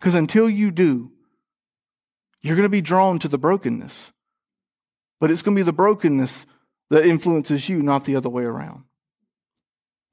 Because 0.00 0.14
until 0.14 0.48
you 0.48 0.70
do, 0.70 1.12
you're 2.40 2.56
going 2.56 2.66
to 2.66 2.70
be 2.70 2.80
drawn 2.80 3.18
to 3.18 3.28
the 3.28 3.38
brokenness. 3.38 4.12
But 5.20 5.30
it's 5.30 5.42
going 5.42 5.54
to 5.54 5.60
be 5.60 5.64
the 5.64 5.72
brokenness 5.74 6.46
that 6.88 7.04
influences 7.04 7.68
you, 7.68 7.82
not 7.82 8.06
the 8.06 8.16
other 8.16 8.30
way 8.30 8.44
around. 8.44 8.84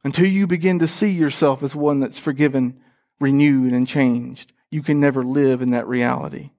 Until 0.04 0.28
you 0.28 0.46
begin 0.46 0.80
to 0.80 0.88
see 0.88 1.10
yourself 1.10 1.64
as 1.64 1.74
one 1.74 2.02
that's 2.02 2.20
forgiven, 2.20 2.80
renewed, 3.20 3.74
and 3.74 3.88
changed, 3.88 4.52
you 4.70 4.84
can 4.84 5.00
never 5.00 5.24
live 5.24 5.62
in 5.62 5.72
that 5.72 5.88
reality. 5.88 6.52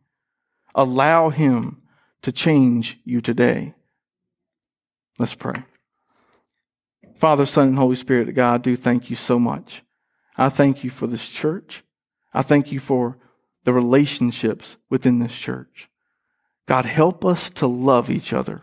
Allow 0.75 1.29
Him 1.29 1.83
to 2.23 2.33
change 2.33 2.99
you 3.05 3.21
today. 3.21 3.75
Let's 5.19 5.35
pray. 5.35 5.65
Father, 7.17 7.45
Son, 7.45 7.69
and 7.69 7.79
Holy 7.79 7.97
Spirit, 7.97 8.35
God, 8.35 8.55
I 8.55 8.59
do 8.59 8.77
thank 8.77 9.11
you 9.11 9.17
so 9.17 9.39
much. 9.39 9.83
I 10.37 10.49
thank 10.49 10.83
you 10.83 10.91
for 10.91 11.07
this 11.07 11.29
church. 11.29 11.83
I 12.33 12.43
thank 12.43 12.73
you 12.73 12.81
for 12.81 13.17
the 13.65 13.73
relationships 13.73 14.77
within 14.89 15.19
this 15.19 15.35
church. 15.35 15.89
God, 16.67 16.85
help 16.85 17.25
us 17.25 17.51
to 17.51 17.67
love 17.67 18.11
each 18.11 18.33
other 18.33 18.63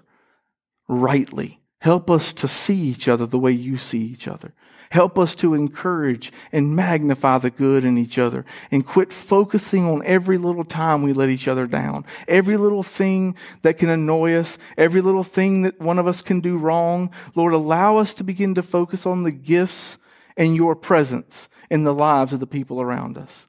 rightly. 0.88 1.59
Help 1.80 2.09
us 2.09 2.34
to 2.34 2.47
see 2.47 2.76
each 2.76 3.07
other 3.07 3.26
the 3.26 3.39
way 3.39 3.51
you 3.51 3.78
see 3.78 3.99
each 3.99 4.28
other. 4.28 4.53
Help 4.91 5.18
us 5.20 5.36
to 5.36 5.53
encourage 5.53 6.32
and 6.51 6.76
magnify 6.76 7.38
the 7.38 7.49
good 7.49 7.84
in 7.84 7.97
each 7.97 8.18
other 8.18 8.45
and 8.72 8.86
quit 8.86 9.11
focusing 9.11 9.84
on 9.84 10.05
every 10.05 10.38
little 10.38 10.63
time 10.63 11.01
we 11.01 11.11
let 11.11 11.30
each 11.30 11.47
other 11.47 11.68
down. 11.68 12.05
Every 12.28 12.55
little 12.55 12.84
thing 12.84 13.36
that 13.63 13.78
can 13.78 13.89
annoy 13.89 14.36
us, 14.36 14.57
every 14.78 15.01
little 15.01 15.24
thing 15.24 15.63
that 15.63 15.80
one 15.82 15.99
of 15.99 16.07
us 16.07 16.22
can 16.22 16.39
do 16.39 16.57
wrong. 16.57 17.11
Lord, 17.34 17.53
allow 17.53 17.97
us 17.97 18.13
to 18.16 18.24
begin 18.24 18.55
to 18.55 18.63
focus 18.63 19.05
on 19.05 19.24
the 19.24 19.32
gifts 19.32 19.97
and 20.38 20.55
your 20.55 20.76
presence 20.76 21.49
in 21.70 21.84
the 21.84 21.93
lives 21.93 22.32
of 22.32 22.39
the 22.39 22.47
people 22.47 22.82
around 22.82 23.18
us. 23.18 23.47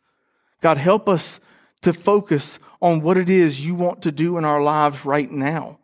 God, 0.60 0.78
help 0.78 1.08
us 1.08 1.40
to 1.82 1.92
focus 1.92 2.58
on 2.80 3.00
what 3.00 3.16
it 3.16 3.28
is 3.28 3.64
you 3.64 3.74
want 3.74 4.02
to 4.02 4.12
do 4.12 4.38
in 4.38 4.44
our 4.44 4.62
lives 4.62 5.04
right 5.04 5.30
now, 5.30 5.78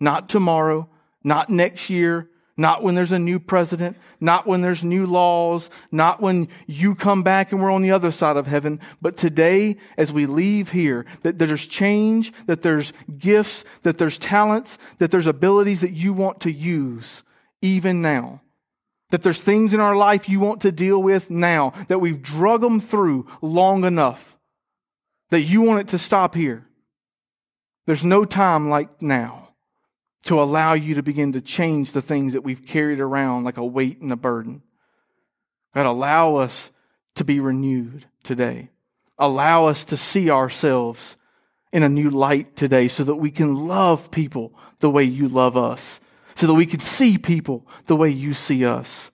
not 0.00 0.28
tomorrow, 0.28 0.88
not 1.24 1.50
next 1.50 1.90
year, 1.90 2.28
not 2.56 2.82
when 2.82 2.96
there's 2.96 3.12
a 3.12 3.18
new 3.18 3.38
president, 3.38 3.96
not 4.20 4.46
when 4.46 4.60
there's 4.60 4.82
new 4.82 5.06
laws, 5.06 5.70
not 5.92 6.20
when 6.20 6.48
you 6.66 6.94
come 6.94 7.22
back 7.22 7.52
and 7.52 7.62
we're 7.62 7.70
on 7.70 7.82
the 7.82 7.92
other 7.92 8.10
side 8.10 8.36
of 8.36 8.48
heaven, 8.48 8.80
but 9.00 9.16
today 9.16 9.76
as 9.96 10.12
we 10.12 10.26
leave 10.26 10.70
here, 10.70 11.06
that 11.22 11.38
there's 11.38 11.66
change, 11.66 12.32
that 12.46 12.62
there's 12.62 12.92
gifts, 13.16 13.64
that 13.84 13.98
there's 13.98 14.18
talents, 14.18 14.76
that 14.98 15.12
there's 15.12 15.28
abilities 15.28 15.80
that 15.82 15.92
you 15.92 16.12
want 16.12 16.40
to 16.40 16.52
use 16.52 17.22
even 17.62 18.02
now. 18.02 18.40
That 19.10 19.22
there's 19.22 19.40
things 19.40 19.72
in 19.72 19.80
our 19.80 19.96
life 19.96 20.28
you 20.28 20.40
want 20.40 20.62
to 20.62 20.72
deal 20.72 21.02
with 21.02 21.30
now, 21.30 21.72
that 21.88 22.00
we've 22.00 22.22
drug 22.22 22.60
them 22.60 22.78
through 22.78 23.26
long 23.40 23.84
enough, 23.84 24.36
that 25.30 25.42
you 25.42 25.62
want 25.62 25.80
it 25.80 25.88
to 25.88 25.98
stop 25.98 26.34
here. 26.34 26.66
There's 27.86 28.04
no 28.04 28.26
time 28.26 28.68
like 28.68 29.00
now 29.00 29.48
to 30.24 30.40
allow 30.40 30.74
you 30.74 30.96
to 30.96 31.02
begin 31.02 31.32
to 31.32 31.40
change 31.40 31.92
the 31.92 32.02
things 32.02 32.34
that 32.34 32.44
we've 32.44 32.66
carried 32.66 33.00
around 33.00 33.44
like 33.44 33.56
a 33.56 33.64
weight 33.64 34.00
and 34.02 34.12
a 34.12 34.16
burden. 34.16 34.62
God, 35.74 35.86
allow 35.86 36.36
us 36.36 36.70
to 37.14 37.24
be 37.24 37.40
renewed 37.40 38.04
today. 38.24 38.68
Allow 39.18 39.66
us 39.66 39.86
to 39.86 39.96
see 39.96 40.30
ourselves 40.30 41.16
in 41.72 41.82
a 41.82 41.88
new 41.88 42.10
light 42.10 42.56
today 42.56 42.88
so 42.88 43.04
that 43.04 43.16
we 43.16 43.30
can 43.30 43.66
love 43.66 44.10
people 44.10 44.52
the 44.80 44.90
way 44.90 45.04
you 45.04 45.28
love 45.28 45.56
us 45.56 46.00
so 46.38 46.46
that 46.46 46.54
we 46.54 46.66
can 46.66 46.78
see 46.78 47.18
people 47.18 47.66
the 47.86 47.96
way 47.96 48.08
you 48.08 48.32
see 48.32 48.64
us. 48.64 49.10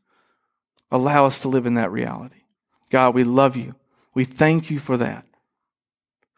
Allow 0.90 1.24
us 1.24 1.40
to 1.40 1.48
live 1.48 1.64
in 1.64 1.72
that 1.72 1.90
reality. 1.90 2.42
God, 2.90 3.14
we 3.14 3.24
love 3.24 3.56
you. 3.56 3.76
We 4.12 4.24
thank 4.24 4.70
you 4.70 4.78
for 4.78 4.98
that. 4.98 5.24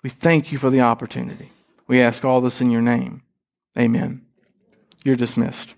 We 0.05 0.11
thank 0.11 0.53
you 0.53 0.59
for 0.59 0.71
the 0.71 0.83
opportunity. 0.83 1.51
We 1.89 2.01
ask 2.01 2.25
all 2.25 2.41
this 2.41 2.61
in 2.61 2.71
your 2.71 2.83
name. 2.83 3.23
Amen. 3.77 4.27
You're 5.03 5.17
dismissed. 5.17 5.75